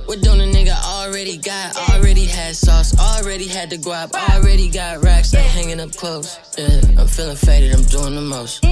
[0.06, 1.76] What don't a nigga already got?
[1.90, 6.38] Already had sauce, already had the guap, already got racks, I'm hanging up close.
[6.58, 8.64] Yeah, I'm feeling faded, I'm doing the most.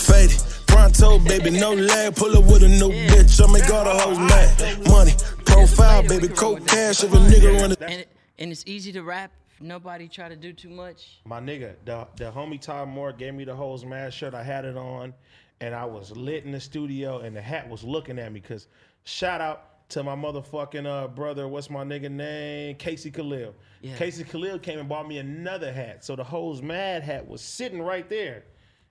[0.00, 0.42] Faded.
[0.66, 2.16] Pronto, baby, no lag.
[2.16, 3.46] Pull up with a new bitch.
[3.46, 4.88] I make all the hoes mad.
[4.88, 5.12] Money,
[5.44, 7.04] profile, baby, coke cash.
[7.04, 7.82] If a nigga run it.
[7.82, 8.08] And, it,
[8.38, 9.30] and it's easy to rap.
[9.62, 11.20] Nobody try to do too much.
[11.24, 14.34] My nigga, the the homie Ty Moore gave me the Hoes Mad shirt.
[14.34, 15.14] I had it on,
[15.60, 18.40] and I was lit in the studio, and the hat was looking at me.
[18.40, 18.66] Cause
[19.04, 21.46] shout out to my motherfucking uh, brother.
[21.46, 22.76] What's my nigga name?
[22.76, 23.54] Casey Khalil.
[23.82, 23.96] Yeah.
[23.96, 26.04] Casey Khalil came and bought me another hat.
[26.04, 28.44] So the Hoes Mad hat was sitting right there,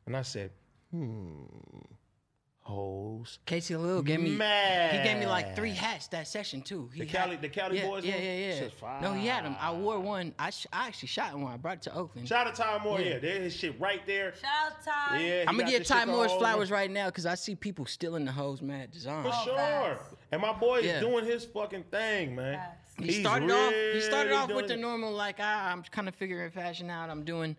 [0.06, 0.52] and I said,
[0.92, 1.44] hmm,
[2.72, 3.40] hoes.
[3.46, 4.96] Casey Lil gave me Mad.
[4.96, 6.90] he gave me like three hats that session too.
[6.94, 8.24] He The Cali- the Cali yeah, Boys Yeah, one?
[8.24, 8.56] yeah, yeah.
[8.60, 9.56] Shit's No, he had them.
[9.60, 10.34] I wore one.
[10.40, 11.52] I, sh- I actually shot one.
[11.54, 12.28] I brought it to Oakland.
[12.28, 13.00] Shout out to Ty Moore.
[13.00, 13.08] Yeah.
[13.10, 14.34] Yeah, there's his shit right there.
[14.36, 15.20] Shout out Ty.
[15.22, 17.86] Yeah, I'm gonna got get Ty Moore's all flowers right now because I see people
[17.86, 19.24] stealing the hoes mad design.
[19.24, 19.56] For sure.
[19.56, 20.16] facts.
[20.32, 21.00] And my boy is Yeah.
[21.02, 22.56] doing his fucking thing, man.
[22.58, 22.78] Facts.
[22.98, 23.74] He He's started off.
[23.94, 27.10] He started off with doing the normal like ah, I'm kind of figuring fashion out.
[27.10, 27.56] I'm doing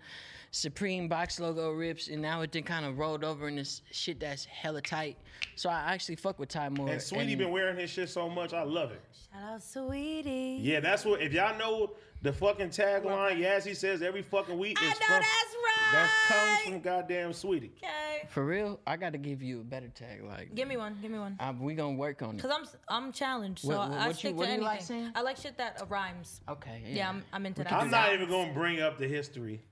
[0.54, 4.20] Supreme box logo rips, and now it then kind of rolled over in this shit
[4.20, 5.16] that's hella tight.
[5.56, 6.90] So I actually fuck with Ty Moore.
[6.90, 9.00] And Sweetie been wearing his shit so much, I love it.
[9.32, 10.58] Shout out Sweetie.
[10.60, 11.22] Yeah, that's what.
[11.22, 14.76] If y'all know the fucking tagline, Yazzie says every fucking week.
[14.78, 15.90] I is know from, that's right.
[15.94, 17.72] That comes from goddamn Sweetie.
[17.82, 18.28] Okay.
[18.28, 20.22] For real, I got to give you a better tag.
[20.22, 20.98] Like, Give me one.
[21.00, 21.34] Give me one.
[21.40, 22.42] I, we gonna work on it.
[22.42, 24.66] Cause I'm I'm challenged, so What- what- I what you- stick what to do you
[24.66, 24.66] anything.
[24.66, 25.12] like saying?
[25.14, 26.42] I like shit that uh, rhymes.
[26.46, 26.82] Okay.
[26.86, 27.72] Yeah, I'm, I'm into that.
[27.72, 29.62] I'm not even gonna bring up the history.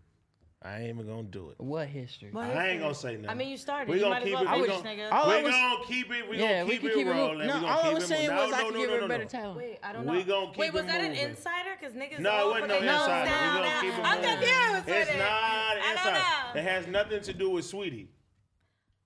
[0.63, 1.55] I ain't even gonna do it.
[1.59, 2.29] What history?
[2.33, 3.31] What I ain't gonna say nothing.
[3.31, 3.89] I mean, you started.
[3.89, 4.61] We You gonna keep well it.
[4.61, 5.13] We finish, gonna, nigga.
[5.13, 6.29] All I we was- gonna keep it.
[6.29, 7.47] We yeah, gonna we keep can it keep it rolling.
[7.47, 8.37] No, all I was saying moving.
[8.37, 9.29] was No, I no, could no, give no, her a better no.
[9.31, 9.57] tag.
[9.57, 10.25] Wait, I don't We know.
[10.25, 11.71] gonna keep Wait, was it that an insider?
[11.81, 12.19] Cause niggas.
[12.19, 13.31] No, all it wasn't no insider.
[13.31, 15.19] We gonna keep it I'm confused with It's it.
[15.19, 16.19] not I don't insider.
[16.19, 16.61] know.
[16.61, 18.09] It has nothing to do with Sweetie.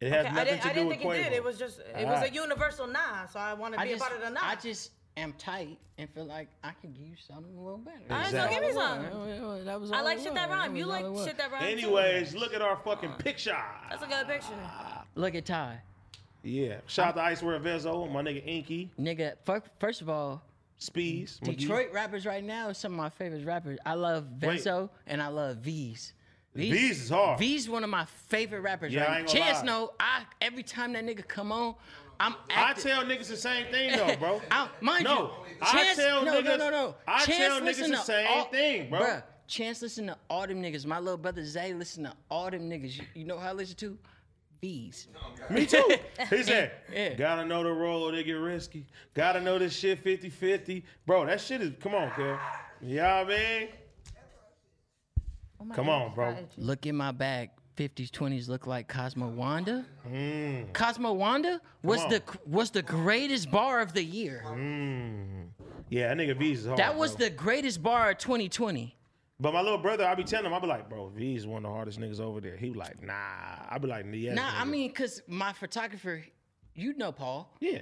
[0.01, 1.33] It has Okay, I nothing didn't, to I do didn't with think it did.
[1.35, 2.31] It was just, it was Alright.
[2.33, 3.27] a universal nah.
[3.27, 4.41] So I want to be just, a part of the nah.
[4.43, 7.99] I just am tight and feel like I can give you something a little better.
[8.11, 8.55] All right, so Exactly.
[8.57, 9.65] give me That some.
[9.65, 10.77] that was I like shit that rhyme.
[10.77, 11.63] You like shit that rhyme.
[11.63, 11.67] too.
[11.69, 13.57] Anyways, look at our fucking picture.
[13.91, 14.49] That's a good picture.
[15.15, 15.81] Look at Ty.
[16.43, 16.77] Yeah.
[16.87, 19.35] Shout out to Icewear Vezo, my nigga Inky, Nigga,
[19.79, 20.43] first of all,
[20.77, 21.59] Speeds, McGee.
[21.59, 23.79] Detroit rappers right now is some of my favorite rappers.
[23.87, 26.13] I love Venzo and I love Veeze.
[26.55, 27.39] Veeze is hard.
[27.41, 29.33] Veeze one of my favorite rappers Yeah, I right ain't now.
[29.33, 29.67] gonna Chance lie.
[29.67, 31.75] know, I every time that nigga come on,
[32.25, 34.41] I'm I tell niggas the same thing though, bro.
[34.51, 36.45] I, mind no, you, I tell no, niggas.
[36.45, 36.95] no, no, no.
[37.07, 39.01] I Chance tell niggas the same all- thing, bro.
[39.01, 40.87] Bruh, Chance listen to all them niggas.
[40.87, 42.97] My little brother Zay listen to all them niggas.
[42.97, 43.99] You, you know how I listen to?
[44.63, 45.09] Veeze.
[45.51, 45.87] Me too.
[46.31, 47.13] He said, Yeah.
[47.15, 48.87] gotta know the role, or they get risky.
[49.13, 50.83] Gotta know this shit 50 50.
[51.05, 52.39] Bro, that shit is, come on, kid.
[52.81, 53.69] You know what I mean?
[55.61, 56.37] Oh Come God, on, bro.
[56.57, 57.51] Look in my bag.
[57.77, 59.85] 50s, 20s look like Cosmo Wanda.
[60.09, 60.73] Mm.
[60.73, 64.43] Cosmo Wanda was the was the greatest bar of the year.
[65.91, 66.79] Yeah, that nigga Veeze is hard.
[66.79, 67.27] That was bro.
[67.27, 68.97] the greatest bar of 2020.
[69.41, 71.65] But my little brother, I be telling him, I be like, bro, Veeze is one
[71.65, 72.57] of the hardest niggas over there.
[72.57, 73.13] He be like, nah.
[73.69, 74.37] I be like, yes.
[74.37, 76.25] Nah, I mean, cause my photographer,
[76.75, 77.81] you know Paul, yeah.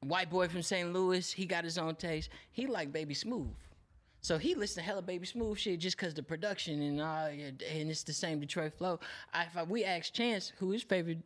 [0.00, 0.92] white boy from St.
[0.92, 2.30] Louis, he got his own taste.
[2.52, 3.50] He like Baby Smooth.
[4.24, 7.28] So he listened to hella Baby Smooth shit just cause the production and uh,
[7.70, 8.98] and it's the same Detroit flow.
[9.34, 11.18] I, if I, we asked Chance who his favorite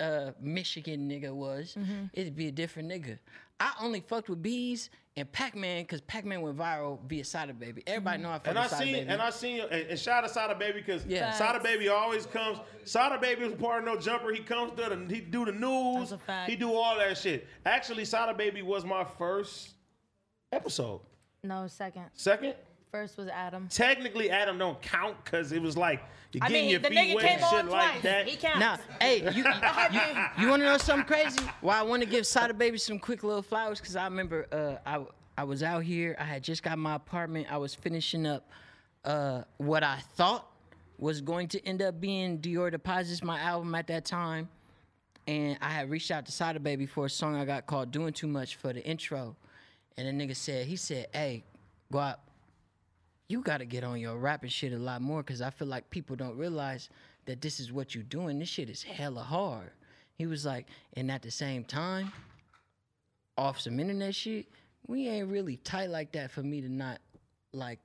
[0.00, 1.76] uh, Michigan nigga was,
[2.12, 3.18] it'd be a different nigga.
[3.60, 7.84] I only fucked with bees and Pac-Man, because Pac-Man went viral via Sada Baby.
[7.86, 9.08] Everybody know I fuck And I with Sada seen, Baby.
[9.10, 11.30] and I seen, and, and shout out Sada Baby because Yeah.
[11.32, 12.58] Sada Baby always comes.
[12.82, 14.32] Sada Baby was part of No Jumper.
[14.32, 16.10] He comes to the, he do the news.
[16.10, 16.50] That's a fact.
[16.50, 17.46] He do all that shit.
[17.64, 19.74] Actually, Sada Baby was my first
[20.50, 21.00] episode.
[21.42, 22.04] No, second.
[22.14, 22.54] Second,
[22.90, 23.68] First was Adam.
[23.70, 26.02] technically Adam don't count because it was like
[26.32, 28.28] you're I getting mean, your the feet wet came and on shit like that.
[28.28, 28.58] He counts.
[28.58, 29.44] Now, hey, you
[29.92, 31.40] you, you want to know something crazy?
[31.60, 34.76] Why I want to give Sada Baby some quick little flowers because I remember uh,
[34.88, 35.04] I
[35.38, 36.16] I was out here.
[36.18, 37.46] I had just got my apartment.
[37.50, 38.50] I was finishing up
[39.04, 40.46] uh, what I thought
[40.98, 44.48] was going to end up being Dior Deposits, my album at that time,
[45.26, 48.12] and I had reached out to Sada Baby for a song I got called "Doing
[48.12, 49.36] Too Much" for the intro,
[50.00, 51.44] and the nigga said he said, "Hey,
[51.92, 52.16] Guap."
[53.30, 55.88] you got to get on your rapping shit a lot more because I feel like
[55.90, 56.88] people don't realize
[57.26, 58.40] that this is what you doing.
[58.40, 59.70] This shit is hella hard.
[60.16, 62.12] He was like, and at the same time,
[63.38, 64.46] off some internet shit,
[64.88, 66.98] we ain't really tight like that for me to not
[67.52, 67.78] like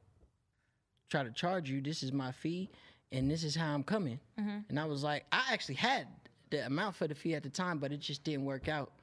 [1.11, 1.79] try to charge you.
[1.79, 2.67] This is my fee,
[3.11, 4.19] and this is how I'm coming.
[4.39, 4.57] Mm-hmm.
[4.69, 6.07] And I was like, I actually had
[6.49, 8.93] the amount for the fee at the time, but it just didn't work out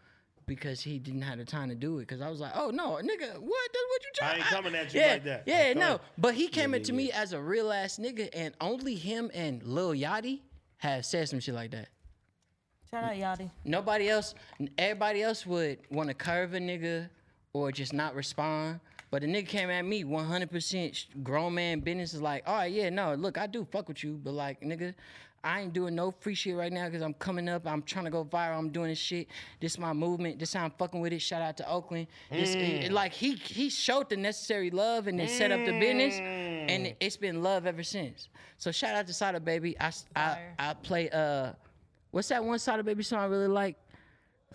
[0.47, 2.03] because he didn't have the time to do it.
[2.03, 3.71] Because I was like, oh no, nigga, what?
[3.73, 4.31] That's what you trying?
[4.31, 4.37] I trying?
[4.39, 5.43] ain't coming at you yeah, like that.
[5.47, 6.01] Yeah, Come no.
[6.19, 9.31] But he came Yeah, into yeah, me as a real ass nigga, and only him
[9.35, 10.41] and Lil Yachty
[10.79, 11.89] have said some shit like that.
[12.91, 13.51] Shout out Yachty.
[13.65, 14.35] Nobody else,
[14.77, 17.09] everybody else would want to curve a nigga
[17.55, 18.81] or just not respond.
[19.11, 22.73] But the nigga came at me 100% sh- grown man business is like, all right,
[22.73, 24.95] yeah, no, look, I do fuck with you, but like, nigga,
[25.45, 27.67] I ain't doing no free shit right now because I'm coming up.
[27.67, 28.59] I'm trying to go viral.
[28.59, 29.27] I'm doing this shit.
[29.61, 30.39] This is my movement.
[30.39, 31.21] This how I'm fucking with it.
[31.21, 32.07] Shout out to Oakland.
[32.31, 32.83] This, it- mm.
[32.85, 36.87] it- like he he showed the necessary love and then set up the business, and
[36.87, 36.95] mm.
[37.01, 38.29] it's been love ever since.
[38.59, 39.79] So shout out to Sada Baby.
[39.81, 40.55] I s- I, Fire.
[40.61, 41.53] I play uh,
[42.13, 43.77] what's that one Sada Baby song I really like?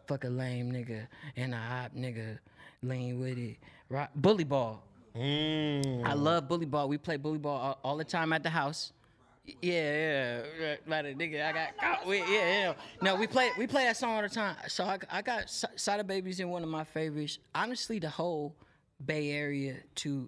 [0.07, 1.05] Fuck a lame nigga
[1.35, 2.39] and a hot nigga,
[2.81, 3.57] lean with it.
[3.89, 4.83] Right, bully ball.
[5.13, 6.05] Mm.
[6.05, 6.87] I love bully ball.
[6.87, 8.93] We play bully ball all, all the time at the house.
[9.61, 11.45] Yeah, yeah, right, a nigga.
[11.45, 12.73] I got caught with, yeah, yeah.
[13.01, 14.57] No, we play we play that song all the time.
[14.67, 17.39] So I, I got Sada Babies in one of my favorites.
[17.55, 18.55] Honestly, the whole
[19.05, 20.27] Bay Area to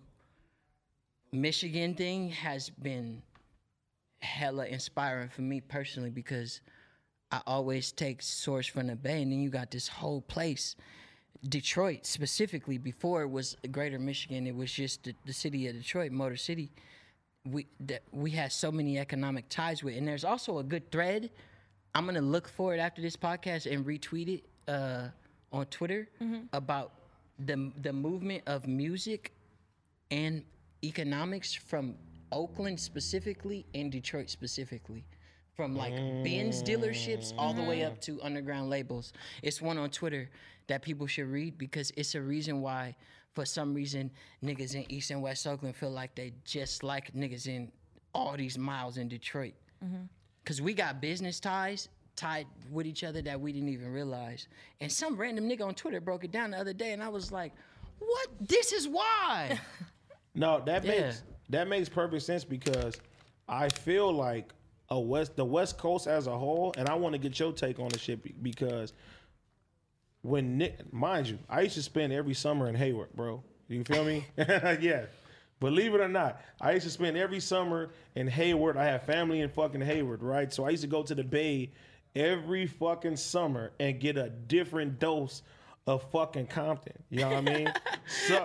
[1.33, 3.21] Michigan thing has been
[4.21, 6.61] hella inspiring for me personally because
[7.31, 10.77] I always take source from the Bay, and then you got this whole place.
[11.47, 16.11] Detroit specifically, before it was Greater Michigan, it was just the, the city of Detroit,
[16.11, 16.71] Motor City.
[17.45, 21.29] We that we had so many economic ties with, and there's also a good thread.
[21.95, 25.07] I'm gonna look for it after this podcast and retweet it uh,
[25.51, 26.09] on Twitter
[26.53, 26.91] about
[27.39, 29.31] the the movement of music
[30.11, 30.43] and
[30.83, 31.95] economics from
[32.31, 35.05] Oakland specifically and Detroit specifically.
[35.55, 35.93] From like
[36.23, 39.11] Benz dealerships all the way up to underground labels.
[39.43, 40.29] It's one on Twitter
[40.67, 42.95] that people should read because it's a reason why,
[43.39, 44.11] for some reason,
[44.43, 47.71] niggas in East and West Oakland feel like they just like niggas in
[48.13, 49.53] all these miles in Detroit.
[49.81, 50.01] Mm-hmm.
[50.43, 51.87] Cause we got business ties
[52.17, 54.49] tied with each other that we didn't even realize.
[54.81, 57.31] And some random nigga on Twitter broke it down the other day, and I was
[57.31, 57.53] like,
[57.99, 58.27] "What?
[58.41, 59.57] This is why."
[60.35, 60.91] No, that Yeah.
[60.91, 62.95] makes that makes perfect sense because
[63.47, 64.51] I feel like
[64.89, 67.79] a west the West Coast as a whole, and I want to get your take
[67.79, 68.91] on the shit because
[70.21, 73.43] when Nick, mind you, I used to spend every summer in Hayward, bro.
[73.67, 74.25] You feel me?
[74.37, 75.05] yeah.
[75.59, 78.77] Believe it or not, I used to spend every summer in Hayward.
[78.77, 80.51] I have family in fucking Hayward, right?
[80.53, 81.71] So I used to go to the Bay
[82.15, 85.41] every fucking summer and get a different dose
[85.85, 86.93] of fucking Compton.
[87.09, 87.73] You know what I mean?
[88.27, 88.35] so,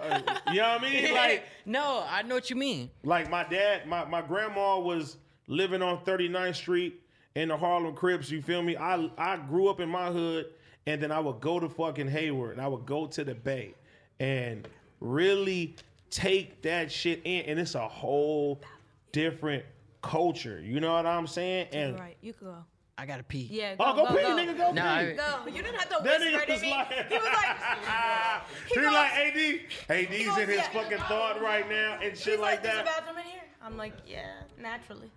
[0.50, 1.14] you know what I mean?
[1.14, 2.90] Like, no, I know what you mean.
[3.04, 7.00] like my dad, my, my grandma was living on 39th Street
[7.34, 8.30] in the Harlem Crips.
[8.30, 8.76] You feel me?
[8.76, 10.46] I I grew up in my hood,
[10.86, 13.74] and then I would go to fucking Hayward, and I would go to the Bay,
[14.20, 14.68] and
[15.00, 15.76] really
[16.10, 18.60] take that shit in, and it's a whole
[19.12, 19.64] different
[20.02, 20.60] culture.
[20.62, 21.68] You know what I'm saying?
[21.72, 22.56] And Right, you could go.
[22.96, 23.48] I gotta pee.
[23.50, 24.36] Yeah, oh, go, oh, go, go, pee, go.
[24.52, 24.88] nigga, go No, pee.
[24.88, 25.46] I- Go.
[25.48, 26.70] You didn't have to That whisper nigga to was me.
[26.70, 27.56] like, he was like,
[28.68, 30.68] he, goes- like, AD, AD's goes, in his yeah.
[30.70, 33.00] fucking thought right now and shit he's like like, there's a that.
[33.00, 33.40] bathroom in here.
[33.64, 34.26] I'm like, yeah,
[34.60, 35.10] naturally.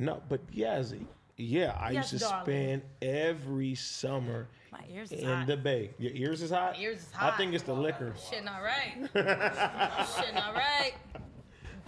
[0.00, 1.06] No, but Yazzie,
[1.38, 2.44] yeah, I Yes, used to darling.
[2.44, 5.46] spend every summer My ears is in hot.
[5.46, 5.90] the bay.
[5.98, 6.74] Your ears is hot.
[6.76, 7.32] My ears is hot.
[7.32, 8.12] I think it's the liquor.
[8.30, 8.94] Shit not right.
[9.14, 10.92] Shit not right.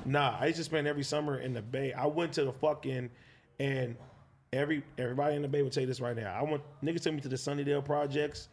[0.07, 1.93] Nah, I used to spend every summer in the bay.
[1.93, 3.11] I went to the fucking
[3.59, 3.97] and
[4.53, 6.33] every everybody in the bay would say this right now.
[6.33, 8.49] I went niggas took me to the Sunnydale projects,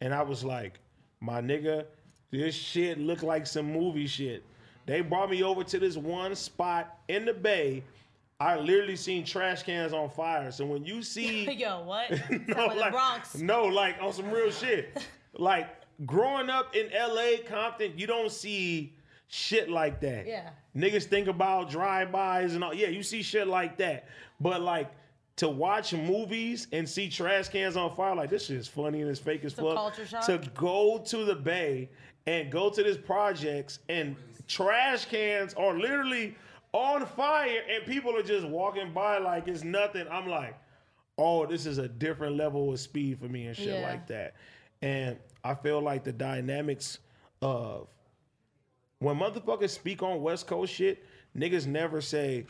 [0.00, 0.78] and I was like,
[1.20, 1.84] my nigga,
[2.30, 4.42] this shit looked like some movie shit.
[4.86, 7.82] They brought me over to this one spot in the bay.
[8.40, 10.50] I literally seen trash cans on fire.
[10.50, 12.10] So when you see Yo, what?
[12.48, 13.36] no, like the Bronx.
[13.36, 14.98] no, like on some real shit.
[15.32, 15.68] Like
[16.06, 18.92] growing up in LA, Compton, you don't see
[19.28, 20.26] shit like that.
[20.26, 20.50] Yeah.
[20.76, 22.74] Niggas think about drive-bys and all.
[22.74, 24.08] Yeah, you see shit like that.
[24.40, 24.90] But like
[25.36, 29.08] to watch movies and see trash cans on fire, like this shit is funny and
[29.08, 29.94] it's fake as fuck.
[29.94, 31.88] To go to the bay
[32.26, 34.16] and go to this projects and
[34.48, 36.34] trash cans are literally
[36.72, 40.06] on fire and people are just walking by like it's nothing.
[40.10, 40.56] I'm like,
[41.18, 43.82] oh, this is a different level of speed for me and shit Yeah.
[43.88, 44.34] like that.
[44.82, 46.98] And I feel like the dynamics
[47.42, 47.88] of
[49.00, 51.04] when motherfuckers speak on West Coast shit,
[51.36, 52.46] niggas never say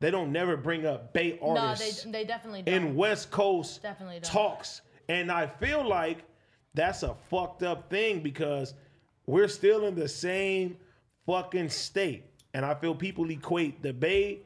[0.00, 2.74] they don't never bring up Bay No, artists they they definitely don't.
[2.74, 4.30] in West Coast Definitely don't.
[4.32, 4.80] talks.
[5.08, 6.18] And I feel like
[6.74, 8.74] that's a fucked up thing because
[9.26, 10.76] we're still in the same
[11.26, 12.24] fucking state.
[12.58, 14.40] And I feel people equate the Bay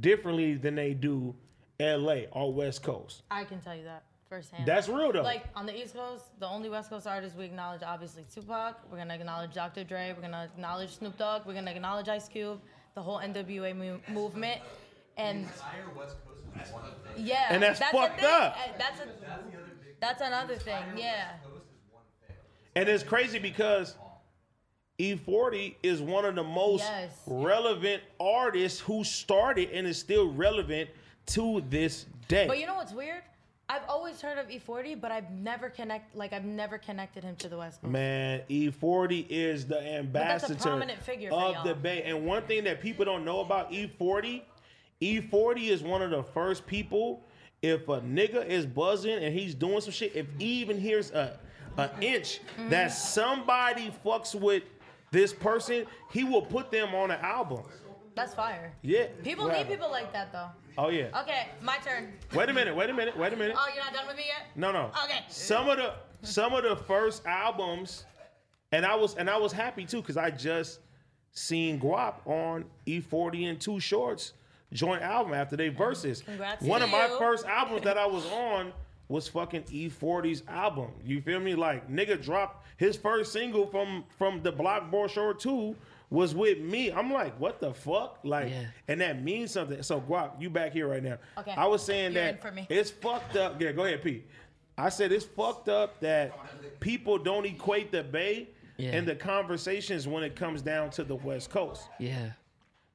[0.00, 1.34] differently than they do
[1.78, 3.22] LA or West Coast.
[3.30, 4.64] I can tell you that firsthand.
[4.64, 5.20] That's real though.
[5.20, 8.76] Like on the East Coast, the only West Coast artists we acknowledge obviously Tupac.
[8.90, 9.84] We're gonna acknowledge Dr.
[9.84, 10.14] Dre.
[10.16, 11.42] We're gonna acknowledge Snoop Dogg.
[11.44, 12.62] We're gonna acknowledge Ice Cube,
[12.94, 14.62] the whole NWA mo- movement,
[15.18, 15.46] and
[17.14, 18.56] yeah, And that's a fucked up.
[18.78, 19.04] That's a
[20.00, 20.82] that's another thing.
[20.96, 21.32] Yeah,
[22.74, 23.96] And it's crazy because
[24.98, 27.12] E40 is one of the most Yes.
[27.26, 30.90] relevant artists who started and is still relevant
[31.26, 32.46] to this day.
[32.48, 33.22] but you know what's weird?
[33.70, 37.48] I've always heard of E40, but I've never connect like I've never connected him to
[37.48, 37.92] the West Coast.
[37.92, 40.54] Man, E40 is the ambassador
[41.30, 42.02] of the Bay.
[42.04, 44.42] And one thing that people don't know about E40,
[45.02, 47.22] E40 is one of the first people.
[47.60, 51.38] If a nigga is buzzing and he's doing some shit, if he even hears a
[51.76, 52.70] an inch Mm-hmm.
[52.70, 54.64] that somebody fucks with
[55.10, 57.62] this person, he will put them on an album.
[58.14, 58.72] That's fire.
[58.82, 59.06] Yeah.
[59.22, 60.48] People What need people like that though.
[60.76, 61.20] Oh yeah.
[61.22, 62.12] Okay, my turn.
[62.34, 62.74] Wait a minute.
[62.74, 63.16] Wait a minute.
[63.16, 63.56] Wait a minute.
[63.58, 64.46] Oh, you're not done with me yet?
[64.56, 64.90] No, no.
[65.04, 65.20] Okay.
[65.28, 68.04] Some of the some of the first albums,
[68.72, 70.80] and I was and I was happy too because I just
[71.30, 74.32] seen Guap on E40 and Too Short's
[74.72, 76.22] joint album after they verses.
[76.22, 78.72] Congrats One of my first albums that I was on
[79.08, 80.90] was fucking E40's album.
[81.04, 81.54] You feel me?
[81.54, 85.76] Like nigga dropped his first single from from the Block Brochure 2
[86.10, 86.90] was with me.
[86.90, 88.20] I'm like, what the fuck?
[88.24, 88.64] Like, Yeah.
[88.88, 89.82] and that means something.
[89.82, 91.18] So Guap, you back here right now.
[91.36, 91.52] Okay.
[91.52, 92.66] I was saying You're that for me.
[92.70, 93.60] it's fucked up.
[93.60, 94.26] Yeah, go ahead, Pete.
[94.78, 96.32] I said it's fucked up that
[96.80, 98.48] people don't equate the Bay
[98.78, 98.92] Yeah.
[98.96, 101.88] and the conversations when it comes down to the West Coast.
[101.98, 102.30] Yeah.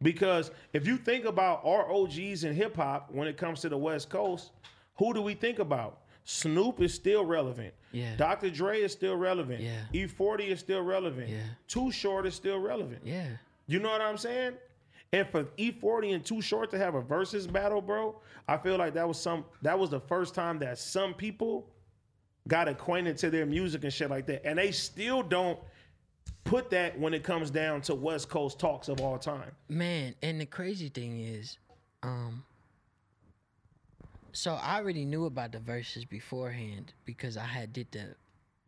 [0.01, 3.77] Because if you think about our OGs in hip hop when it comes to the
[3.77, 4.51] West Coast,
[4.97, 5.99] who do we think about?
[6.23, 7.73] Snoop is still relevant.
[7.93, 8.15] Yeah.
[8.17, 8.49] Dr.
[8.49, 9.61] Dre is still relevant.
[9.61, 9.79] Yeah.
[9.93, 11.29] E40 is still relevant.
[11.29, 11.37] Yeah.
[11.67, 13.01] Too Short is still relevant.
[13.05, 13.27] Yeah.
[13.67, 14.53] You know what I'm saying?
[15.13, 18.15] And for E40 and Too Short to have a versus battle, bro,
[18.47, 21.69] I feel like that was some that was the first time that some people
[22.47, 24.45] got acquainted to their music and shit like that.
[24.45, 25.59] And they still don't
[26.43, 29.51] put that when it comes down to West Coast talks of all time.
[29.69, 31.57] Man, and the crazy thing is,
[32.01, 32.43] um,
[34.33, 38.15] so I already knew about the verses beforehand because I had did the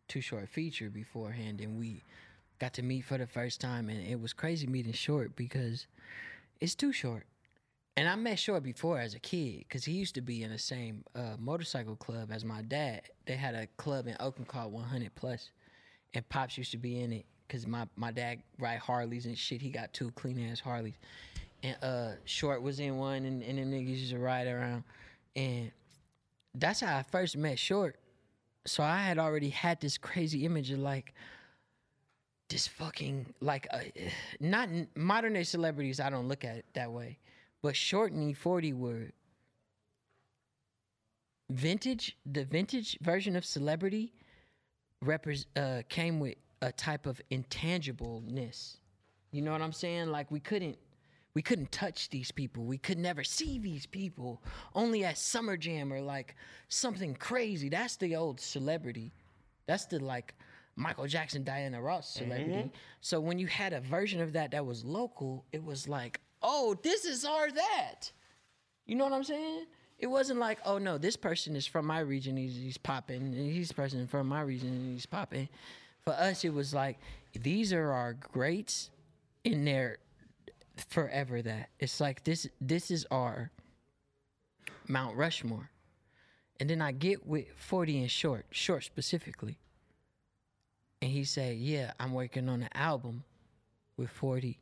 [0.08, 2.04] Too Short feature beforehand, and we
[2.60, 5.86] got to meet for the first time, and it was crazy meeting Short because
[6.60, 7.24] it's Too Short.
[7.96, 10.58] And I met Short before as a kid because he used to be in the
[10.58, 13.02] same uh, motorcycle club as my dad.
[13.26, 15.50] They had a club in Oakland called 100 Plus,
[16.14, 19.60] and Pops used to be in it because my, my dad ride Harleys and shit.
[19.62, 20.98] He got two clean ass Harleys,
[21.64, 24.84] and uh, Short was in one, and, and them niggas used to ride around,
[25.36, 25.70] and
[26.54, 27.96] that's how I first met Short.
[28.66, 31.14] So I had already had this crazy image of like
[32.48, 33.80] this fucking like uh,
[34.40, 36.00] not modern day celebrities.
[36.00, 37.18] I don't look at it that way,
[37.62, 39.10] but Short and E40 were
[41.50, 42.16] vintage.
[42.24, 44.14] The vintage version of celebrity
[45.04, 48.78] repres uh, came with a type of intangibleness.
[49.30, 50.08] You know what I'm saying?
[50.08, 50.78] Like we couldn't
[51.36, 52.64] we couldn't touch these people.
[52.64, 54.42] We could never see these people.
[54.74, 56.34] Only at Summer Jam or like
[56.68, 57.68] something crazy.
[57.68, 59.12] That's the old celebrity.
[59.66, 60.34] That's the like
[60.76, 62.52] Michael Jackson, Diana Ross celebrity.
[62.52, 62.68] Mm-hmm.
[63.02, 66.74] So when you had a version of that that was local, it was like, oh,
[66.82, 68.10] this is our that.
[68.86, 69.66] You know what I'm saying?
[69.98, 73.34] It wasn't like, oh no, this person is from my region, he's, he's popping, and
[73.34, 75.50] he's person from my region, and he's popping.
[76.02, 76.98] For us, it was like,
[77.38, 78.88] these are our greats
[79.44, 79.98] in their
[80.88, 81.70] forever that.
[81.78, 83.50] It's like this this is our
[84.88, 85.70] Mount Rushmore.
[86.58, 89.58] And then I get with 40 and Short, Short specifically.
[91.02, 93.24] And he said, Yeah, I'm working on an album
[93.96, 94.58] with 40,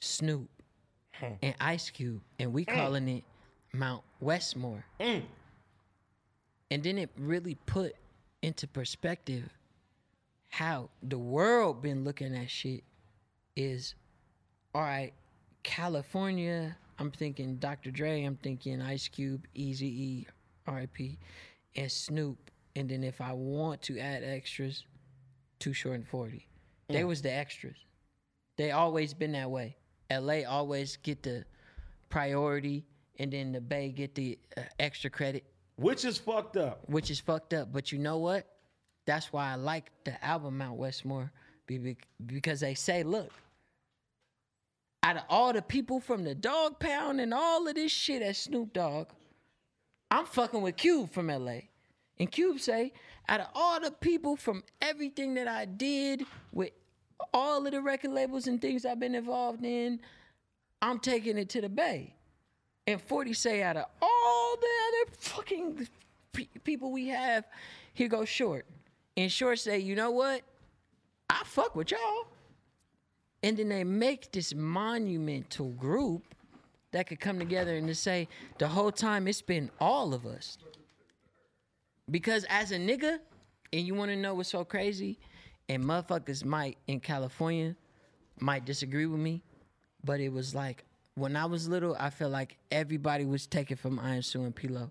[0.00, 0.48] Snoop,
[1.12, 1.32] hmm.
[1.42, 2.74] and Ice Cube, and we hmm.
[2.74, 3.24] calling it
[3.72, 4.84] Mount Westmore.
[5.00, 5.20] Hmm.
[6.70, 7.94] And then it really put
[8.42, 9.48] into perspective
[10.50, 12.84] how the world been looking at shit
[13.56, 13.94] is
[14.74, 15.12] all right,
[15.62, 17.90] California, I'm thinking Dr.
[17.90, 20.26] Dre, I'm thinking Ice Cube, Easy E,
[20.70, 21.18] RIP,
[21.76, 22.50] and Snoop.
[22.76, 24.84] And then if I want to add extras,
[25.60, 26.46] Too Short and 40.
[26.88, 27.06] They Mm.
[27.08, 27.76] was the extras.
[28.56, 29.76] They always been that way.
[30.10, 31.44] LA always get the
[32.10, 32.84] priority
[33.18, 35.44] and then the Bay get the uh, extra credit,
[35.76, 36.88] Which is fucked up.
[36.88, 37.72] which is fucked up.
[37.72, 38.46] But you know what?
[39.06, 41.32] That's why I like the album Mount Westmore
[41.66, 41.96] be- be-
[42.26, 43.32] because they say, look,
[45.04, 48.36] out of all the people from the Dog Pound and all of this shit at
[48.36, 49.08] Snoop Dogg,
[50.10, 51.58] I'm fucking with Cube from LA.
[52.18, 52.94] And Cube say,
[53.28, 56.70] out of all the people from everything that I did with
[57.34, 60.00] all of the record labels and things I've been involved in,
[60.80, 62.14] I'm taking it to the Bay.
[62.86, 65.88] And 40 say, out of all the other fucking
[66.32, 67.44] pe- people we have,
[67.92, 68.64] here goes Short.
[69.18, 70.40] And Short say, you know what?
[71.28, 72.26] I fuck with y'all.
[73.44, 76.34] And then they make this monumental group
[76.92, 78.26] that could come together and to say,
[78.58, 80.56] the whole time it's been all of us.
[82.10, 83.18] Because as a nigga,
[83.70, 85.18] and you want to know what's so crazy,
[85.68, 87.76] and motherfuckers might in California
[88.40, 89.42] might disagree with me,
[90.02, 93.98] but it was like when I was little, I felt like everybody was taken from
[93.98, 94.90] Iron Sue and Pilo.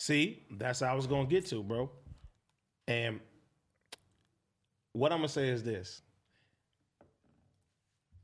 [0.00, 1.90] See, that's how I was gonna get to, bro.
[2.88, 3.20] And
[4.94, 6.02] what I'm gonna say is this: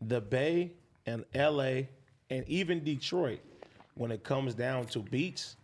[0.09, 0.73] the Bay
[1.07, 1.83] and LA
[2.31, 3.41] and even Detroit,
[3.95, 5.57] when it comes down to beats,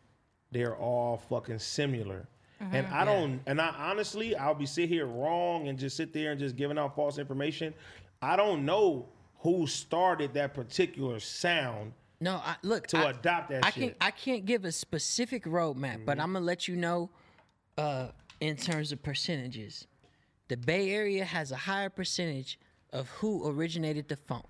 [0.52, 2.28] they're all fucking similar.
[2.72, 6.30] And I don't, and I honestly, I'll be sit here wrong and just sit there
[6.30, 7.72] and just giving out false information.
[8.20, 9.08] I don't know
[9.38, 13.82] who started that particular sound No, I, look to I, adopt that I shit.
[13.82, 17.08] can't I can't give a specific roadmap, but I'm gonna let you know
[17.78, 18.08] uh,
[18.40, 19.86] in terms of percentages.
[20.48, 22.58] The Bay Area has a higher percentage
[22.92, 24.46] of who originated the funk.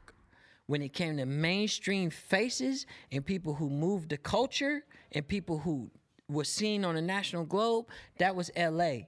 [0.67, 5.91] When it came to mainstream faces and people who moved the culture and people who
[6.29, 7.87] were seen on the national globe,
[8.19, 8.99] that was LA.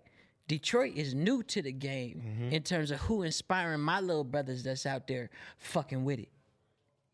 [0.48, 2.52] Detroit is new to the game mm-hmm.
[2.52, 6.28] in terms of who inspiring my little brothers that's out there fucking with it.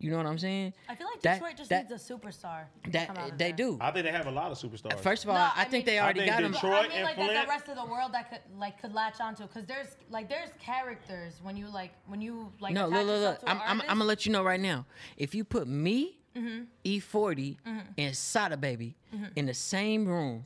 [0.01, 0.75] You know what I'm saying?
[0.89, 2.67] I feel like That- Detroit just that- needs a superstar.
[2.85, 3.53] to come out That of they there.
[3.57, 3.79] do.
[3.81, 5.01] I think they have a lot of superstars.
[5.01, 6.53] First of all, No, I, I think mean- they I already think got them.
[6.53, 7.43] Detroit- I mean, and like that Flint.
[7.47, 10.51] the rest of the world that could like could latch onto because there's like there's
[10.61, 13.41] characters when you like when you like No, look, look, look.
[13.41, 14.87] to I'm, I'm, I'm gonna let you know right now.
[15.17, 16.65] If you put me, Mm-hmm.
[16.85, 17.57] E-40,
[17.97, 18.95] and Sada Baby
[19.35, 20.45] in the same room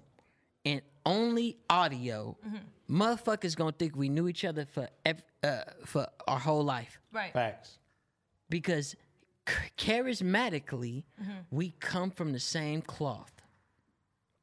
[0.65, 3.03] and only audio, Mm-hmm.
[3.03, 7.33] motherfuckers gonna think we knew each other for ev- uh, for our whole life right?
[7.35, 7.79] Facts.
[8.49, 8.97] because ch-
[9.47, 11.31] charismatically Mm-hmm.
[11.51, 13.33] we come from the same cloth.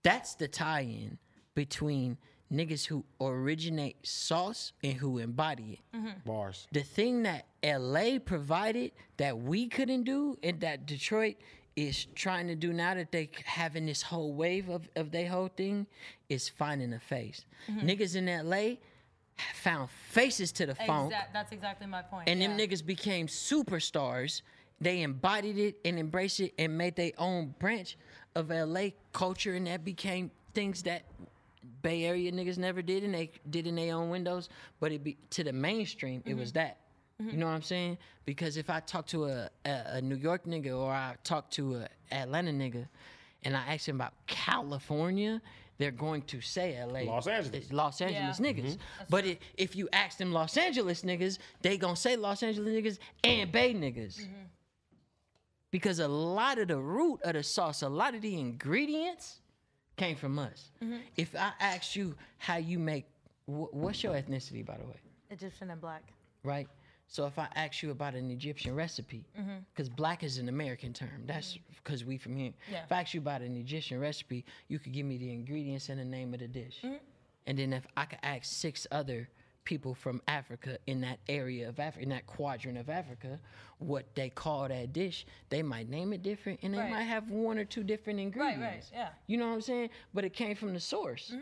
[0.03, 1.17] That's the tie-in
[1.55, 2.17] between
[2.51, 6.26] niggas who originate sauce and who embody it.
[6.26, 6.67] Bars.
[6.71, 11.35] The thing that LA provided that we couldn't do and that Detroit
[11.76, 15.49] is trying to do now that they having this whole wave of, of their whole
[15.49, 15.85] thing
[16.30, 17.45] is finding a face.
[17.69, 18.76] Niggas in LA
[19.53, 22.27] found faces to the funk that's exactly my point.
[22.27, 22.47] and yeah.
[22.49, 24.41] them niggas became superstars.
[24.81, 27.97] They embodied it and embraced it and made their own branch
[28.35, 31.03] of LA culture, and that became things that
[31.81, 34.49] Bay Area niggas never did, and they did in their own windows.
[34.80, 36.60] But it be to the mainstream, it was mm-hmm.
[36.60, 36.77] that.
[37.19, 37.39] You mm-hmm.
[37.39, 37.97] know what I'm saying?
[38.26, 41.76] Because if I talk to a, a, a New York nigga or I talk to
[41.76, 42.88] a Atlanta nigga,
[43.43, 45.41] and I ask him about California,
[45.77, 47.72] they're going to say LA, Los Angeles.
[47.72, 48.45] Los Angeles Yeah.
[48.45, 48.72] niggas.
[48.72, 49.03] Mm-hmm.
[49.10, 52.99] But it, if you ask them Los Angeles niggas, they gonna say Los Angeles niggas
[53.23, 54.26] and Bay niggas.
[55.71, 59.39] Because a lot of the root of the sauce, a lot of the ingredients
[59.97, 60.71] came from us.
[60.83, 60.97] Mm-hmm.
[61.15, 63.05] If I ask you how you make,
[63.45, 64.95] wh- what's your ethnicity, by the way?
[65.29, 66.03] Egyptian and black.
[66.43, 66.67] right?
[67.07, 69.57] So if I ask you about an Egyptian recipe, mm-hmm.
[69.73, 71.73] because black is an American term, that's mm-hmm.
[71.83, 72.53] because we from here.
[72.71, 72.83] Yeah.
[72.83, 75.99] If I ask you about an Egyptian recipe, you could give me the ingredients and
[75.99, 76.83] the name of the dish.
[77.47, 79.27] And then if I could ask six other
[79.69, 83.39] people from Africa in that area of Africa, in that quadrant of Africa,
[83.77, 86.89] what they call that dish, they might name it different and they Right.
[86.89, 88.89] might have one or two different ingredients.
[88.91, 89.09] Right, right, yeah.
[89.27, 89.91] You know what I'm saying?
[90.11, 91.29] But it came from the source.
[91.29, 91.41] Mm-hmm.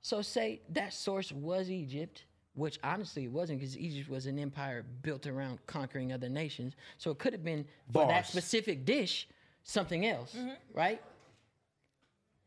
[0.00, 2.24] So say that source was Egypt,
[2.54, 6.72] which honestly it wasn't because Egypt was an empire built around conquering other nations.
[6.96, 9.28] So it could have been for that specific dish
[9.62, 10.54] something else, mm-hmm.
[10.72, 11.02] right?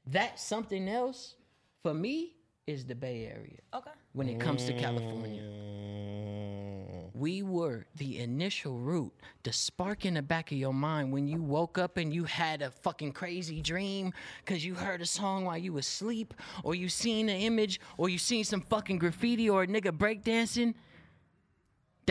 [0.07, 1.35] That something else
[1.83, 3.91] for me is the Bay Area Okay.
[4.13, 5.41] When it comes to California.
[5.41, 5.51] Mm.
[7.13, 9.11] we were the initial root,
[9.43, 12.61] the spark in the back of your mind when you woke up and you had
[12.61, 14.11] a fucking crazy dream
[14.43, 16.33] because you heard a song while you was asleep,
[16.63, 20.73] or you seen an image, or you seen some fucking graffiti or a nigga breakdancing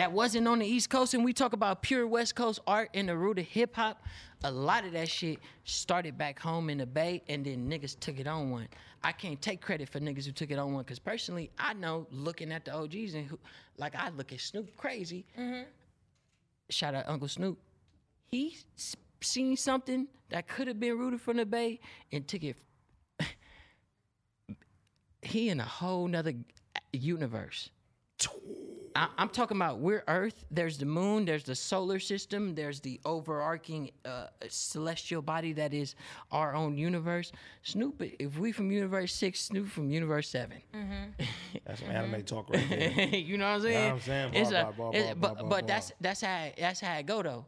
[0.01, 3.11] that wasn't on the East Coast, and we talk about pure West Coast art and
[3.11, 4.03] the root of hip hop.
[4.45, 8.19] A lot of that shit started back home in the Bay, and then niggas took
[8.19, 8.67] it on one.
[9.05, 12.07] I can't take credit for niggas who took it on one, because personally, I know
[12.11, 13.39] looking at the OGs and who,
[13.77, 15.27] like I look at Snoop crazy.
[15.39, 15.65] Mm-hmm.
[16.71, 17.59] Shout out Uncle Snoop.
[18.29, 21.79] He s- seen something that could have been rooted from the Bay
[22.11, 22.57] and took it.
[25.21, 26.33] he in a whole nother
[26.91, 27.69] universe.
[28.97, 30.45] I, I'm talking about we're Earth.
[30.51, 31.25] There's the moon.
[31.25, 32.55] There's the solar system.
[32.55, 35.95] There's the overarching uh, celestial body that is
[36.33, 37.31] our own universe.
[37.63, 40.57] Snoop, if we from universe six, Snoop from universe 7
[41.67, 42.91] That's some anime talk right there.
[43.13, 43.75] you know what I'm saying?
[43.87, 45.75] Yeah, I'm saying, It's blah, a- blah, blah, it's- blah, but blah, but blah.
[45.75, 47.45] that's that's how that's how it go though.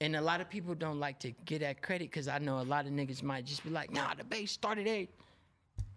[0.00, 2.62] And a lot of people don't like to get that credit because I know a
[2.62, 5.08] lot of niggas might just be like, nah, the base started it.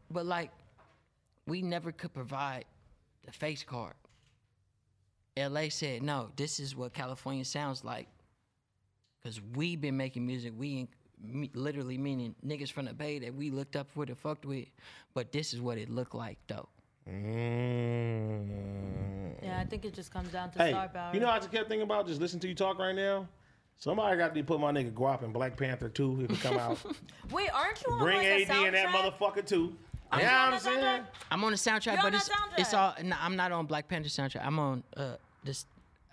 [0.09, 0.51] But like,
[1.45, 2.63] we never could provide
[3.25, 3.93] the face card.
[5.47, 8.07] LA said, no, this is what California sounds like.
[9.23, 10.87] Cause we been making music, we in-
[11.21, 14.67] me, literally meaning niggas from the Bay that we looked up with and fucked with.
[15.13, 16.69] But this is what it looked like though.
[17.09, 18.45] Mm.
[19.43, 21.13] Yeah, I think it just comes down to Hey, star power.
[21.13, 22.07] you know what I just kept thinking about?
[22.07, 23.27] Just listen to you talk right now.
[23.77, 26.77] Somebody got to put my nigga Guap in Black Panther 2 if it come out.
[27.31, 29.73] Wait, aren't you on Bring like a AD in that motherfucker too.
[30.11, 31.03] Are you Yeah, on I'm saying.
[31.31, 32.93] I'm on the soundtrack, You're but on that it's it's all.
[33.03, 34.45] No, I'm not on Black Panther soundtrack.
[34.45, 35.13] I'm on uh
[35.43, 35.65] this.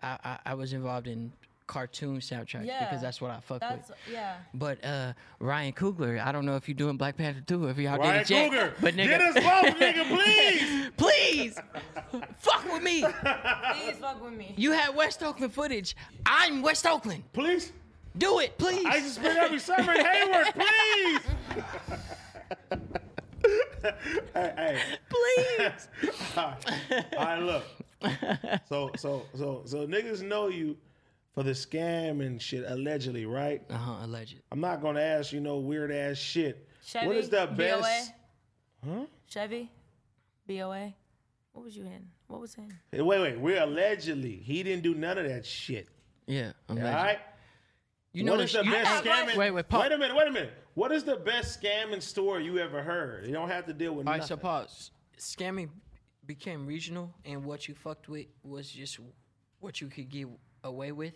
[0.03, 1.32] I I, I was involved in
[1.66, 3.98] cartoon soundtracks Yeah, because that's what I fuck That's with.
[4.12, 4.36] yeah.
[4.55, 7.98] But uh Ryan Coogler, I don't know if you're doing Black Panther too, if y'all
[7.98, 8.51] Ryan did it yet.
[8.51, 10.90] Cougar, But nigga, get us both, nigga, please.
[10.97, 11.59] please,
[12.39, 13.03] fuck with me.
[13.03, 14.55] Please fuck with me.
[14.57, 15.97] You had West Oakland footage.
[16.24, 17.24] I'm West Oakland.
[17.32, 17.73] Please.
[18.16, 18.86] Do it, please.
[18.86, 21.20] I just to spend every summer in Hayward, please.
[24.35, 24.81] hey, hey.
[25.09, 25.89] please.
[26.36, 26.55] All
[27.19, 27.65] right, look.
[28.68, 30.76] So, so, so, so niggas know you
[31.34, 33.62] for the scam and shit, allegedly, right?
[33.70, 34.04] Uh huh.
[34.04, 34.40] Alleged.
[34.50, 36.68] I'm not gonna ask you no weird ass shit.
[36.84, 37.06] Chevy.
[37.06, 37.56] what is the BOA?
[37.56, 38.12] best?
[39.28, 39.70] Chevy.
[40.46, 40.94] BOA.
[41.52, 42.06] What was you in?
[42.28, 42.72] What was in?
[42.92, 43.38] Hey, Wait, wait.
[43.40, 44.36] We're allegedly.
[44.36, 45.88] He didn't do none of that shit.
[46.26, 46.52] Yeah.
[46.68, 46.94] All Alleged.
[46.94, 47.18] right.
[48.12, 49.36] You know what the sh- best scamming?
[49.36, 49.82] Wait, wait, Paul.
[49.82, 50.16] Wait a minute.
[50.16, 50.52] Wait a minute.
[50.74, 53.26] What is the best scamming story you ever heard?
[53.26, 54.36] You don't have to deal with All right, nothing.
[54.36, 54.90] so pause.
[55.18, 55.68] Scamming
[56.27, 58.98] became regional, and what you fucked with was just
[59.61, 60.27] what you could get
[60.65, 61.15] away with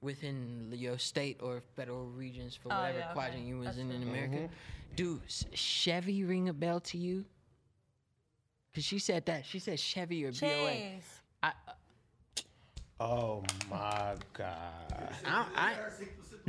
[0.00, 3.12] within your state or federal regions for Oh, whatever yeah, okay.
[3.14, 4.02] quadrant you was That's in in.
[4.02, 4.36] America.
[4.36, 4.94] Mm-hmm.
[4.96, 5.20] Do
[5.52, 7.24] Chevy ring a bell to you?
[8.74, 9.44] Cause she said that.
[9.44, 10.38] She said Chevy or BOA.
[10.70, 11.20] Chase.
[11.42, 11.52] I,
[13.00, 15.16] Oh my god.
[15.24, 15.74] I, I,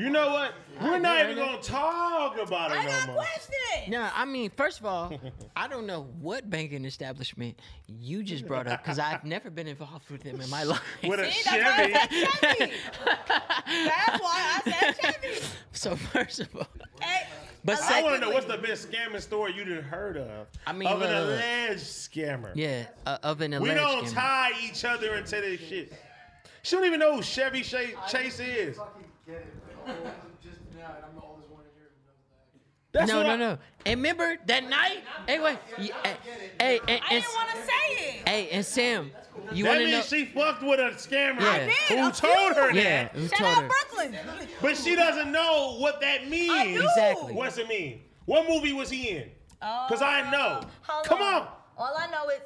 [0.01, 0.53] You know what?
[0.81, 3.15] We're not even gonna talk about it I no got more.
[3.17, 3.89] questions.
[3.89, 5.13] no, I mean, first of all,
[5.55, 10.09] I don't know what banking establishment you just brought up because I've never been involved
[10.09, 10.81] with them in my life.
[11.03, 12.25] With a See, that's why I Chevy.
[12.39, 12.71] said Chevy.
[13.85, 15.45] That's why I said Chevy.
[15.71, 16.67] so first of all,
[16.99, 17.27] Hey,
[17.63, 20.47] but I want to secondly, know what's the best scamming story you didn't heard of.
[20.65, 22.51] I mean, of an look, alleged scammer.
[22.55, 24.13] yeah, uh, of an alleged We don't scammer.
[24.15, 25.93] tie each other into this shit.
[26.63, 28.77] She don't even know who Chevy Chase, Chase is.
[32.93, 33.57] That's no, no, I- no.
[33.85, 35.03] And remember that night?
[35.25, 35.57] Hey, wait.
[35.77, 36.15] y- Hey,
[36.59, 38.27] hey, and, I didn't want to say it.
[38.27, 39.11] hey, and Sam,
[39.53, 39.91] you That want to know?
[39.93, 41.49] means she fucked with a scammer Yeah.
[41.51, 41.59] I
[41.89, 42.81] did, who a told her few.
[42.81, 43.69] yeah, that, who Shout told out her?
[43.69, 44.17] Brooklyn.
[44.61, 46.77] but she doesn't know what that means.
[46.77, 46.83] do.
[46.83, 47.33] Exactly.
[47.33, 48.01] What's it mean?
[48.25, 49.29] What movie was he in?
[49.61, 50.61] Oh, Cause I know.
[50.83, 51.47] Hold Come on.
[51.77, 52.41] All I know is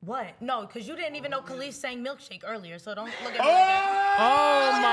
[0.00, 0.34] what?
[0.42, 3.36] No, because you didn't even know Kelis sang milkshake earlier, so don't look at me
[3.40, 4.16] Oh, like that.
[4.18, 4.88] Oh, oh my!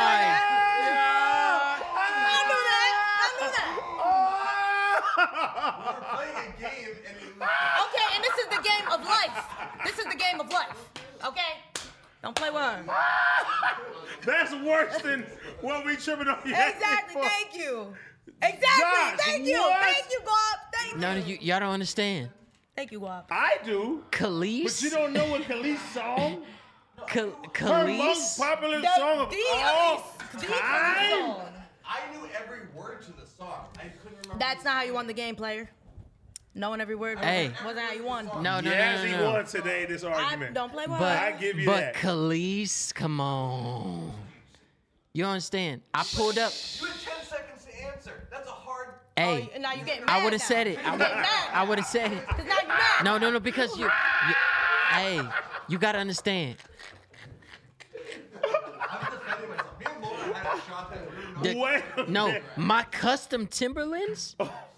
[1.95, 2.94] I knew that.
[3.19, 3.84] I knew that.
[5.33, 9.45] We're playing a game and you Okay, and this is the game of life.
[9.85, 10.89] This is the game of life.
[11.25, 11.81] Okay?
[12.23, 12.83] Don't play with her.
[14.25, 15.25] That's worse than
[15.61, 16.39] what we tripping on.
[16.39, 17.13] Exactly.
[17.13, 17.19] for.
[17.21, 17.21] Exactly.
[17.23, 17.93] Thank you.
[18.41, 18.59] Exactly.
[18.81, 19.59] Josh, Thank you.
[19.59, 19.81] what?
[19.81, 20.59] Thank you, Bob.
[20.73, 20.99] Thank you.
[20.99, 22.29] No, you, y'all don't understand.
[22.75, 23.25] Thank you, Bob.
[23.31, 24.63] I do, Kelis?
[24.65, 26.43] but you don't know what Kelis song?
[27.07, 30.49] Khal- Her most popular The- song of the all Kelis- time.
[30.49, 31.41] Kelis song.
[31.89, 33.67] I knew every word to the song.
[33.77, 33.96] I couldn't remember.
[34.39, 35.69] That's not how you won the game, player.
[36.53, 37.51] Knowing every word hey.
[37.64, 38.26] wasn't how you won.
[38.41, 39.30] No, no, yes, no, no, no, no.
[39.30, 40.51] he won today this argument.
[40.51, 40.99] I don't play well.
[40.99, 41.93] But, I give you but that.
[41.93, 44.11] But Kelis, come on.
[45.14, 45.81] You understand?
[45.93, 46.51] I pulled up.
[46.80, 48.27] You had 10 seconds to answer.
[48.31, 48.88] That's a hard
[49.18, 50.09] Hey, oh, now you get mad.
[50.09, 50.77] I would have said it.
[50.85, 52.23] I would, I would have said it.
[53.03, 54.35] No, no, no, because you, you
[54.91, 55.22] hey,
[55.68, 56.57] you gotta understand.
[58.43, 59.80] I'm defending myself.
[59.80, 61.06] Me and Laura had a shot that
[62.07, 62.43] no, minute.
[62.55, 64.35] my custom Timberlands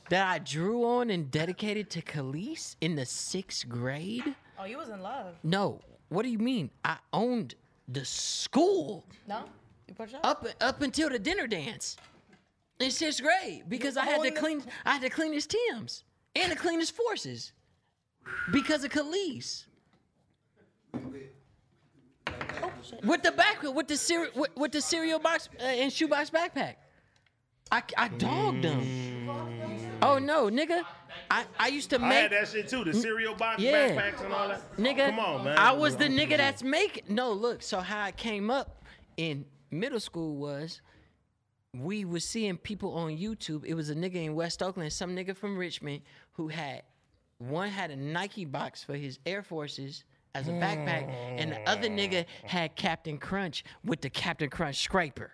[0.10, 4.36] that I drew on and dedicated to Kelis in the sixth grade.
[4.60, 5.36] Oh, you was in love.
[5.44, 6.70] No, what do you mean?
[6.84, 7.56] I owned
[7.88, 9.44] the school No?
[9.88, 10.26] You put it up?
[10.26, 11.98] up up until the dinner dance
[12.80, 14.64] in sixth grade because I had to owned the clean.
[14.86, 16.04] I had to clean his Tims
[16.36, 17.54] and to clean his forces
[18.52, 19.66] because of Kelis.
[23.04, 26.76] With the back, with the cereal, with, with the cereal box uh, and shoebox backpack,
[27.72, 29.30] I, I dogged them.
[30.02, 30.84] Oh no, nigga!
[31.30, 32.84] I, I used to I make had that shit too.
[32.84, 33.90] The cereal box Yeah.
[33.90, 34.78] backpacks and all that.
[34.78, 35.10] nigga.
[35.10, 35.58] Come on, man.
[35.58, 37.04] I was the nigga that's making.
[37.10, 37.62] No, look.
[37.62, 38.84] So how I came up
[39.18, 40.82] in middle school was
[41.76, 43.66] we was seeing people on YouTube.
[43.66, 46.02] It was a nigga in West Oakland, some nigga from Richmond,
[46.34, 46.84] who had
[47.38, 50.04] one had a Nike box for his Air Forces
[50.36, 55.32] as a backpack, and the other nigga had Captain Crunch with the Captain Crunch scraper.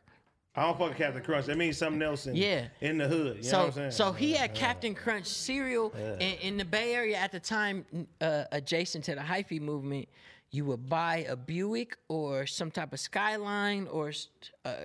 [0.57, 1.47] I don't fuck with Captain Crunch.
[1.47, 2.67] That means something else in, Yeah.
[2.80, 3.38] in the hood.
[3.38, 3.91] You know so, what I'm saying?
[3.91, 7.85] so he had Captain Crunch cereal in, in the Bay Area at the time,
[8.22, 10.07] uh, adjacent to the hyphy movement.
[10.51, 14.13] You would buy a Buick or some type of Skyline or
[14.63, 14.76] uh,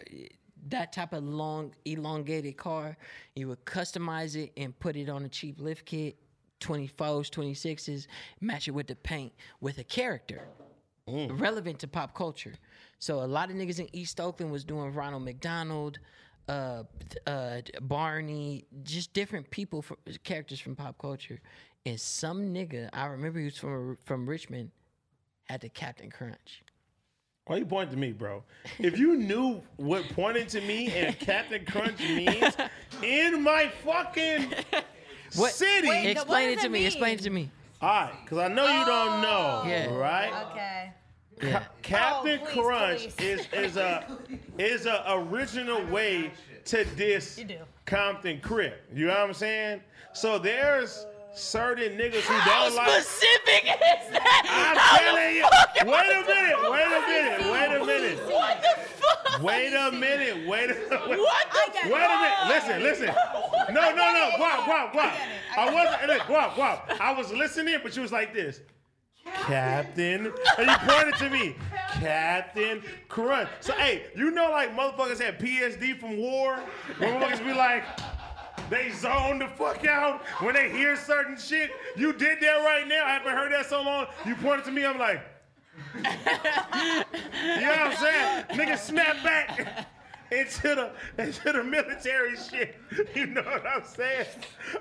[0.68, 2.96] that type of long, elongated car.
[3.36, 6.16] You would customize it and put it on a cheap lift kit,
[6.60, 8.06] 24s, 26s,
[8.40, 10.48] match it with the paint with a character
[11.06, 12.54] relevant to pop culture.
[12.98, 15.98] So a lot of niggas in East Oakland was doing Ronald McDonald,
[16.48, 16.84] uh,
[17.26, 21.40] uh, Barney, just different people from characters from pop culture.
[21.86, 24.70] And some nigga, I remember he was from from Richmond,
[25.44, 26.62] had the Captain Crunch.
[27.46, 28.44] Why you pointing to me, bro?
[28.78, 32.56] If you knew what pointing to me and Captain Crunch means
[33.02, 34.52] in my fucking
[35.36, 35.52] What?
[35.52, 36.86] city, Wait, no, Explain what it to it me.
[36.86, 37.50] Explain it to me.
[37.80, 39.68] all right, because I know you don't know, oh.
[39.68, 39.94] Yeah.
[39.94, 40.32] right?
[40.50, 40.92] Okay.
[41.42, 41.62] Yeah.
[41.82, 43.40] Captain Oh, please, Crunch please.
[43.40, 44.04] is is a
[44.58, 46.30] is a original way
[46.66, 47.58] to diss You do.
[47.86, 48.82] Compton Crip.
[48.94, 49.80] You know what I'm saying?
[50.12, 52.90] So there's certain niggas who How don't like.
[52.90, 54.42] specific is that?
[54.44, 55.42] I'm How telling the you.
[55.44, 56.70] fuck am Wait a minute.
[56.70, 57.52] Wait a minute.
[57.52, 58.18] Wait a minute.
[58.34, 58.89] What the fuck?
[59.42, 60.46] Wait a minute.
[60.46, 61.18] Wait a wait.
[61.18, 61.90] What the.
[61.90, 62.48] Wait a minute.
[62.48, 63.06] Listen, listen.
[63.70, 64.30] No, no, no.
[64.38, 65.14] Guap, guap, guap.
[65.56, 66.06] I wasn't.
[66.08, 67.00] Look, guap, guap.
[67.00, 68.60] I was listening, but she was like this.
[69.42, 71.54] Captain, and you pointed to me,
[71.92, 73.48] Captain Crunch.
[73.60, 76.58] So hey, you know like motherfuckers had PSD from war.
[76.98, 77.84] Motherfuckers be like,
[78.70, 81.70] they zone the fuck out when they hear certain shit.
[81.96, 83.04] You did that right now.
[83.04, 84.06] I haven't heard that so long.
[84.24, 84.84] You pointed to me.
[84.84, 85.22] I'm like,
[85.94, 88.44] you know what I'm saying?
[88.50, 89.88] Niggas snap back
[90.30, 90.92] into the
[91.22, 92.76] into the military shit.
[93.14, 94.26] You know what I'm saying?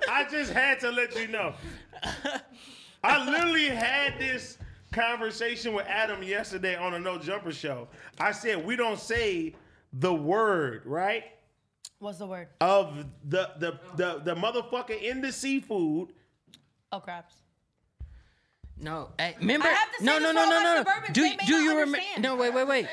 [0.09, 1.53] I just had to let you know.
[3.03, 4.57] I literally had this
[4.91, 7.87] conversation with Adam yesterday on a No Jumper show.
[8.19, 9.55] I said we don't say
[9.93, 11.23] the word, right?
[11.99, 12.47] What's the word?
[12.61, 16.13] Of the the the, the motherfucker in the seafood.
[16.91, 17.33] Oh, crabs.
[18.81, 19.67] No, hey, remember?
[19.67, 21.13] I have to say no, this no, for no, all no, my no.
[21.13, 21.99] Do They do you remember?
[22.19, 22.87] No, wait, wait, wait.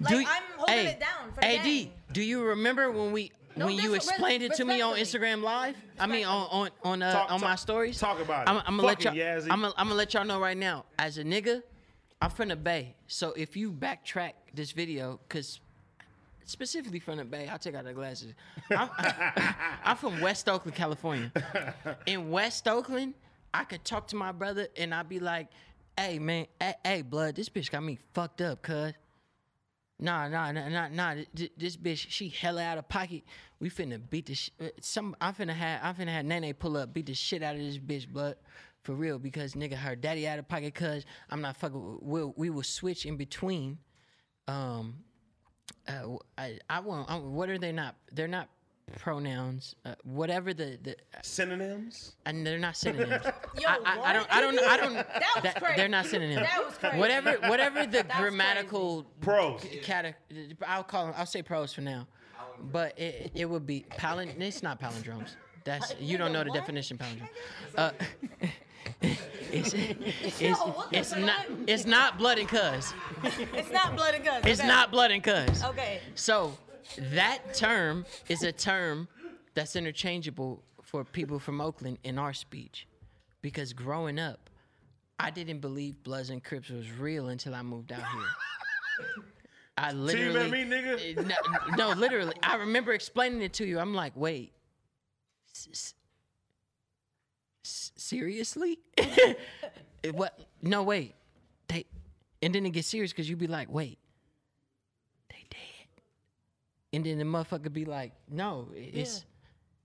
[0.00, 1.92] Like, I'm holding it down for the Hey, D, gang.
[2.12, 4.96] do you remember when we No, when you dis- explained it to me on.
[4.96, 5.74] Instagram Live?
[5.98, 7.98] I mean, on on on uh, Talk- on my talk- stories.
[7.98, 8.50] talk about it.
[8.50, 9.12] I'm, I'm gonna let y'all.
[9.12, 9.48] Fucking Yazzie.
[9.50, 10.84] I'm gonna, I'm gonna let y'all know right now.
[10.98, 11.62] As a nigga,
[12.22, 12.94] I'm from the Bay.
[13.08, 15.60] So if you backtrack this video, cause
[16.44, 18.34] specifically from the Bay, I'll take out the glasses.
[18.70, 18.88] I'm,
[19.84, 21.32] I'm from West Oakland, California.
[22.06, 23.14] In West Oakland,
[23.54, 25.48] I could talk to my brother and I'd be like,
[25.96, 28.92] "Hey man, hey, hey blood, this bitch got me fucked up, cuz."
[30.00, 31.14] Nah, nah, nah, nah, nah.
[31.34, 33.24] th- This bitch, she hella out of pocket.
[33.58, 35.16] We finna beat the sh- uh, some.
[35.20, 35.80] I'm finna have.
[35.82, 38.36] I'm finna have Nene pull up, beat the shit out of this bitch, blood,
[38.82, 39.18] for real.
[39.18, 40.72] Because nigga, her daddy out of pocket.
[40.74, 41.98] Cause I'm not fucking.
[42.00, 43.78] We'll, we will switch in between.
[44.46, 44.98] Um,
[45.88, 47.10] uh, I, I won't.
[47.10, 47.96] I, what are they not?
[48.12, 48.48] They're not
[48.96, 49.74] pronouns.
[49.84, 50.96] Uh, whatever the the.
[51.22, 52.16] Synonyms?
[52.26, 53.24] And they're not synonyms.
[53.58, 54.26] Yo, I, I, I don't.
[54.30, 54.58] I don't.
[54.60, 54.94] I don't.
[55.42, 55.76] That was crazy.
[55.76, 56.46] They're not synonyms.
[56.46, 56.98] That was crazy.
[56.98, 57.32] Whatever.
[57.48, 59.60] Whatever the was grammatical Pros.
[59.82, 60.14] cate-
[60.66, 61.14] I'll call them.
[61.16, 62.06] I'll say pros for now,
[62.72, 64.30] but it, it would be palin.
[64.40, 65.36] It's not palindromes.
[65.64, 67.28] That's you don't know the definition of palindrome.
[67.76, 67.90] Uh,
[69.52, 72.92] it's it's, it's not it's not blood and cuz.
[73.54, 74.46] It's not blood and guts.
[74.46, 74.68] It's okay.
[74.68, 75.62] not blood and cuz.
[75.64, 76.00] Okay.
[76.14, 76.56] So
[76.96, 79.08] that term is a term
[79.54, 82.86] that's interchangeable for people from Oakland in our speech.
[83.42, 84.50] Because growing up,
[85.18, 89.24] I didn't believe Bloods and Crips was real until I moved out here.
[89.78, 91.26] I literally met me, nigga.
[91.76, 92.34] no, no, literally.
[92.42, 93.78] I remember explaining it to you.
[93.78, 94.52] I'm like, wait,
[95.54, 95.94] s- s-
[97.64, 98.78] s- seriously?
[100.12, 100.38] What?
[100.62, 101.14] No, wait.
[101.66, 101.84] They,
[102.40, 103.98] and then it gets serious because you'd be like, wait.
[106.92, 109.24] And then the motherfucker be like, no, it's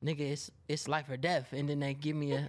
[0.03, 2.47] nigga, it's it's life or death, and then they give me a,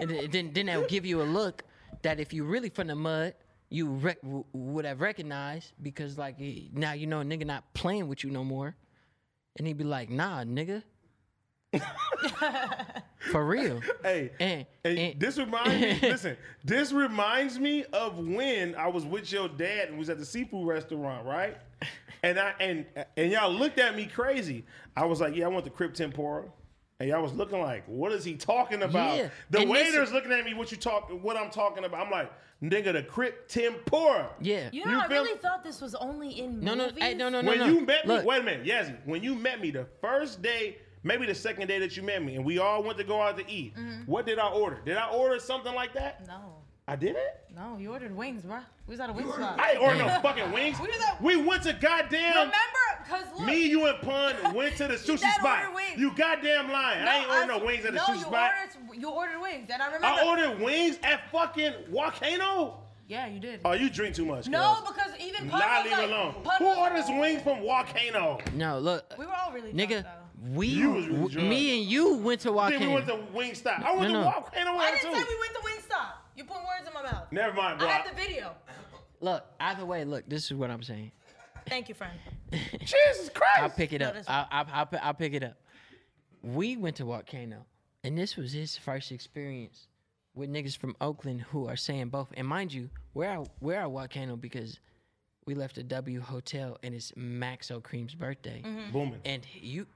[0.00, 1.62] and then then, then they'll give you a look
[2.02, 3.34] that if you really from the mud.
[3.68, 6.36] You rec- w- would have recognized because like
[6.72, 8.76] now you know a nigga not playing with you no more,
[9.58, 10.84] and he'd be like, "Nah, nigga,
[13.32, 15.98] for real." Hey, And, hey, and- this reminds me.
[16.08, 20.24] listen, this reminds me of when I was with your dad and was at the
[20.24, 21.56] seafood restaurant, right?
[22.26, 22.86] And I and
[23.16, 24.64] and y'all looked at me crazy.
[24.96, 26.44] I was like, "Yeah, I want the crib tempura."
[26.98, 29.28] And y'all was looking like, "What is he talking about?" Yeah.
[29.50, 30.52] The And waiter's looking at me.
[30.54, 31.08] What you talk?
[31.22, 32.04] What I'm talking about?
[32.04, 35.80] I'm like, "Nigga, the crib tempura." yeah, You know, You I feel- really thought this
[35.80, 37.02] was only in no, no, movies.
[37.04, 37.66] hey, no, no, no, when no.
[37.66, 38.96] you met me, Look, wait a minute, Yazzie.
[39.04, 42.34] When you met me the first day, maybe the second day that you met me,
[42.34, 43.76] and we all went to go out to eat.
[43.76, 44.10] Mm-hmm.
[44.10, 44.80] What did I order?
[44.84, 46.26] Did I order something like that?
[46.26, 46.54] No,
[46.88, 47.40] I did it.
[47.54, 48.58] no, you ordered wings, bro.
[48.86, 49.58] We was at a wing spot.
[49.58, 50.78] I ain't order no fucking wings.
[50.80, 52.32] We at- We went to goddamn.
[52.34, 52.54] Remember?
[53.08, 55.58] Cause look, Me, you, and Pun went to the sushi dad spot.
[55.64, 55.98] ordered wings.
[56.00, 57.04] You goddamn lying.
[57.06, 58.50] I ain't ordered no wings at the no, sushi you spot.
[58.86, 60.06] Ordered, you ordered wings, and I remember.
[60.06, 62.82] I ordered wings at fucking Volcano.
[63.08, 63.60] Yeah, you did.
[63.64, 64.46] Oh, you drink too much.
[64.48, 64.94] no, cuz.
[64.94, 66.34] because even Pun Nah, was leave like, alone.
[66.44, 68.38] Pun Who was- orders wings from Volcano?
[68.54, 70.50] no, look, We were all really nigga, drunk, though.
[70.54, 72.80] we, You was really me and you went to Then Joaquin.
[72.88, 73.82] we went to Wingstop.
[73.84, 74.30] I went No, to no.
[74.30, 75.18] Volcano I didn't too.
[75.18, 76.06] say we went to Wingstop.
[76.36, 77.26] You put words in my mouth.
[77.32, 77.88] Never mind, bro.
[77.88, 78.52] I have the video.
[79.20, 81.12] look, either way, look, this is what I'm saying.
[81.68, 82.12] Thank you, friend.
[82.52, 83.58] Jesus Christ.
[83.58, 84.14] I'll pick it No, up.
[84.14, 85.56] that's- I'll, I'll, I'll, I'll pick it up.
[86.42, 87.64] We went to Volcano,
[88.04, 89.88] and this was his first experience
[90.34, 92.28] with niggas from Oakland who are saying both.
[92.36, 94.78] And mind you, we're at, we're at Volcano because
[95.46, 98.62] we left a W hotel, and it's Maxo Kream's birthday.
[98.64, 98.92] Mm-hmm.
[98.92, 99.20] Booming.
[99.24, 99.86] And you,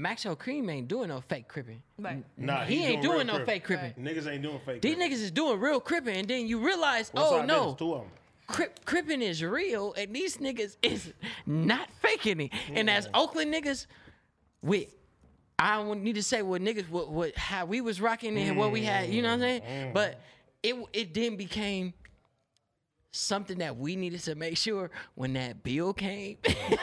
[0.00, 1.82] Max Cream ain't doing no fake cripping.
[1.98, 2.24] Right.
[2.36, 3.46] Nah, he ain't real doing no crip.
[3.46, 3.94] fake cripping.
[3.94, 4.82] Niggas ain't doing fake.
[4.82, 5.10] These crip.
[5.10, 7.78] niggas is doing real cripping, and then you realize, What's oh our no, business?
[7.78, 8.10] Two of them.
[8.48, 11.12] Crip, cripping is real, and these niggas is
[11.46, 12.52] not faking it.
[12.72, 13.86] And as Oakland niggas,
[14.62, 14.94] with
[15.58, 18.72] I don't need to say what niggas what, what how we was rocking and what
[18.72, 19.92] we had, you know what I'm saying?
[19.94, 20.20] But
[20.62, 21.94] it it then became
[23.10, 26.54] something that we needed to make sure when that bill came, Yo.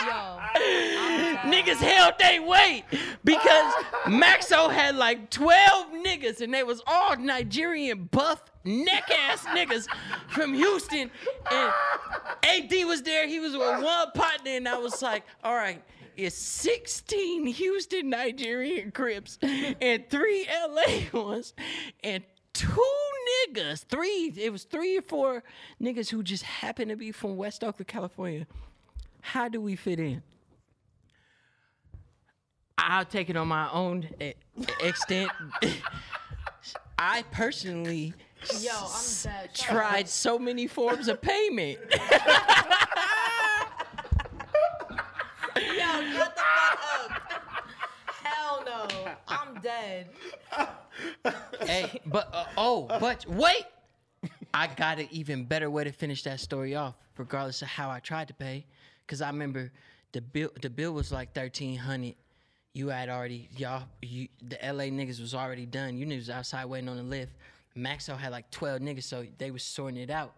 [1.42, 2.84] niggas held they weight
[3.24, 3.72] because
[4.04, 9.86] Maxo had like 12 niggas and they was all Nigerian buff neck ass niggas
[10.28, 11.10] from Houston.
[11.50, 11.72] And
[12.44, 15.82] AD was there he was with one partner and I was like all right
[16.16, 21.54] it's 16 Houston Nigerian Crips and three LA ones
[22.02, 22.22] and
[22.52, 22.84] two
[23.48, 25.42] niggas three it was three or four
[25.80, 28.46] niggas who just happened to be from West Oakland California
[29.20, 30.22] how do we fit in
[32.78, 34.32] I'll take it on my own e-
[34.80, 35.30] extent.
[36.98, 38.14] I personally
[38.58, 39.50] Yo, I'm dead.
[39.52, 41.78] Shut tried so many forms of payment.
[41.90, 42.00] Yo,
[45.56, 47.32] shut the fuck up.
[48.24, 48.88] Hell no.
[49.28, 50.08] I'm dead.
[51.60, 53.66] hey, but uh, oh, but wait,
[54.54, 58.00] I got an even better way to finish that story off, regardless of how I
[58.00, 58.64] tried to pay,
[59.10, 59.72] because I remember
[60.12, 60.50] the bill.
[60.62, 62.14] The bill was like thirteen hundred.
[62.74, 63.82] You had already y'all.
[64.00, 65.96] You, the LA niggas was already done.
[65.96, 67.32] You niggas was outside waiting on the lift.
[67.76, 70.32] Maxo had like twelve niggas, so they was sorting it out.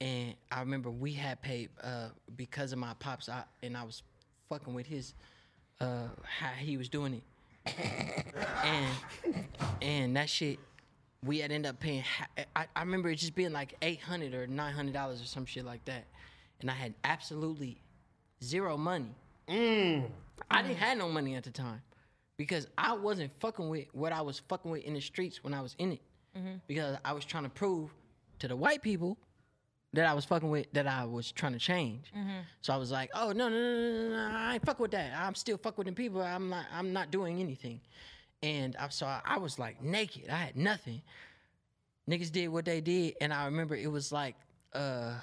[0.00, 4.02] And I remember we had paid uh, because of my pops, I, and I was
[4.48, 5.14] fucking with his
[5.80, 6.06] uh,
[6.38, 7.74] how he was doing it
[8.64, 9.44] and
[9.82, 10.58] and that shit
[11.24, 12.04] we had ended up paying
[12.54, 15.82] I, I remember it just being like 800 or 900 dollars or some shit like
[15.86, 16.04] that
[16.60, 17.78] and i had absolutely
[18.44, 19.14] zero money
[19.48, 20.04] mm.
[20.50, 21.80] i didn't have no money at the time
[22.36, 25.60] because i wasn't fucking with what i was fucking with in the streets when i
[25.60, 26.00] was in it
[26.36, 26.54] mm-hmm.
[26.66, 27.90] because i was trying to prove
[28.38, 29.16] to the white people
[29.94, 32.12] that I was fucking with that I was trying to change.
[32.16, 32.40] Mm-hmm.
[32.60, 34.90] So I was like, oh no, no, no, no, no, no, I ain't fuck with
[34.90, 35.12] that.
[35.16, 36.20] I'm still fuck with them people.
[36.20, 37.80] I'm not I'm not doing anything.
[38.42, 40.28] And I so I, I was like naked.
[40.30, 41.00] I had nothing.
[42.10, 44.34] Niggas did what they did, and I remember it was like
[44.72, 45.14] uh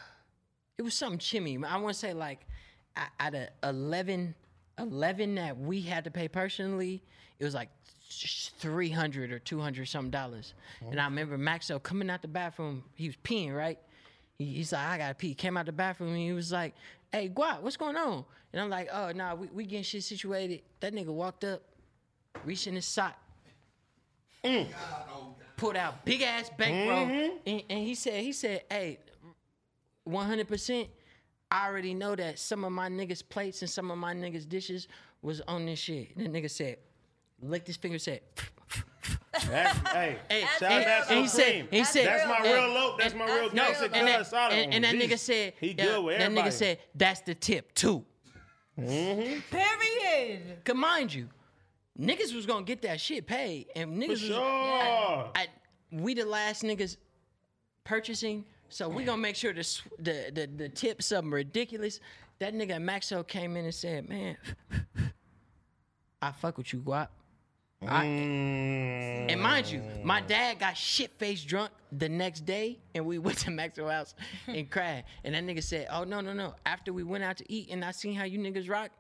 [0.78, 1.64] it was something chimmy.
[1.64, 2.48] I want to say like
[2.96, 4.36] out of 11,
[4.80, 7.02] 11 that we had to pay personally,
[7.40, 7.70] it was like
[8.10, 10.54] 300 or 200 something dollars.
[10.90, 13.80] And I remember Maxo coming out the bathroom, he was peeing, right?
[14.38, 15.34] He, he's like, I gotta pee.
[15.34, 16.74] Came out the bathroom and he was like,
[17.12, 18.26] Hey, Guap, what's going on?
[18.54, 20.62] And I'm like, Oh, nah, we, we getting shit situated.
[20.80, 21.62] That nigga walked up,
[22.44, 23.18] reached in his sock,
[24.44, 24.68] mm.
[25.58, 27.38] pulled out big ass bankroll, mm-hmm.
[27.46, 29.00] and, and he said, he said, Hey,
[30.08, 30.88] 100%.
[31.52, 34.88] I already know that some of my niggas' plates and some of my niggas' dishes
[35.22, 36.16] was on this shit.
[36.16, 36.78] And the nigga said,
[37.42, 38.22] licked his finger, said,
[39.48, 42.46] That's, hey, Hey, shout and- out to and he said- he said- that's my and-
[42.46, 42.96] real low.
[42.98, 45.70] That's my real and- gangster and and that, solid and, and that nigga said, he
[45.78, 46.50] yeah, good with that everybody.
[46.50, 48.06] nigga said, that's the tip too.
[48.80, 50.64] mhm Period.
[50.64, 51.28] Cause mind you,
[52.00, 55.32] niggas was gonna get that shit paid, and niggas For was sure.
[55.36, 55.48] I,
[55.92, 56.96] we the last niggas
[57.84, 62.00] purchasing, so we gonna make sure the sw- the the, the tip something ridiculous.
[62.40, 64.36] That nigga Maxo came in and said, "Man,
[66.22, 67.08] I fuck with you, Guap."
[67.88, 69.32] I- Mm.
[69.32, 73.40] and mind you, my dad got shit faced drunk the next day, and we went
[73.40, 74.14] to Maxwell House
[74.48, 75.04] and cried.
[75.24, 76.54] And that nigga said, "Oh no, no, no!
[76.66, 78.92] After we went out to eat, and I seen how you niggas rock,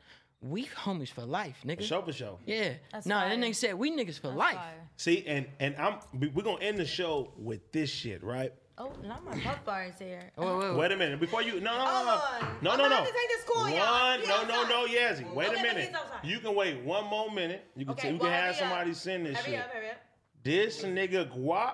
[0.41, 2.39] we homies for life, nigga." Show for show.
[2.45, 2.73] Yeah.
[2.91, 4.55] That's no, that nigga said we niggas for life.
[4.55, 4.89] Fire.
[4.97, 8.51] See, and and I'm we- we're gonna end the show with this shit, right?
[8.83, 10.31] Oh, not my puff bars here.
[10.37, 10.75] Wait, wait, wait.
[10.75, 11.19] Wait a minute.
[11.19, 12.11] Before you, no, no, no, Hold no,
[12.47, 12.57] on.
[12.63, 12.97] no, I'm no, no.
[13.05, 14.19] to take this call, One, y'all.
[14.19, 14.97] He no, no, no, outside.
[14.97, 15.33] Yazzie.
[15.35, 15.95] Wait Okay, a minute.
[16.23, 16.31] he's.
[16.31, 17.65] You can wait one more minute.
[17.75, 18.55] You can, Okay, you can have hurry up.
[18.55, 19.59] somebody send this Hurry shit.
[19.61, 19.97] up, hurry up.
[20.43, 21.73] This nigga Guap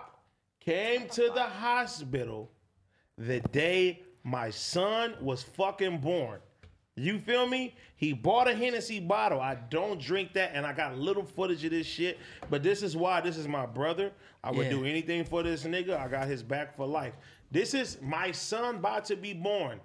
[0.59, 2.51] came to the hospital
[3.17, 6.39] the day my son was fucking born.
[6.97, 7.75] You feel me?
[7.95, 9.39] He bought a Hennessy bottle.
[9.39, 12.17] I don't drink that, and I got little footage of this shit.
[12.49, 14.11] But this is why this is my brother.
[14.43, 14.71] I would Yeah.
[14.71, 15.97] do anything for this nigga.
[15.99, 17.13] I got his back for life.
[17.51, 19.79] This is my son about to be born.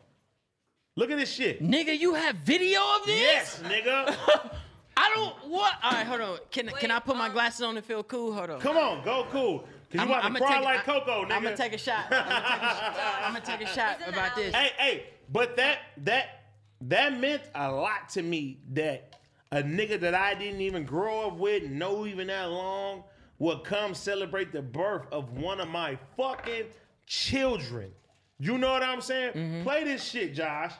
[0.96, 1.62] Look at this shit.
[1.62, 3.20] Nigga, you have video of this?
[3.20, 4.16] Yes, nigga.
[4.96, 5.74] I don't what?
[5.82, 6.38] All right, hold on.
[6.50, 8.32] Can can I put my glasses on and feel cool?
[8.32, 8.60] Hold on.
[8.60, 9.60] Come on, go cool.
[9.60, 11.32] Cause you I'm- about I'ma cry take- like I- Coco, nigga.
[11.32, 12.04] I'm gonna take a shot.
[12.10, 14.54] I'm gonna take a, sh- I'm gonna take a shot about this.
[14.54, 16.41] Hey, hey, but that that
[16.88, 21.36] that meant a lot to me that a nigga that I didn't even grow up
[21.36, 23.04] with, know even that long,
[23.38, 26.64] would come celebrate the birth of one of my fucking
[27.06, 27.90] children.
[28.38, 29.32] You know what I'm saying?
[29.32, 29.62] Mm-hmm.
[29.62, 30.72] Play this shit, Josh.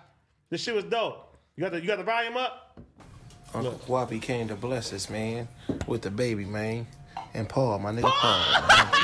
[0.48, 1.36] This shit was dope.
[1.56, 2.78] You got the you got the volume up?
[3.54, 5.46] Uncle Wappy came to bless us, man,
[5.86, 6.86] with the baby, man.
[7.34, 8.62] And Paul, my nigga Paul.
[8.68, 8.88] man.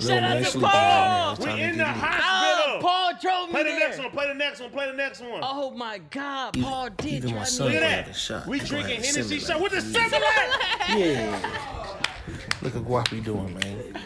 [0.00, 1.36] Little Shout out to sleeping Paul.
[1.36, 1.86] right We in the lit.
[1.86, 2.76] hospital.
[2.76, 3.78] Oh, Paul drove me Play the there.
[3.80, 4.10] next one.
[4.10, 4.70] Play the next one.
[4.70, 5.40] Play the next one.
[5.42, 8.16] Oh my God, Paul did even my drive son me Look at that.
[8.16, 8.46] shot.
[8.46, 10.18] We drinking Hennessy shot with the Similac.
[10.98, 11.96] Yeah.
[12.62, 13.98] Look at Wappy doing, man.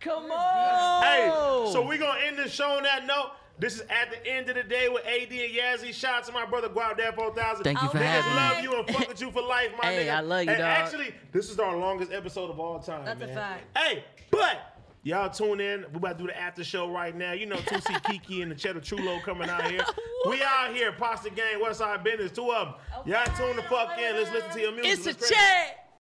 [0.00, 1.02] Come on.
[1.04, 1.28] Hey,
[1.72, 3.30] so we gonna end the show on that note.
[3.58, 5.92] This is at the end of the day with AD and Yazzie.
[5.92, 7.64] Shout out to my brother Guapdad 4000.
[7.64, 8.36] Thank you for Niggas having me.
[8.36, 10.14] love you and fuck with you for life, my Hey, nigga.
[10.14, 10.68] I love you, and dog.
[10.68, 13.04] Actually, this is our longest episode of all time.
[13.04, 13.76] That's a fact.
[13.76, 15.84] Hey, but y'all tune in.
[15.92, 17.32] We about to do the after show right now.
[17.32, 19.84] You know, 2C Kiki and the Cheddar Chulo coming out here.
[20.28, 22.74] we out here, Pasta Gang, Westside Business, two of them.
[23.06, 24.14] Y'all tune the fuck in.
[24.14, 24.92] Let's listen to your music.
[24.92, 25.34] It's a Let's crazy.
[25.34, 25.84] chat.